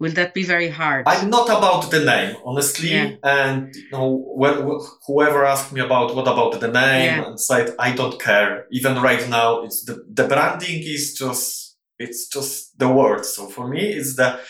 Will 0.00 0.12
that 0.12 0.32
be 0.32 0.44
very 0.44 0.70
hard? 0.70 1.06
I'm 1.06 1.28
not 1.28 1.46
about 1.50 1.90
the 1.90 2.02
name, 2.02 2.34
honestly. 2.42 2.92
Yeah. 2.92 3.16
And 3.22 3.74
you 3.74 3.90
know, 3.92 4.86
whoever 5.06 5.44
asked 5.44 5.72
me 5.74 5.82
about 5.82 6.16
what 6.16 6.26
about 6.26 6.58
the 6.58 6.68
name 6.68 7.18
yeah. 7.18 7.26
and 7.26 7.38
said 7.38 7.74
I 7.78 7.92
don't 7.92 8.18
care. 8.18 8.66
Even 8.72 9.02
right 9.02 9.28
now, 9.28 9.62
it's 9.62 9.84
the 9.84 10.02
the 10.10 10.26
branding 10.26 10.82
is 10.82 11.12
just 11.12 11.76
it's 11.98 12.28
just 12.28 12.78
the 12.78 12.88
word. 12.88 13.26
So 13.26 13.46
for 13.46 13.68
me, 13.68 13.82
it's 13.92 14.16
the 14.16 14.40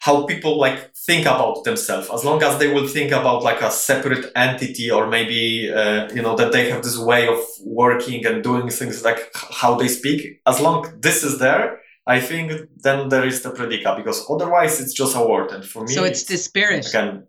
how 0.00 0.26
people 0.26 0.58
like 0.58 0.94
think 0.94 1.24
about 1.24 1.64
themselves. 1.64 2.10
As 2.12 2.22
long 2.22 2.42
as 2.42 2.58
they 2.58 2.70
will 2.70 2.86
think 2.86 3.10
about 3.10 3.42
like 3.42 3.62
a 3.62 3.70
separate 3.70 4.30
entity 4.36 4.90
or 4.90 5.06
maybe 5.06 5.72
uh, 5.72 6.12
you 6.12 6.20
know 6.20 6.36
that 6.36 6.52
they 6.52 6.68
have 6.70 6.82
this 6.82 6.98
way 6.98 7.26
of 7.26 7.38
working 7.64 8.26
and 8.26 8.42
doing 8.42 8.68
things 8.68 9.02
like 9.02 9.30
how 9.62 9.76
they 9.76 9.88
speak. 9.88 10.42
As 10.46 10.60
long 10.60 10.92
this 11.00 11.24
is 11.24 11.38
there 11.38 11.80
I 12.06 12.20
think 12.20 12.52
then 12.76 13.08
there 13.08 13.26
is 13.26 13.42
the 13.42 13.50
predica 13.50 13.96
because 13.96 14.26
otherwise 14.28 14.80
it's 14.80 14.92
just 14.92 15.14
a 15.14 15.24
word. 15.24 15.50
And 15.50 15.64
for 15.64 15.84
me, 15.84 15.92
so 15.94 16.04
it's 16.04 16.24
the 16.24 16.36
spirit. 16.36 16.88
Again, 16.88 17.26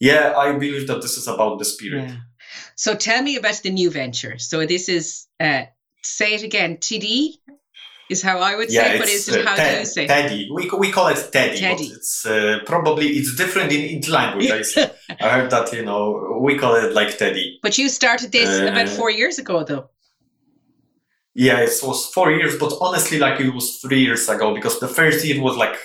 yeah, 0.00 0.34
I 0.36 0.52
believe 0.52 0.86
that 0.86 1.02
this 1.02 1.16
is 1.16 1.26
about 1.26 1.58
the 1.58 1.64
spirit. 1.64 2.08
Yeah. 2.08 2.16
So 2.76 2.94
tell 2.94 3.22
me 3.22 3.36
about 3.36 3.56
the 3.62 3.70
new 3.70 3.90
venture. 3.90 4.38
So 4.38 4.66
this 4.66 4.88
is 4.88 5.26
uh, 5.40 5.64
say 6.02 6.34
it 6.34 6.42
again, 6.42 6.76
TD 6.76 7.34
is 8.08 8.22
how 8.22 8.38
I 8.38 8.54
would 8.54 8.70
yeah, 8.70 8.82
say, 8.82 8.98
but 8.98 9.08
is 9.08 9.28
it 9.28 9.44
uh, 9.44 9.48
how 9.48 9.56
te- 9.56 9.70
do 9.70 9.78
you 9.80 9.84
say? 9.84 10.06
Teddy. 10.06 10.48
We, 10.52 10.70
we 10.78 10.92
call 10.92 11.08
it 11.08 11.28
Teddy. 11.32 11.58
Teddy. 11.58 11.86
it's 11.86 12.24
uh, 12.24 12.60
probably 12.64 13.08
it's 13.08 13.34
different 13.34 13.72
in 13.72 13.80
each 13.80 14.08
language. 14.08 14.50
I, 14.76 14.90
I 15.20 15.28
heard 15.30 15.50
that 15.50 15.72
you 15.72 15.84
know 15.84 16.38
we 16.40 16.56
call 16.56 16.76
it 16.76 16.94
like 16.94 17.18
Teddy. 17.18 17.58
But 17.62 17.78
you 17.78 17.88
started 17.88 18.32
this 18.32 18.60
uh, 18.60 18.66
about 18.66 18.88
four 18.88 19.10
years 19.10 19.38
ago, 19.38 19.64
though. 19.64 19.90
Yeah, 21.36 21.60
it 21.60 21.70
was 21.82 22.06
four 22.06 22.32
years, 22.32 22.58
but 22.58 22.72
honestly, 22.80 23.18
like 23.18 23.38
it 23.40 23.52
was 23.54 23.76
three 23.78 24.00
years 24.00 24.28
ago 24.28 24.54
because 24.54 24.80
the 24.80 24.88
first 24.88 25.24
year 25.24 25.40
was 25.42 25.56
like 25.56 25.76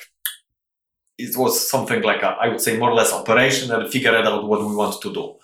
it 1.18 1.36
was 1.38 1.70
something 1.70 2.02
like 2.02 2.24
a, 2.24 2.28
I 2.40 2.48
would 2.48 2.62
say 2.62 2.78
more 2.78 2.92
or 2.92 2.96
less 2.96 3.14
operation 3.14 3.72
and 3.72 3.92
figured 3.92 4.16
out 4.16 4.48
what 4.48 4.62
we 4.66 4.76
want 4.76 5.02
to 5.02 5.14
do. 5.14 5.36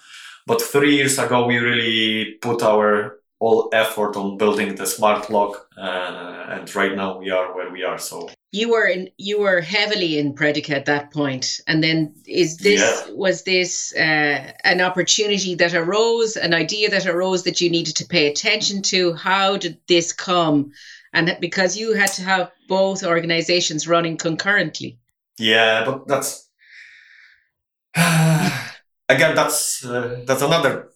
But 0.46 0.62
three 0.62 0.96
years 0.96 1.20
ago, 1.20 1.46
we 1.46 1.58
really 1.58 2.36
put 2.42 2.64
our 2.64 3.17
all 3.40 3.70
effort 3.74 4.16
on 4.16 4.38
building 4.38 4.76
the 4.76 4.86
smart 4.86 5.30
lock, 5.30 5.68
uh, 5.78 6.46
and 6.50 6.76
right 6.76 6.96
now 6.96 7.18
we 7.20 7.30
are 7.30 7.56
where 7.56 7.72
we 7.72 7.84
are. 7.84 7.98
So 7.98 8.30
you 8.52 8.70
were 8.70 8.88
in 8.88 9.10
you 9.18 9.40
were 9.40 9.62
heavily 9.62 10.18
in 10.18 10.34
Predica 10.34 10.72
at 10.72 10.86
that 10.86 11.12
point 11.12 11.60
and 11.68 11.84
then 11.84 12.14
is 12.26 12.58
this 12.58 12.82
yeah. 12.82 13.14
was 13.14 13.44
this 13.44 13.94
uh, 13.96 14.52
an 14.64 14.82
opportunity 14.82 15.56
that 15.56 15.74
arose 15.74 16.38
an 16.38 16.54
idea 16.54 16.90
that 16.90 17.06
arose 17.06 17.44
that 17.44 17.60
you 17.60 17.70
needed 17.70 17.96
to 17.98 18.06
pay 18.06 18.28
attention 18.28 18.82
to 18.82 19.14
how 19.14 19.58
did 19.58 19.78
this 19.88 20.14
come 20.14 20.72
and 21.14 21.38
because 21.42 21.78
you 21.78 21.94
had 21.94 22.12
to 22.14 22.22
have 22.22 22.52
both 22.70 23.04
organizations 23.04 23.88
running 23.88 24.16
concurrently 24.18 24.98
yeah 25.38 25.84
but 25.84 26.08
that's 26.08 26.50
again 29.10 29.36
that's 29.36 29.84
uh, 29.84 30.24
that's 30.26 30.42
another 30.42 30.90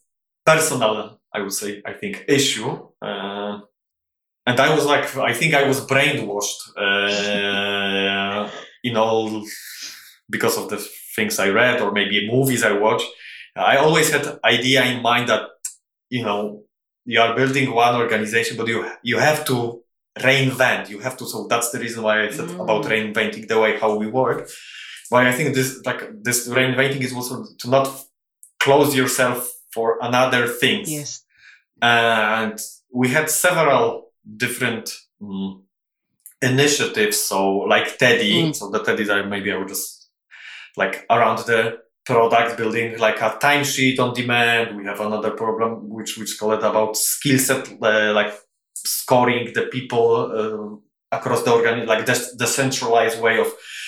personal 0.45 1.21
i 1.34 1.41
would 1.41 1.54
say 1.54 1.82
i 1.86 1.94
think 1.94 2.26
issue 2.28 2.72
uh, 3.02 3.60
and 4.46 4.60
I 4.60 4.74
was 4.74 4.86
like, 4.86 5.15
I 5.17 5.34
think 5.34 5.54
I 5.54 5.67
was 5.67 5.86
brainwashed, 5.86 6.62
uh, 6.76 8.50
you 8.84 8.91
know, 8.91 9.46
because 10.30 10.58
of 10.58 10.70
the 10.70 10.78
things 11.15 11.38
I 11.39 11.50
read 11.50 11.82
or 11.82 11.91
maybe 11.91 12.28
movies 12.30 12.63
I 12.63 12.72
watch. 12.72 13.04
I 13.56 13.78
always 13.78 14.12
had 14.12 14.39
idea 14.44 14.84
in 14.86 15.02
mind 15.02 15.30
that, 15.30 15.44
you 16.10 16.24
know, 16.24 16.63
you 17.06 17.20
are 17.22 17.36
building 17.36 17.74
one 17.74 17.96
organization, 17.96 18.58
but 18.58 18.67
you 18.67 18.89
you 19.04 19.20
have 19.20 19.46
to 19.46 19.84
reinvent. 20.20 20.89
You 20.89 21.00
have 21.00 21.17
to. 21.17 21.26
So 21.26 21.48
that's 21.48 21.72
the 21.72 21.80
reason 21.80 22.04
why 22.04 22.26
I 22.26 22.30
said 22.30 22.50
mm. 22.50 22.63
about 22.63 22.86
reinventing 22.86 23.48
the 23.48 23.60
way 23.60 23.80
how 23.80 23.96
we 23.96 24.08
work. 24.08 24.50
Why 25.10 25.28
I 25.28 25.32
think 25.32 25.56
this 25.56 25.82
like 25.86 26.24
this 26.24 26.48
reinventing 26.48 27.02
is 27.02 27.13
also 27.13 27.46
to 27.60 27.70
not 27.70 27.88
close 28.60 28.96
yourself 28.96 29.52
for 29.74 29.98
another 30.02 30.48
things. 30.48 30.92
Yes. 30.92 31.24
And 31.82 32.60
we 32.94 33.10
had 33.10 33.30
several 33.30 34.12
different 34.38 34.92
um, 35.22 35.64
initiatives. 36.42 37.18
So 37.20 37.58
like 37.60 37.98
Teddy, 37.98 38.44
mm. 38.44 38.56
so 38.56 38.70
the 38.70 38.84
Teddy 38.84 39.10
are 39.10 39.26
maybe 39.26 39.52
I 39.52 39.58
would 39.58 39.68
just 39.68 40.10
like 40.78 41.06
around 41.10 41.40
the 41.40 41.80
product 42.06 42.58
building 42.58 42.98
like 42.98 43.22
a 43.22 43.38
timesheet 43.42 44.00
on 44.00 44.13
demand. 44.13 44.78
We 44.78 44.86
have 44.86 45.00
another 45.00 45.32
problem 45.32 45.90
which 45.90 46.17
which 46.17 46.38
call 46.40 46.54
it 46.54 46.63
about 46.63 46.98
skill 46.98 47.40
set 47.40 47.72
uh, 47.82 48.13
like 48.13 48.34
scoring 48.76 49.52
the 49.54 49.63
people 49.63 50.82
uh, 51.12 51.15
across 51.17 51.44
the 51.44 51.52
organ 51.52 51.86
like 51.86 52.06
the 52.06 52.36
decentralized 52.38 53.22
way 53.22 53.40
of. 53.40 53.48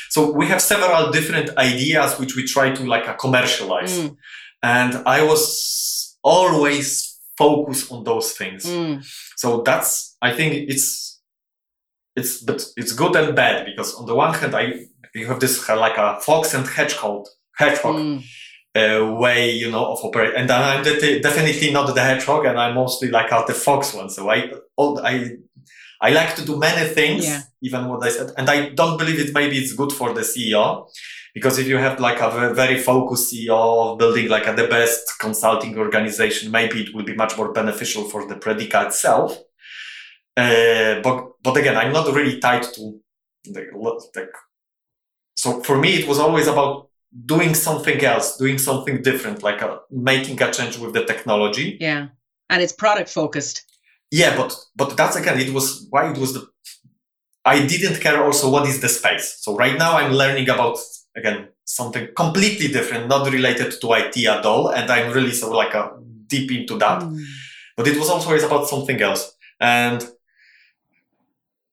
So 0.10 0.32
we 0.32 0.46
have 0.48 0.62
several 0.62 1.12
different 1.12 1.58
ideas 1.58 2.20
which 2.20 2.36
we 2.36 2.46
try 2.46 2.70
to 2.72 2.84
like 2.86 3.08
uh, 3.08 3.14
commercialize, 3.14 3.98
mm. 3.98 4.16
And 4.64 4.96
I 5.06 5.24
was 5.24 6.18
always 6.24 7.20
focused 7.38 7.92
on 7.92 8.04
those 8.04 8.32
things. 8.32 8.66
Mm. 8.66 9.06
So 9.38 9.62
that's 9.62 10.16
I 10.22 10.32
think 10.32 10.54
it's 10.70 11.20
it's 12.16 12.42
but 12.42 12.66
it's 12.78 12.94
good 12.94 13.16
and 13.16 13.36
bad 13.36 13.66
because 13.66 13.94
on 13.96 14.06
the 14.06 14.16
one 14.16 14.34
hand 14.34 14.56
I 14.56 14.86
you 15.14 15.28
have 15.28 15.40
this 15.40 15.68
like 15.70 15.98
a 15.98 16.20
fox 16.22 16.54
and 16.54 16.66
hedgehog 16.68 17.26
hedgehog. 17.58 17.96
Mm. 17.96 18.24
uh, 18.76 19.14
way, 19.24 19.52
you 19.52 19.70
know, 19.70 19.86
of 19.94 20.00
operate. 20.04 20.34
And 20.36 20.50
I'm 20.50 20.84
de- 20.84 21.20
definitely 21.22 21.70
not 21.72 21.94
the 21.94 22.02
hedgehog, 22.02 22.46
and 22.46 22.58
I'm 22.60 22.74
mostly 22.74 23.10
like 23.10 23.32
out 23.32 23.46
the 23.46 23.54
fox 23.54 23.94
one. 23.94 24.10
So 24.10 24.30
I, 24.32 24.52
all, 24.76 24.98
I, 25.06 25.38
I 26.02 26.10
like 26.10 26.36
to 26.38 26.44
do 26.46 26.58
many 26.58 26.90
things, 26.94 27.24
Yeah. 27.26 27.42
even 27.62 27.88
what 27.88 28.04
I 28.04 28.10
said, 28.10 28.32
and 28.38 28.50
I 28.50 28.70
don't 28.70 28.98
believe 28.98 29.20
it. 29.20 29.32
Maybe 29.34 29.58
it's 29.60 29.74
good 29.74 29.92
for 29.92 30.12
the 30.14 30.22
CEO. 30.22 30.88
Because 31.34 31.58
if 31.58 31.68
you 31.68 31.78
have 31.78 32.00
like 32.00 32.20
a 32.22 32.54
very 32.54 32.80
focused 32.80 33.34
CEO 33.34 33.98
building 33.98 34.30
like 34.30 34.48
a, 34.48 34.54
the 34.54 34.68
best 34.68 35.20
consulting 35.20 35.78
organization, 35.78 36.52
maybe 36.52 36.84
it 36.84 36.94
will 36.94 37.04
be 37.04 37.16
much 37.16 37.36
more 37.38 37.52
beneficial 37.52 38.04
for 38.04 38.28
the 38.28 38.36
Predica 38.36 38.86
itself. 38.86 39.38
Uh, 40.38 41.02
but 41.02 41.32
but 41.44 41.58
again, 41.58 41.76
I'm 41.76 41.92
not 41.92 42.14
really 42.14 42.40
tied 42.40 42.64
to 42.74 43.00
the 43.46 43.68
like. 44.16 44.30
So 45.36 45.62
for 45.62 45.78
me, 45.78 45.96
it 45.96 46.08
was 46.08 46.20
always 46.20 46.48
about 46.48 46.90
doing 47.26 47.54
something 47.54 48.04
else, 48.04 48.38
doing 48.38 48.58
something 48.58 49.02
different, 49.02 49.44
like 49.44 49.62
a, 49.62 49.80
making 49.92 50.42
a 50.42 50.52
change 50.52 50.78
with 50.78 50.94
the 50.94 51.06
technology. 51.06 51.78
Yeah. 51.80 52.08
And 52.50 52.62
it's 52.62 52.74
product 52.74 53.10
focused. 53.10 53.64
Yeah, 54.12 54.38
but 54.38 54.56
but 54.76 54.96
that's 54.96 55.16
again, 55.16 55.40
it 55.40 55.54
was 55.54 55.88
why 55.90 56.12
it 56.12 56.18
was 56.18 56.34
the. 56.34 56.48
I 57.46 57.66
didn't 57.66 58.00
care 58.00 58.24
also 58.24 58.50
what 58.50 58.68
is 58.68 58.80
the 58.80 58.90
space. 58.90 59.38
So 59.40 59.56
right 59.56 59.78
now 59.78 59.98
I'm 59.98 60.14
learning 60.14 60.50
about 60.50 60.78
again 61.16 61.48
something 61.66 62.10
completely 62.16 62.68
different, 62.68 63.08
not 63.08 63.32
related 63.32 63.72
to 63.80 63.94
IT 63.94 64.18
at 64.26 64.46
all, 64.46 64.70
and 64.70 64.90
I'm 64.92 65.14
really 65.14 65.32
so 65.32 65.52
like 65.52 65.74
a 65.74 65.92
deep 66.28 66.52
into 66.52 66.78
that. 66.78 67.02
Mm. 67.02 67.24
But 67.78 67.88
it 67.88 67.98
was 67.98 68.10
always 68.10 68.44
about 68.44 68.68
something 68.68 69.02
else, 69.02 69.36
and 69.60 70.06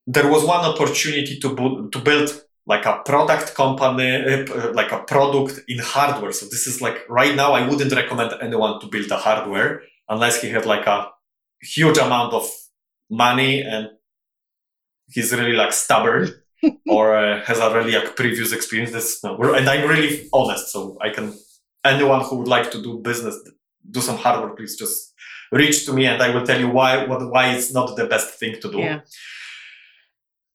there 0.07 0.29
was 0.31 0.45
one 0.45 0.65
opportunity 0.65 1.39
to 1.39 1.55
bu- 1.55 1.91
to 1.91 1.99
build 1.99 2.43
like 2.67 2.87
a 2.87 3.03
product 3.05 3.55
company, 3.55 4.45
p- 4.47 4.53
uh, 4.53 4.73
like 4.73 4.93
a 4.93 5.01
product 5.01 5.61
in 5.69 5.79
hardware. 5.79 6.33
So 6.33 6.47
this 6.47 6.67
is 6.67 6.81
like 6.81 6.99
right 7.09 7.35
now 7.35 7.53
I 7.53 7.67
wouldn't 7.69 7.93
recommend 7.93 8.35
anyone 8.41 8.81
to 8.81 8.87
build 8.87 9.11
a 9.11 9.17
hardware 9.17 9.83
unless 10.09 10.41
he 10.41 10.49
had 10.51 10.67
like 10.67 10.87
a 10.87 11.09
huge 11.63 11.99
amount 11.99 12.33
of 12.33 12.49
money 13.11 13.63
and 13.63 13.89
he's 15.09 15.33
really 15.33 15.53
like 15.53 15.73
stubborn 15.73 16.40
or 16.89 17.17
uh, 17.17 17.45
has 17.45 17.59
a 17.59 17.75
really 17.75 17.93
like 17.93 18.17
previous 18.17 18.53
experience. 18.53 18.93
This 18.93 19.23
no, 19.25 19.37
and 19.55 19.69
I'm 19.69 19.89
really 19.89 20.29
honest, 20.33 20.73
so 20.73 20.99
I 21.01 21.11
can 21.11 21.35
anyone 21.85 22.21
who 22.23 22.37
would 22.37 22.49
like 22.49 22.71
to 22.73 22.83
do 22.83 22.99
business, 22.99 23.37
do 23.91 24.01
some 24.01 24.17
hard 24.17 24.43
work, 24.43 24.57
please 24.57 24.77
just 24.77 25.15
reach 25.53 25.85
to 25.87 25.93
me 25.93 26.07
and 26.07 26.23
I 26.23 26.35
will 26.35 26.47
tell 26.47 26.61
you 26.61 26.69
why 26.69 27.07
what 27.07 27.29
why 27.31 27.53
it's 27.55 27.73
not 27.73 27.97
the 27.97 28.07
best 28.07 28.39
thing 28.39 28.61
to 28.61 28.71
do. 28.71 28.79
Yeah. 28.79 29.01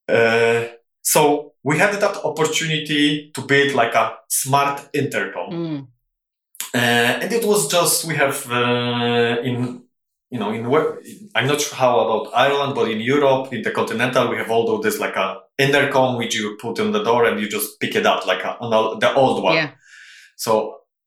Uh, 0.07 0.67
so 1.01 1.53
we 1.63 1.77
had 1.77 1.93
that 1.93 2.17
opportunity 2.23 3.31
to 3.33 3.41
build 3.41 3.73
like 3.73 3.95
a 3.95 4.17
smart 4.29 4.87
intercom. 4.93 5.51
Mm. 5.51 5.87
Uh, 6.73 7.21
and 7.21 7.31
it 7.31 7.45
was 7.45 7.71
just 7.71 8.05
we 8.05 8.15
have 8.15 8.49
uh, 8.51 9.37
in 9.43 9.84
you 10.35 10.41
know 10.41 10.51
in 10.51 10.69
where 10.69 10.87
I'm 11.35 11.47
not 11.47 11.61
sure 11.61 11.77
how 11.83 11.93
about 12.05 12.33
Ireland, 12.45 12.75
but 12.75 12.91
in 12.93 12.99
Europe, 13.13 13.53
in 13.53 13.61
the 13.61 13.71
continental, 13.71 14.29
we 14.29 14.37
have 14.41 14.51
all 14.51 14.67
of 14.75 14.83
this 14.83 14.99
like 14.99 15.15
a 15.15 15.27
intercom 15.57 16.17
which 16.17 16.35
you 16.35 16.57
put 16.65 16.79
on 16.79 16.91
the 16.91 17.03
door 17.09 17.21
and 17.25 17.39
you 17.39 17.47
just 17.47 17.79
pick 17.79 17.95
it 17.95 18.05
up 18.05 18.27
like 18.27 18.43
a, 18.43 18.57
old, 18.59 18.99
the 18.99 19.13
old 19.13 19.41
one. 19.41 19.55
Yeah. 19.55 19.71
So 20.35 20.51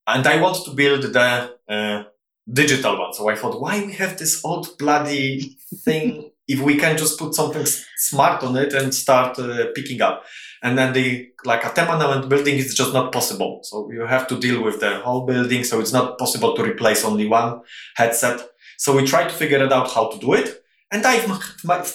and 0.06 0.26
I 0.26 0.40
want 0.40 0.64
to 0.64 0.70
build 0.70 1.02
the 1.02 1.54
uh, 1.68 2.04
digital 2.50 2.98
one. 2.98 3.12
So 3.12 3.28
I 3.28 3.36
thought, 3.36 3.60
why 3.60 3.84
we 3.84 3.92
have 3.92 4.18
this 4.18 4.42
old 4.44 4.66
bloody 4.78 5.58
thing 5.84 6.30
if 6.48 6.60
we 6.60 6.76
can 6.78 6.96
just 6.96 7.18
put 7.18 7.34
something 7.34 7.66
smart 7.96 8.42
on 8.42 8.56
it 8.56 8.72
and 8.72 8.94
start 8.94 9.38
uh, 9.38 9.66
picking 9.74 10.00
up. 10.00 10.24
And 10.62 10.76
then 10.78 10.92
the 10.92 11.28
like 11.44 11.64
a 11.64 11.70
tenement 11.70 12.28
building 12.28 12.56
is 12.56 12.74
just 12.74 12.92
not 12.92 13.12
possible. 13.12 13.60
So 13.62 13.92
you 13.92 14.06
have 14.06 14.26
to 14.28 14.40
deal 14.40 14.64
with 14.64 14.80
the 14.80 14.98
whole 15.00 15.26
building. 15.26 15.62
So 15.62 15.78
it's 15.78 15.92
not 15.92 16.18
possible 16.18 16.56
to 16.56 16.64
replace 16.64 17.04
only 17.04 17.28
one 17.28 17.60
headset. 17.94 18.40
So 18.78 18.96
we 18.96 19.04
tried 19.04 19.28
to 19.28 19.34
figure 19.34 19.62
it 19.66 19.72
out 19.72 19.90
how 19.90 20.08
to 20.08 20.18
do 20.18 20.32
it. 20.32 20.48
And 20.90 21.04
I've 21.04 21.28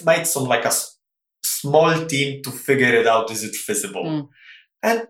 made 0.05 0.27
some 0.27 0.45
like 0.53 0.65
a 0.65 0.73
small 1.41 2.05
team 2.05 2.43
to 2.43 2.51
figure 2.51 2.93
it 3.01 3.07
out. 3.07 3.31
Is 3.31 3.43
it 3.43 3.55
feasible? 3.55 4.03
Mm. 4.03 4.29
And 4.83 5.07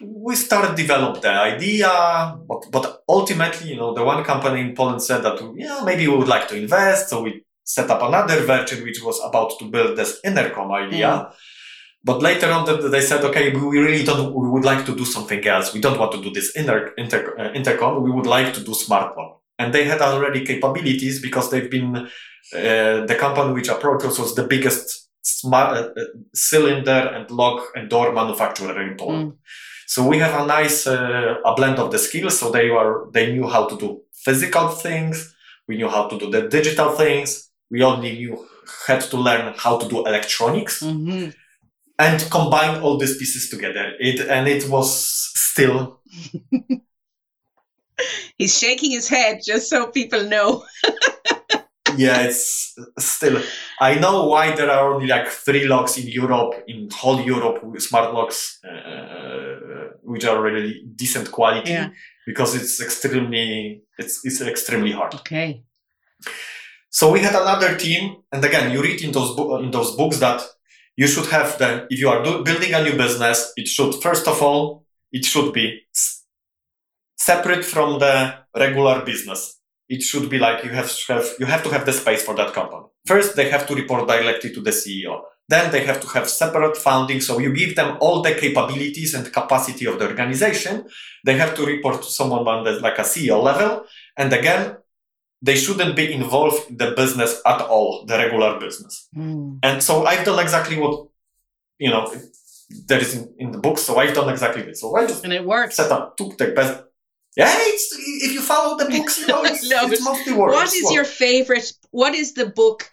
we 0.00 0.36
started 0.36 0.76
develop 0.76 1.22
the 1.22 1.30
idea, 1.30 1.90
but, 2.46 2.66
but 2.70 3.02
ultimately, 3.08 3.70
you 3.70 3.76
know, 3.76 3.94
the 3.94 4.04
one 4.04 4.22
company 4.24 4.60
in 4.60 4.74
Poland 4.74 5.02
said 5.02 5.22
that, 5.22 5.40
yeah, 5.56 5.80
maybe 5.84 6.06
we 6.06 6.16
would 6.16 6.28
like 6.28 6.46
to 6.48 6.56
invest. 6.56 7.08
So 7.08 7.22
we 7.22 7.42
set 7.64 7.90
up 7.90 8.02
another 8.02 8.44
version, 8.44 8.84
which 8.84 9.02
was 9.02 9.18
about 9.24 9.58
to 9.58 9.64
build 9.64 9.96
this 9.96 10.20
intercom 10.22 10.70
idea. 10.70 11.32
But 12.04 12.22
later 12.22 12.52
on, 12.52 12.90
they 12.90 13.00
said, 13.00 13.24
okay, 13.24 13.52
we 13.54 13.62
we 13.66 13.78
really 13.78 14.04
don't, 14.04 14.32
we 14.34 14.48
would 14.48 14.66
like 14.66 14.84
to 14.86 14.94
do 14.94 15.04
something 15.04 15.44
else. 15.44 15.72
We 15.74 15.80
don't 15.80 15.98
want 15.98 16.12
to 16.12 16.20
do 16.22 16.30
this 16.30 16.54
inter, 16.54 16.92
inter, 16.98 17.34
uh, 17.36 17.52
intercom. 17.52 18.02
We 18.02 18.12
would 18.12 18.26
like 18.26 18.52
to 18.54 18.60
do 18.62 18.74
smart 18.74 19.16
one. 19.16 19.32
And 19.58 19.72
they 19.72 19.84
had 19.84 20.00
already 20.00 20.44
capabilities 20.44 21.20
because 21.20 21.50
they've 21.50 21.70
been, 21.70 21.96
uh, 21.96 23.06
the 23.06 23.16
company 23.18 23.52
which 23.54 23.68
approached 23.68 24.04
us 24.04 24.18
was 24.18 24.34
the 24.34 24.44
biggest 24.44 25.08
smart 25.22 25.76
uh, 25.76 26.00
uh, 26.00 26.04
cylinder 26.34 27.10
and 27.14 27.30
lock 27.30 27.66
and 27.74 27.88
door 27.88 28.12
manufacturer 28.12 28.80
in 28.82 28.96
Poland. 28.96 29.32
So 29.86 30.06
we 30.06 30.18
have 30.18 30.40
a 30.40 30.46
nice 30.46 30.86
uh, 30.86 31.36
a 31.44 31.54
blend 31.54 31.78
of 31.78 31.90
the 31.90 31.98
skills. 31.98 32.38
So 32.38 32.50
they 32.50 32.70
were 32.70 33.08
they 33.12 33.32
knew 33.32 33.46
how 33.46 33.66
to 33.66 33.76
do 33.76 34.02
physical 34.24 34.68
things. 34.68 35.34
We 35.68 35.76
knew 35.76 35.88
how 35.88 36.08
to 36.08 36.18
do 36.18 36.30
the 36.30 36.48
digital 36.48 36.90
things. 36.90 37.50
We 37.70 37.82
only 37.82 38.12
knew 38.12 38.46
had 38.86 39.00
to 39.00 39.16
learn 39.16 39.54
how 39.56 39.78
to 39.78 39.88
do 39.88 40.04
electronics 40.06 40.80
hmm 40.82 41.30
and 41.98 42.20
combine 42.30 42.82
all 42.82 42.98
these 42.98 43.16
pieces 43.16 43.48
together. 43.48 43.92
It 43.98 44.20
and 44.28 44.46
it 44.48 44.68
was 44.68 44.88
still 45.34 46.00
He's 48.38 48.58
shaking 48.58 48.90
his 48.90 49.08
head 49.08 49.40
just 49.44 49.68
so 49.70 49.86
people 49.90 50.22
know. 50.24 50.64
yeah, 51.96 52.20
it's 52.22 52.74
still. 52.98 53.42
I 53.80 53.94
know 53.98 54.26
why 54.26 54.54
there 54.54 54.70
are 54.70 54.92
only 54.94 55.06
like 55.06 55.28
three 55.28 55.64
locks 55.66 55.96
in 55.96 56.06
Europe, 56.08 56.54
in 56.68 56.88
whole 56.90 57.20
Europe, 57.20 57.64
with 57.64 57.82
smart 57.82 58.12
locks, 58.12 58.58
uh, 58.64 59.96
which 60.02 60.24
are 60.24 60.40
really 60.42 60.84
decent 60.94 61.30
quality, 61.32 61.70
Yeah. 61.70 61.88
because 62.26 62.54
it's 62.54 62.80
extremely, 62.80 63.82
it's 63.98 64.20
it's 64.24 64.40
extremely 64.40 64.92
hard. 64.92 65.14
Okay. 65.14 65.62
So 66.90 67.10
we 67.12 67.20
had 67.20 67.34
another 67.34 67.76
team, 67.76 68.16
and 68.32 68.44
again, 68.44 68.72
you 68.72 68.82
read 68.82 69.00
in 69.02 69.12
those 69.12 69.34
bo- 69.36 69.58
in 69.62 69.70
those 69.70 69.96
books 69.96 70.18
that 70.18 70.42
you 70.96 71.06
should 71.06 71.26
have 71.26 71.58
the 71.58 71.86
if 71.90 71.98
you 72.00 72.08
are 72.08 72.22
do- 72.22 72.42
building 72.44 72.74
a 72.74 72.82
new 72.82 72.96
business, 72.96 73.52
it 73.56 73.68
should 73.68 73.94
first 74.02 74.26
of 74.28 74.42
all 74.42 74.84
it 75.12 75.24
should 75.24 75.52
be 75.52 75.80
separate 77.16 77.64
from 77.64 77.98
the 77.98 78.34
regular 78.56 79.04
business. 79.04 79.60
It 79.88 80.02
should 80.02 80.28
be 80.28 80.38
like 80.38 80.64
you 80.64 80.70
have 80.70 80.90
to 80.90 81.12
have 81.12 81.26
you 81.38 81.46
have 81.46 81.62
to 81.62 81.70
have 81.70 81.86
the 81.86 81.92
space 81.92 82.22
for 82.22 82.34
that 82.34 82.52
company. 82.52 82.86
First, 83.06 83.36
they 83.36 83.48
have 83.50 83.66
to 83.68 83.74
report 83.74 84.08
directly 84.08 84.52
to 84.52 84.60
the 84.60 84.70
CEO. 84.70 85.22
Then 85.48 85.70
they 85.70 85.84
have 85.84 86.00
to 86.00 86.08
have 86.08 86.28
separate 86.28 86.76
funding. 86.76 87.20
So 87.20 87.38
you 87.38 87.52
give 87.54 87.76
them 87.76 87.96
all 88.00 88.20
the 88.20 88.34
capabilities 88.34 89.14
and 89.14 89.32
capacity 89.32 89.86
of 89.86 90.00
the 90.00 90.06
organization. 90.08 90.86
They 91.24 91.36
have 91.36 91.54
to 91.54 91.64
report 91.64 92.02
to 92.02 92.08
someone 92.08 92.48
on 92.48 92.64
the 92.64 92.80
like 92.80 92.98
a 92.98 93.02
CEO 93.02 93.40
level. 93.40 93.84
And 94.16 94.32
again, 94.32 94.76
they 95.40 95.54
shouldn't 95.54 95.94
be 95.94 96.12
involved 96.12 96.70
in 96.70 96.76
the 96.78 96.90
business 96.92 97.40
at 97.46 97.60
all, 97.60 98.04
the 98.06 98.16
regular 98.16 98.58
business. 98.58 99.08
Mm. 99.16 99.60
And 99.62 99.82
so 99.82 100.04
I've 100.04 100.24
done 100.24 100.40
exactly 100.40 100.78
what, 100.78 101.08
you 101.78 101.90
know, 101.90 102.12
there 102.86 102.98
is 102.98 103.14
in, 103.14 103.32
in 103.38 103.52
the 103.52 103.58
book. 103.58 103.78
So 103.78 103.98
I've 103.98 104.14
done 104.14 104.28
exactly 104.28 104.62
this. 104.62 104.80
So 104.80 104.96
I 104.96 105.06
just 105.06 105.22
And 105.22 105.32
it 105.32 105.44
works. 105.44 105.76
set 105.76 105.92
up, 105.92 106.16
took 106.16 106.36
the 106.38 106.48
best. 106.48 106.82
Yeah, 107.36 107.52
it's, 107.54 107.94
if 108.22 108.32
you 108.32 108.40
follow 108.40 108.78
the 108.78 108.86
books, 108.86 109.20
you 109.20 109.26
know, 109.26 109.44
it's, 109.44 109.68
No, 109.68 109.86
it's 109.86 110.02
mostly 110.02 110.32
work. 110.32 110.52
What 110.52 110.70
It's 110.72 110.92
your 110.92 111.04
favorite? 111.04 111.70
What 111.90 112.14
is 112.14 112.32
the 112.32 112.46
book 112.46 112.90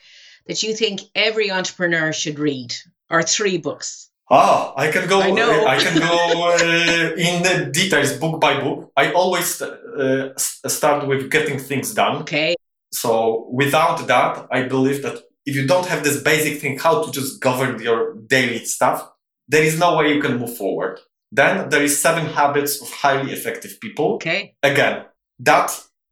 that 0.48 0.62
you 0.64 0.76
think 0.76 1.02
every 1.16 1.50
entrepreneur 1.50 2.12
should 2.12 2.40
read, 2.40 2.74
or 3.10 3.24
three 3.24 3.58
books? 3.58 4.10
Ah, 4.30 4.74
I 4.76 4.92
can 4.92 5.08
go. 5.08 5.22
I 5.22 5.32
know. 5.32 5.66
I 5.66 5.78
can 5.78 5.98
go 5.98 6.50
uh, 6.50 7.16
in 7.16 7.44
the 7.44 7.70
details, 7.72 8.14
book 8.18 8.42
by 8.42 8.60
book. 8.60 8.92
I 8.98 9.12
always 9.14 9.62
uh, 9.62 10.34
start 10.38 11.08
with 11.08 11.30
getting 11.30 11.60
things 11.60 11.94
done. 11.94 12.22
Okay. 12.24 12.56
So 12.92 13.50
without 13.52 14.08
that, 14.08 14.48
I 14.52 14.64
believe 14.64 15.04
that 15.04 15.24
if 15.46 15.56
you 15.56 15.68
don't 15.68 15.88
have 15.88 16.04
this 16.04 16.22
basic 16.22 16.62
thing, 16.62 16.80
how 16.80 17.04
to 17.04 17.12
just 17.12 17.42
govern 17.42 17.82
your 17.82 18.16
daily 18.28 18.64
stuff, 18.66 19.10
there 19.48 19.64
is 19.64 19.78
no 19.78 19.98
way 19.98 20.14
you 20.14 20.22
can 20.22 20.38
move 20.38 20.56
forward. 20.56 21.00
Then 21.40 21.70
there 21.70 21.84
is 21.84 22.00
seven 22.00 22.28
habits 22.28 22.80
of 22.80 22.90
highly 22.92 23.32
effective 23.32 23.80
people. 23.82 24.14
Okay. 24.16 24.56
Again, 24.62 25.06
that 25.40 25.70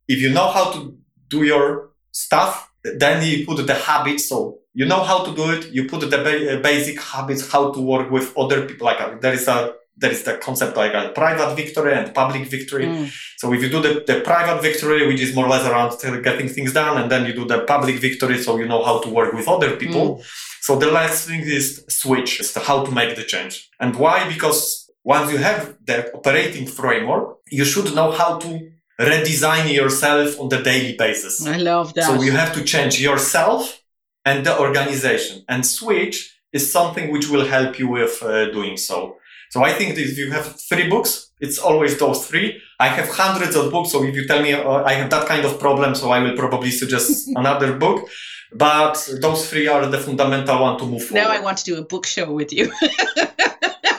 if 0.08 0.20
you 0.20 0.32
know 0.32 0.50
how 0.50 0.72
to 0.72 0.98
do 1.30 1.44
your 1.44 1.92
stuff, 2.12 2.72
then 2.84 3.24
you 3.24 3.46
put 3.46 3.68
the 3.68 3.76
habits. 3.76 4.28
So 4.30 4.60
you 4.74 4.86
know 4.88 5.04
how 5.04 5.24
to 5.24 5.36
do 5.36 5.52
it. 5.52 5.72
You 5.72 5.88
put 5.88 6.00
the 6.02 6.08
ba- 6.08 6.58
uh, 6.58 6.62
basic 6.62 7.00
habits, 7.00 7.52
how 7.52 7.72
to 7.72 7.80
work 7.80 8.10
with 8.10 8.36
other 8.36 8.66
people. 8.68 8.86
Like 8.86 9.00
uh, 9.00 9.18
there 9.22 9.34
is 9.34 9.48
a 9.48 9.76
there 9.96 10.12
is 10.12 10.24
the 10.24 10.38
concept 10.38 10.76
like 10.76 10.96
a 10.96 11.10
private 11.10 11.56
victory 11.56 11.94
and 11.94 12.16
public 12.16 12.48
victory. 12.48 12.88
Mm. 12.88 13.14
So 13.38 13.54
if 13.54 13.62
you 13.62 13.70
do 13.70 13.82
the, 13.82 14.04
the 14.08 14.22
private 14.22 14.60
victory, 14.64 15.06
which 15.06 15.22
is 15.22 15.36
more 15.36 15.46
or 15.46 15.50
less 15.50 15.68
around 15.68 15.92
getting 16.24 16.50
things 16.50 16.74
done, 16.74 17.00
and 17.00 17.12
then 17.12 17.28
you 17.28 17.34
do 17.34 17.46
the 17.46 17.60
public 17.60 17.98
victory, 18.00 18.42
so 18.42 18.58
you 18.58 18.68
know 18.68 18.84
how 18.84 19.00
to 19.02 19.10
work 19.10 19.34
with 19.34 19.48
other 19.48 19.76
people. 19.76 20.24
So 20.62 20.80
the 20.80 20.90
last 20.90 21.28
thing 21.28 21.42
is 21.42 21.86
switch, 21.90 22.40
is 22.40 22.56
how 22.56 22.84
to 22.86 22.92
make 22.92 23.16
the 23.16 23.24
change. 23.24 23.70
And 23.80 23.96
why? 23.96 24.28
Because 24.28 24.90
once 25.04 25.32
you 25.32 25.38
have 25.38 25.78
the 25.86 26.14
operating 26.14 26.68
framework, 26.68 27.38
you 27.50 27.66
should 27.66 27.94
know 27.96 28.12
how 28.12 28.38
to 28.38 28.72
redesign 29.00 29.74
yourself 29.74 30.40
on 30.40 30.50
the 30.50 30.62
daily 30.62 30.96
basis. 30.96 31.46
I 31.46 31.58
love 31.58 31.94
that. 31.96 32.06
So 32.06 32.22
you 32.22 32.32
have 32.32 32.54
to 32.54 32.64
change 32.64 33.02
yourself 33.02 33.82
and 34.26 34.46
the 34.46 34.60
organization. 34.60 35.44
And 35.50 35.66
switch 35.66 36.38
is 36.54 36.72
something 36.72 37.12
which 37.12 37.30
will 37.30 37.46
help 37.46 37.80
you 37.80 37.88
with 37.88 38.22
uh, 38.22 38.52
doing 38.52 38.78
so. 38.78 39.18
So 39.50 39.64
I 39.64 39.74
think 39.74 39.98
if 39.98 40.18
you 40.18 40.32
have 40.32 40.60
three 40.70 40.88
books, 40.88 41.32
it's 41.40 41.58
always 41.58 41.98
those 41.98 42.28
three. 42.28 42.62
I 42.80 42.88
have 42.88 43.10
hundreds 43.10 43.56
of 43.56 43.72
books. 43.72 43.92
So 43.92 44.04
if 44.04 44.16
you 44.16 44.28
tell 44.28 44.42
me 44.42 44.54
uh, 44.54 44.84
I 44.84 44.94
have 44.94 45.10
that 45.10 45.28
kind 45.28 45.46
of 45.46 45.60
problem, 45.60 45.96
so 45.96 46.12
I 46.12 46.20
will 46.20 46.38
probably 46.38 46.72
suggest 46.72 47.28
another 47.36 47.74
book. 47.74 48.08
But 48.54 49.10
those 49.22 49.50
three 49.50 49.68
are 49.68 49.86
the 49.88 49.98
fundamental 49.98 50.62
one 50.62 50.78
to 50.80 50.86
move 50.86 51.04
forward. 51.06 51.24
Now 51.24 51.32
I 51.32 51.40
want 51.40 51.58
to 51.60 51.64
do 51.64 51.78
a 51.78 51.84
book 51.84 52.06
show 52.06 52.32
with 52.32 52.54
you. 52.54 52.72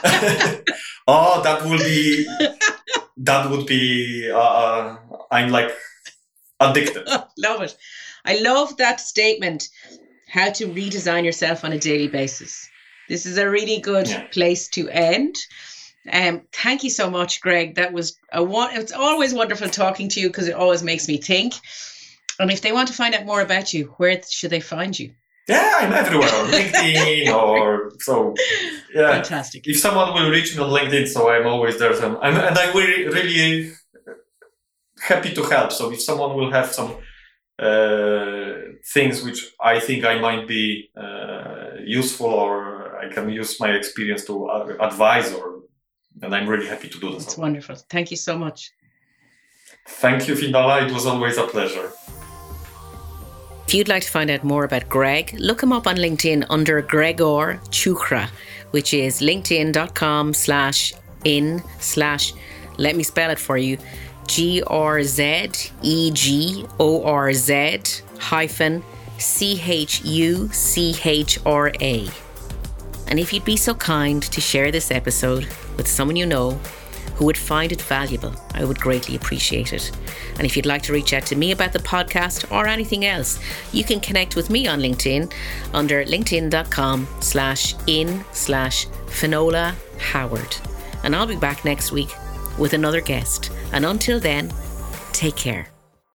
oh, 1.07 1.41
that 1.43 1.63
will 1.63 1.77
be 1.77 2.25
that 3.17 3.49
would 3.49 3.65
be 3.65 4.29
uh, 4.31 4.37
uh 4.37 4.97
I'm 5.31 5.49
like 5.49 5.71
addicted. 6.59 7.07
love 7.37 7.61
it. 7.61 7.75
I 8.25 8.39
love 8.39 8.77
that 8.77 8.99
statement. 8.99 9.67
How 10.27 10.51
to 10.51 10.67
redesign 10.67 11.25
yourself 11.25 11.63
on 11.63 11.73
a 11.73 11.79
daily 11.79 12.07
basis. 12.07 12.67
This 13.07 13.25
is 13.25 13.37
a 13.37 13.49
really 13.49 13.79
good 13.79 14.07
yeah. 14.07 14.27
place 14.27 14.69
to 14.69 14.89
end. 14.89 15.35
Um, 16.11 16.41
thank 16.51 16.83
you 16.83 16.89
so 16.89 17.09
much, 17.09 17.41
Greg. 17.41 17.75
That 17.75 17.93
was 17.93 18.17
a 18.31 18.43
one. 18.43 18.75
It's 18.75 18.91
always 18.91 19.33
wonderful 19.33 19.69
talking 19.69 20.09
to 20.09 20.19
you 20.19 20.27
because 20.27 20.47
it 20.47 20.55
always 20.55 20.83
makes 20.83 21.07
me 21.07 21.17
think. 21.17 21.53
And 22.39 22.51
if 22.51 22.61
they 22.61 22.71
want 22.71 22.87
to 22.87 22.93
find 22.93 23.13
out 23.13 23.25
more 23.25 23.41
about 23.41 23.73
you, 23.73 23.93
where 23.97 24.21
should 24.27 24.49
they 24.49 24.59
find 24.59 24.97
you? 24.97 25.13
Yeah, 25.47 25.79
I'm 25.81 25.91
everywhere 25.91 26.29
on 26.29 26.47
LinkedIn 26.57 27.33
or 27.33 27.91
so. 27.99 28.33
Yeah, 28.93 29.11
fantastic. 29.11 29.67
If 29.67 29.79
someone 29.79 30.13
will 30.13 30.29
reach 30.29 30.55
me 30.55 30.63
on 30.63 30.69
LinkedIn, 30.69 31.07
so 31.07 31.29
I'm 31.29 31.45
always 31.47 31.77
there. 31.79 31.93
So 31.95 32.17
I'm, 32.21 32.35
and 32.37 32.57
I'm 32.57 32.75
really, 32.75 33.07
really 33.07 33.73
happy 35.01 35.33
to 35.33 35.43
help. 35.43 35.71
So 35.71 35.91
if 35.91 36.01
someone 36.01 36.35
will 36.37 36.51
have 36.51 36.71
some 36.71 36.95
uh, 37.59 38.53
things 38.93 39.23
which 39.23 39.51
I 39.59 39.79
think 39.79 40.05
I 40.05 40.19
might 40.19 40.47
be 40.47 40.89
uh, 40.95 41.77
useful 41.85 42.27
or 42.27 42.97
I 42.97 43.09
can 43.09 43.29
use 43.29 43.59
my 43.59 43.71
experience 43.71 44.25
to 44.25 44.49
advise 44.79 45.31
or, 45.33 45.63
and 46.21 46.33
I'm 46.33 46.47
really 46.47 46.67
happy 46.67 46.89
to 46.89 46.99
do 46.99 47.11
that. 47.11 47.19
That's 47.19 47.37
wonderful. 47.37 47.75
Thank 47.89 48.11
you 48.11 48.17
so 48.17 48.37
much. 48.37 48.71
Thank 49.87 50.27
you, 50.27 50.35
Finola. 50.35 50.85
It 50.85 50.93
was 50.93 51.05
always 51.05 51.37
a 51.37 51.45
pleasure. 51.45 51.91
If 53.73 53.77
you'd 53.77 53.87
like 53.87 54.03
to 54.03 54.11
find 54.11 54.29
out 54.29 54.43
more 54.43 54.65
about 54.65 54.87
Greg, 54.87 55.33
look 55.39 55.63
him 55.63 55.73
up 55.73 55.87
on 55.87 55.95
LinkedIn 55.95 56.45
under 56.47 56.79
Gregor 56.83 57.59
Chuchra, 57.71 58.29
which 58.69 58.93
is 58.93 59.19
linkedin.com 59.19 60.35
slash 60.35 60.93
in 61.23 61.59
slash, 61.79 62.33
let 62.77 62.95
me 62.95 63.01
spell 63.01 63.31
it 63.31 63.39
for 63.39 63.57
you, 63.57 63.79
G 64.27 64.61
R 64.67 65.01
Z 65.01 65.49
E 65.81 66.11
G 66.11 66.67
O 66.79 67.03
R 67.03 67.33
Z 67.33 67.79
hyphen 68.19 68.83
C 69.17 69.59
H 69.65 70.05
U 70.05 70.49
C 70.49 70.95
H 71.03 71.39
R 71.43 71.71
A. 71.81 72.07
And 73.07 73.19
if 73.19 73.33
you'd 73.33 73.43
be 73.43 73.57
so 73.57 73.73
kind 73.73 74.21
to 74.21 74.39
share 74.39 74.71
this 74.71 74.91
episode 74.91 75.47
with 75.77 75.87
someone 75.87 76.15
you 76.15 76.27
know, 76.27 76.59
who 77.15 77.25
would 77.25 77.37
find 77.37 77.71
it 77.71 77.81
valuable, 77.81 78.33
I 78.53 78.65
would 78.65 78.79
greatly 78.79 79.15
appreciate 79.15 79.73
it. 79.73 79.91
And 80.37 80.45
if 80.45 80.55
you'd 80.55 80.65
like 80.65 80.81
to 80.83 80.93
reach 80.93 81.13
out 81.13 81.25
to 81.27 81.35
me 81.35 81.51
about 81.51 81.73
the 81.73 81.79
podcast 81.79 82.51
or 82.51 82.67
anything 82.67 83.05
else, 83.05 83.39
you 83.71 83.83
can 83.83 83.99
connect 83.99 84.35
with 84.35 84.49
me 84.49 84.67
on 84.67 84.79
LinkedIn 84.79 85.31
under 85.73 86.03
linkedin.com 86.05 87.07
slash 87.19 87.75
in 87.87 88.23
slash 88.31 88.87
Finola 89.07 89.75
Howard. 89.99 90.55
And 91.03 91.15
I'll 91.15 91.27
be 91.27 91.35
back 91.35 91.65
next 91.65 91.91
week 91.91 92.13
with 92.57 92.73
another 92.73 93.01
guest. 93.01 93.51
And 93.71 93.85
until 93.85 94.19
then, 94.19 94.51
take 95.11 95.35
care. 95.35 95.72